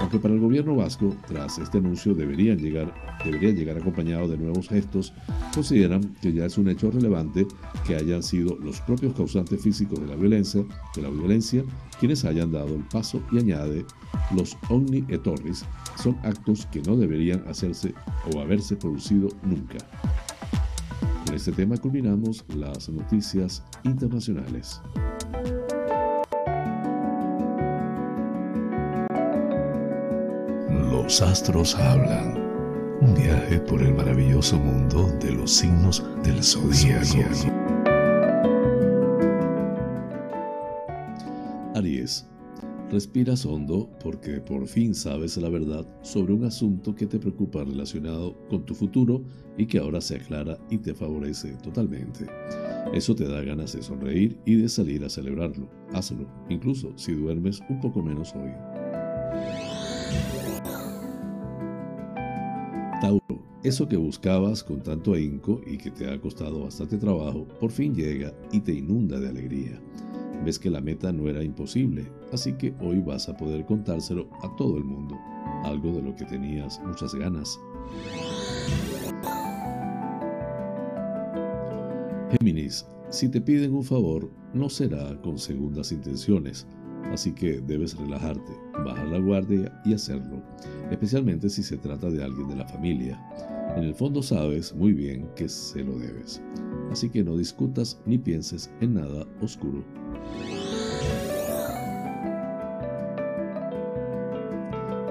Aunque 0.00 0.18
para 0.18 0.34
el 0.34 0.40
gobierno 0.40 0.76
vasco, 0.76 1.14
tras 1.26 1.58
este 1.58 1.78
anuncio 1.78 2.14
deberían 2.14 2.58
llegar, 2.58 2.92
deberían 3.24 3.56
llegar 3.56 3.78
acompañados 3.78 4.30
de 4.30 4.38
nuevos 4.38 4.68
gestos, 4.68 5.12
consideran 5.54 6.14
que 6.20 6.32
ya 6.32 6.46
es 6.46 6.58
un 6.58 6.68
hecho 6.68 6.90
relevante 6.90 7.46
que 7.86 7.96
hayan 7.96 8.22
sido 8.22 8.56
los 8.56 8.80
propios 8.80 9.14
causantes 9.14 9.60
físicos 9.60 10.00
de 10.00 10.06
la 10.06 10.16
violencia, 10.16 10.64
de 10.94 11.02
la 11.02 11.10
violencia 11.10 11.64
quienes 11.98 12.24
hayan 12.24 12.52
dado 12.52 12.74
el 12.74 12.84
paso 12.84 13.22
y 13.32 13.38
añade 13.38 13.84
los 14.34 14.56
omni 14.68 15.04
et 15.08 15.22
torris 15.22 15.64
son 15.96 16.16
actos 16.22 16.66
que 16.66 16.82
no 16.82 16.96
deberían 16.96 17.42
hacerse 17.48 17.94
o 18.32 18.40
haberse 18.40 18.76
producido 18.76 19.28
nunca. 19.42 19.78
Este 21.36 21.52
tema 21.52 21.76
culminamos 21.76 22.46
las 22.56 22.88
noticias 22.88 23.62
internacionales. 23.84 24.80
Los 30.90 31.20
astros 31.20 31.74
hablan. 31.74 32.38
Un 33.02 33.14
viaje 33.14 33.60
por 33.60 33.82
el 33.82 33.92
maravilloso 33.92 34.56
mundo 34.56 35.08
de 35.20 35.32
los 35.32 35.52
signos 35.52 36.02
del 36.24 36.42
zodiaco. 36.42 37.75
Respiras 42.90 43.44
hondo 43.44 43.90
porque 44.00 44.40
por 44.40 44.64
fin 44.68 44.94
sabes 44.94 45.36
la 45.38 45.48
verdad 45.48 45.84
sobre 46.02 46.32
un 46.32 46.44
asunto 46.44 46.94
que 46.94 47.06
te 47.06 47.18
preocupa 47.18 47.64
relacionado 47.64 48.36
con 48.48 48.64
tu 48.64 48.76
futuro 48.76 49.24
y 49.58 49.66
que 49.66 49.78
ahora 49.78 50.00
se 50.00 50.16
aclara 50.16 50.56
y 50.70 50.78
te 50.78 50.94
favorece 50.94 51.54
totalmente. 51.64 52.26
Eso 52.94 53.16
te 53.16 53.26
da 53.26 53.42
ganas 53.42 53.72
de 53.72 53.82
sonreír 53.82 54.38
y 54.44 54.54
de 54.54 54.68
salir 54.68 55.04
a 55.04 55.08
celebrarlo. 55.08 55.68
Hazlo, 55.92 56.28
incluso 56.48 56.96
si 56.96 57.12
duermes 57.12 57.60
un 57.68 57.80
poco 57.80 58.02
menos 58.02 58.32
hoy. 58.36 58.52
Tauro, 63.00 63.42
eso 63.64 63.88
que 63.88 63.96
buscabas 63.96 64.62
con 64.62 64.80
tanto 64.80 65.14
ahínco 65.14 65.60
y 65.66 65.76
que 65.76 65.90
te 65.90 66.08
ha 66.08 66.20
costado 66.20 66.62
bastante 66.62 66.98
trabajo, 66.98 67.48
por 67.58 67.72
fin 67.72 67.96
llega 67.96 68.32
y 68.52 68.60
te 68.60 68.72
inunda 68.72 69.18
de 69.18 69.28
alegría. 69.28 69.82
Ves 70.46 70.60
que 70.60 70.70
la 70.70 70.80
meta 70.80 71.10
no 71.10 71.28
era 71.28 71.42
imposible, 71.42 72.06
así 72.32 72.52
que 72.52 72.72
hoy 72.80 73.00
vas 73.00 73.28
a 73.28 73.36
poder 73.36 73.66
contárselo 73.66 74.30
a 74.44 74.54
todo 74.54 74.78
el 74.78 74.84
mundo, 74.84 75.18
algo 75.64 75.90
de 75.90 76.00
lo 76.00 76.14
que 76.14 76.24
tenías 76.24 76.80
muchas 76.86 77.12
ganas. 77.16 77.58
Géminis, 82.30 82.86
si 83.10 83.28
te 83.28 83.40
piden 83.40 83.74
un 83.74 83.82
favor, 83.82 84.30
no 84.54 84.68
será 84.68 85.20
con 85.20 85.36
segundas 85.36 85.90
intenciones. 85.90 86.64
Así 87.12 87.32
que 87.32 87.60
debes 87.60 87.96
relajarte, 87.96 88.52
bajar 88.84 89.06
la 89.08 89.18
guardia 89.18 89.82
y 89.84 89.94
hacerlo, 89.94 90.42
especialmente 90.90 91.48
si 91.48 91.62
se 91.62 91.76
trata 91.76 92.10
de 92.10 92.22
alguien 92.22 92.48
de 92.48 92.56
la 92.56 92.66
familia. 92.66 93.20
En 93.76 93.84
el 93.84 93.94
fondo 93.94 94.22
sabes 94.22 94.74
muy 94.74 94.92
bien 94.92 95.28
que 95.36 95.48
se 95.48 95.84
lo 95.84 95.98
debes, 95.98 96.42
así 96.90 97.10
que 97.10 97.22
no 97.22 97.36
discutas 97.36 98.00
ni 98.06 98.18
pienses 98.18 98.70
en 98.80 98.94
nada 98.94 99.26
oscuro. 99.40 99.84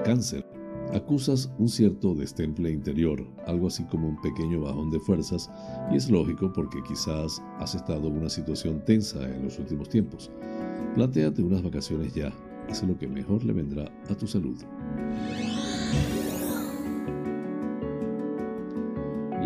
Cáncer. 0.04 0.46
Acusas 0.92 1.52
un 1.58 1.68
cierto 1.68 2.14
destemple 2.14 2.70
interior, 2.70 3.26
algo 3.46 3.66
así 3.66 3.84
como 3.84 4.08
un 4.08 4.20
pequeño 4.20 4.60
bajón 4.60 4.90
de 4.90 5.00
fuerzas, 5.00 5.50
y 5.92 5.96
es 5.96 6.08
lógico 6.08 6.52
porque 6.52 6.80
quizás 6.86 7.42
has 7.58 7.74
estado 7.74 8.06
en 8.06 8.18
una 8.18 8.30
situación 8.30 8.84
tensa 8.84 9.28
en 9.28 9.42
los 9.42 9.58
últimos 9.58 9.88
tiempos. 9.88 10.30
Plantéate 10.96 11.42
unas 11.42 11.62
vacaciones 11.62 12.14
ya, 12.14 12.32
es 12.70 12.82
lo 12.82 12.96
que 12.96 13.06
mejor 13.06 13.44
le 13.44 13.52
vendrá 13.52 13.84
a 14.08 14.14
tu 14.14 14.26
salud. 14.26 14.56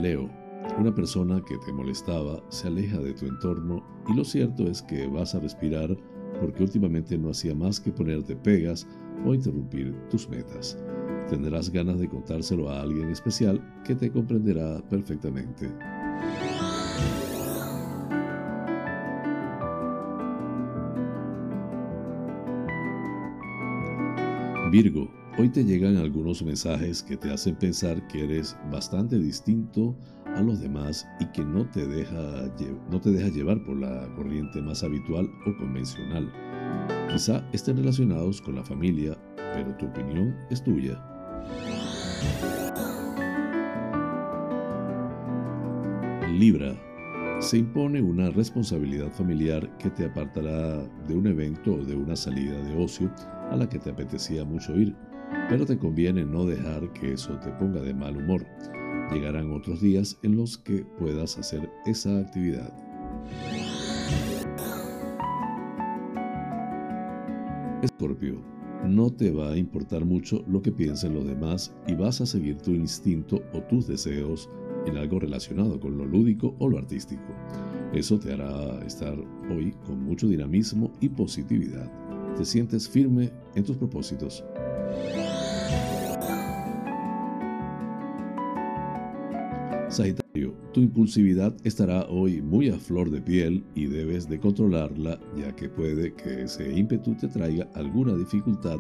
Leo, 0.01 0.31
una 0.79 0.95
persona 0.95 1.43
que 1.43 1.59
te 1.59 1.73
molestaba 1.73 2.41
se 2.51 2.69
aleja 2.69 2.99
de 2.99 3.15
tu 3.15 3.27
entorno 3.27 3.83
y 4.09 4.15
lo 4.15 4.25
cierto 4.25 4.69
es 4.69 4.81
que 4.81 5.09
vas 5.09 5.35
a 5.35 5.41
respirar 5.41 5.97
porque 6.41 6.63
últimamente 6.63 7.19
no 7.19 7.31
hacía 7.31 7.53
más 7.53 7.81
que 7.81 7.91
ponerte 7.91 8.37
pegas 8.37 8.87
o 9.27 9.35
interrumpir 9.35 9.93
tus 10.09 10.29
metas. 10.29 10.79
Tendrás 11.29 11.69
ganas 11.69 11.99
de 11.99 12.09
contárselo 12.09 12.71
a 12.71 12.81
alguien 12.81 13.11
especial 13.11 13.61
que 13.85 13.97
te 13.97 14.09
comprenderá 14.13 14.81
perfectamente. 14.89 15.69
Virgo, 24.71 25.11
hoy 25.37 25.49
te 25.49 25.65
llegan 25.65 25.97
algunos 25.97 26.45
mensajes 26.45 27.03
que 27.03 27.17
te 27.17 27.33
hacen 27.33 27.57
pensar 27.57 28.07
que 28.07 28.23
eres 28.23 28.57
bastante 28.71 29.19
distinto 29.19 29.97
a 30.37 30.43
los 30.43 30.61
demás 30.61 31.09
y 31.19 31.27
que 31.33 31.45
no 31.45 31.69
te 31.69 31.85
deja, 31.85 32.49
no 32.89 33.01
te 33.01 33.11
deja 33.11 33.31
llevar 33.31 33.65
por 33.65 33.77
la 33.77 34.07
corriente 34.15 34.63
más 34.63 34.85
habitual 34.85 35.29
o 35.45 35.57
convencional. 35.57 36.33
Quizá 37.11 37.45
estén 37.53 37.79
relacionados 37.79 38.41
con 38.41 38.55
la 38.55 38.63
familia, 38.63 39.19
pero 39.55 39.77
tu 39.77 39.87
opinión 39.87 40.37
es 40.51 40.63
tuya. 40.63 41.03
Libra. 46.29 46.90
Se 47.41 47.57
impone 47.57 48.03
una 48.03 48.29
responsabilidad 48.29 49.11
familiar 49.13 49.75
que 49.79 49.89
te 49.89 50.05
apartará 50.05 50.87
de 51.09 51.15
un 51.15 51.27
evento 51.27 51.73
o 51.73 51.85
de 51.85 51.97
una 51.97 52.15
salida 52.15 52.61
de 52.61 52.77
ocio 52.77 53.11
a 53.51 53.57
la 53.57 53.67
que 53.67 53.79
te 53.79 53.89
apetecía 53.89 54.45
mucho 54.45 54.79
ir, 54.79 54.95
pero 55.49 55.65
te 55.65 55.79
conviene 55.79 56.23
no 56.23 56.45
dejar 56.45 56.93
que 56.93 57.15
eso 57.15 57.39
te 57.39 57.51
ponga 57.53 57.81
de 57.81 57.95
mal 57.95 58.19
humor. 58.19 58.45
Llegarán 59.11 59.53
otros 59.53 59.81
días 59.81 60.19
en 60.23 60.37
los 60.37 60.59
que 60.59 60.85
puedas 60.99 61.39
hacer 61.39 61.71
esa 61.87 62.19
actividad. 62.19 62.75
Escorpio, 67.83 68.45
no 68.87 69.11
te 69.11 69.31
va 69.31 69.53
a 69.53 69.57
importar 69.57 70.05
mucho 70.05 70.45
lo 70.47 70.61
que 70.61 70.73
piensen 70.73 71.15
los 71.15 71.27
demás 71.27 71.75
y 71.87 71.95
vas 71.95 72.21
a 72.21 72.27
seguir 72.27 72.59
tu 72.59 72.73
instinto 72.73 73.43
o 73.55 73.63
tus 73.63 73.87
deseos 73.87 74.51
en 74.87 74.97
algo 74.97 75.21
relacionado 75.21 75.79
con 75.81 75.97
lo 75.97 76.05
lúdico 76.05 76.55
o 76.59 76.69
lo 76.69 76.79
artístico. 76.79 77.33
Eso 77.93 78.19
te 78.19 78.33
hará 78.33 78.85
estar 78.87 79.19
hoy 79.51 79.75
con 79.85 80.03
mucho 80.05 80.29
dinamismo 80.29 80.93
y 81.01 81.09
positividad 81.09 81.91
te 82.37 82.45
sientes 82.45 82.89
firme 82.89 83.31
en 83.55 83.65
tus 83.65 83.77
propósitos. 83.77 84.45
Sagitario, 89.89 90.55
tu 90.73 90.81
impulsividad 90.81 91.55
estará 91.65 92.07
hoy 92.07 92.41
muy 92.41 92.71
a 92.71 92.79
flor 92.79 93.11
de 93.11 93.21
piel 93.21 93.65
y 93.75 93.87
debes 93.87 94.29
de 94.29 94.39
controlarla 94.39 95.19
ya 95.37 95.55
que 95.55 95.69
puede 95.69 96.15
que 96.15 96.45
ese 96.45 96.73
ímpetu 96.73 97.15
te 97.17 97.29
traiga 97.29 97.69
alguna 97.75 98.15
dificultad 98.15 98.79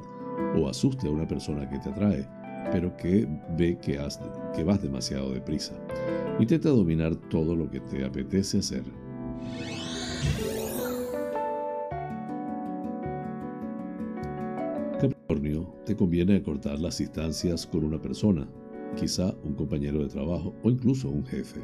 o 0.57 0.69
asuste 0.69 1.09
a 1.09 1.11
una 1.11 1.27
persona 1.27 1.69
que 1.69 1.79
te 1.81 1.91
atrae, 1.91 2.27
pero 2.73 2.97
que 2.97 3.27
ve 3.57 3.79
que, 3.79 3.99
has, 3.99 4.21
que 4.55 4.65
vas 4.65 4.83
demasiado 4.83 5.33
deprisa. 5.33 5.75
Intenta 6.39 6.71
dominar 6.71 7.15
todo 7.29 7.55
lo 7.55 7.71
que 7.71 7.81
te 7.81 8.05
apetece 8.05 8.59
hacer. 8.59 8.85
Capricornio, 15.01 15.75
te 15.87 15.97
conviene 15.97 16.37
acortar 16.37 16.79
las 16.79 16.99
distancias 16.99 17.67
con 17.67 17.85
una 17.85 18.01
persona, 18.01 18.47
quizá 18.97 19.35
un 19.45 19.55
compañero 19.55 20.03
de 20.03 20.09
trabajo 20.09 20.55
o 20.63 20.71
incluso 20.71 21.09
un 21.09 21.25
jefe, 21.25 21.61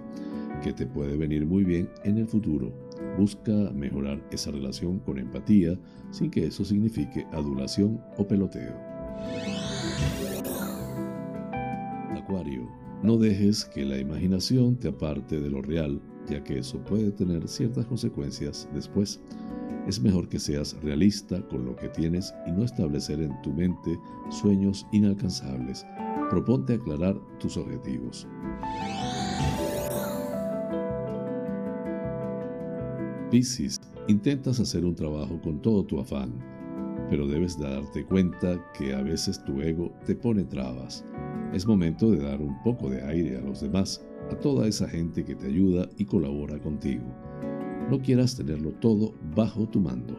que 0.63 0.73
te 0.73 0.87
puede 0.87 1.17
venir 1.17 1.45
muy 1.45 1.65
bien 1.65 1.89
en 2.05 2.19
el 2.19 2.27
futuro. 2.27 2.73
Busca 3.19 3.53
mejorar 3.75 4.23
esa 4.31 4.51
relación 4.51 4.99
con 5.01 5.19
empatía 5.19 5.79
sin 6.11 6.31
que 6.31 6.47
eso 6.47 6.65
signifique 6.65 7.27
adulación 7.33 8.01
o 8.17 8.27
peloteo. 8.27 8.75
Acuario, 12.27 12.69
no 13.05 13.17
dejes 13.19 13.65
que 13.67 13.85
la 13.85 13.99
imaginación 13.99 14.75
te 14.77 14.89
aparte 14.89 15.41
de 15.41 15.49
lo 15.49 15.63
real, 15.63 16.03
ya 16.29 16.43
que 16.43 16.59
eso 16.59 16.79
puede 16.85 17.13
tener 17.13 17.47
ciertas 17.47 17.87
consecuencias 17.87 18.69
después 18.75 19.21
es 19.87 20.01
mejor 20.01 20.29
que 20.29 20.41
seas 20.41 20.77
realista 20.83 21.41
con 21.47 21.65
lo 21.65 21.77
que 21.77 21.89
tienes 21.89 22.35
y 22.45 22.51
no 22.51 22.65
establecer 22.65 23.21
en 23.21 23.41
tu 23.43 23.53
mente 23.53 23.97
sueños 24.31 24.85
inalcanzables. 24.91 25.87
Proponte 26.29 26.75
aclarar 26.75 27.17
tus 27.39 27.57
objetivos. 27.57 28.27
Piscis, 33.31 33.81
intentas 34.09 34.59
hacer 34.59 34.85
un 34.85 34.97
trabajo 34.97 35.41
con 35.41 35.63
todo 35.63 35.85
tu 35.85 36.01
afán, 36.01 36.33
pero 37.09 37.29
debes 37.29 37.57
darte 37.57 38.05
cuenta 38.05 38.61
que 38.77 38.93
a 38.93 39.03
veces 39.03 39.45
tu 39.45 39.61
ego 39.61 39.93
te 40.05 40.17
pone 40.17 40.43
trabas. 40.45 41.05
Es 41.53 41.67
momento 41.67 42.11
de 42.11 42.19
dar 42.19 42.41
un 42.41 42.63
poco 42.63 42.91
de 42.91 43.03
aire 43.03 43.39
a 43.39 43.41
los 43.41 43.61
demás, 43.61 44.05
a 44.31 44.37
toda 44.37 44.67
esa 44.67 44.89
gente 44.89 45.25
que 45.25 45.35
te 45.35 45.47
ayuda 45.47 45.89
y 45.97 46.05
colabora 46.05 46.59
contigo. 46.59 47.05
No 47.91 48.01
quieras 48.01 48.37
tenerlo 48.37 48.73
todo 48.73 49.15
bajo 49.35 49.67
tu 49.69 49.81
mando. 49.81 50.19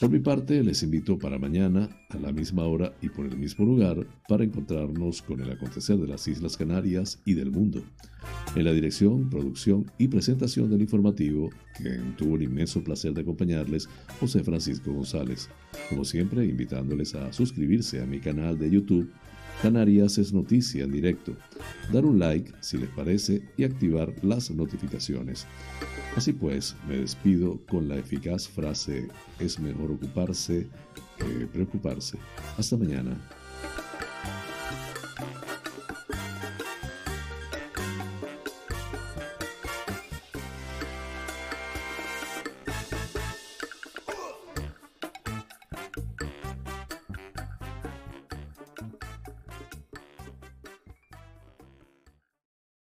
Por 0.00 0.08
mi 0.08 0.18
parte, 0.18 0.64
les 0.64 0.82
invito 0.82 1.18
para 1.18 1.38
mañana, 1.38 1.90
a 2.08 2.16
la 2.16 2.32
misma 2.32 2.64
hora 2.64 2.94
y 3.02 3.10
por 3.10 3.26
el 3.26 3.36
mismo 3.36 3.66
lugar, 3.66 4.06
para 4.26 4.44
encontrarnos 4.44 5.20
con 5.20 5.42
el 5.42 5.52
acontecer 5.52 5.98
de 5.98 6.06
las 6.06 6.26
Islas 6.26 6.56
Canarias 6.56 7.20
y 7.26 7.34
del 7.34 7.50
mundo. 7.50 7.84
En 8.56 8.64
la 8.64 8.72
dirección, 8.72 9.28
producción 9.28 9.92
y 9.98 10.08
presentación 10.08 10.70
del 10.70 10.80
informativo, 10.80 11.50
quien 11.76 12.16
tuvo 12.16 12.36
el 12.36 12.44
inmenso 12.44 12.82
placer 12.82 13.12
de 13.12 13.20
acompañarles, 13.20 13.90
José 14.18 14.42
Francisco 14.42 14.90
González. 14.90 15.50
Como 15.90 16.06
siempre, 16.06 16.46
invitándoles 16.46 17.14
a 17.14 17.30
suscribirse 17.34 18.00
a 18.00 18.06
mi 18.06 18.20
canal 18.20 18.58
de 18.58 18.70
YouTube 18.70 19.12
Canarias 19.62 20.16
es 20.16 20.32
noticia 20.32 20.84
en 20.84 20.90
directo, 20.90 21.36
dar 21.92 22.06
un 22.06 22.18
like 22.18 22.50
si 22.60 22.78
les 22.78 22.88
parece 22.88 23.42
y 23.58 23.64
activar 23.64 24.10
las 24.22 24.50
notificaciones. 24.50 25.46
Así 26.16 26.32
pues, 26.32 26.74
me 26.88 26.96
despido 26.96 27.60
con 27.68 27.86
la 27.86 27.98
eficaz 27.98 28.48
frase 28.48 29.08
es 29.38 29.60
mejor 29.60 29.90
ocuparse 29.90 30.66
que 31.18 31.46
preocuparse. 31.46 32.16
Hasta 32.56 32.78
mañana. 32.78 33.20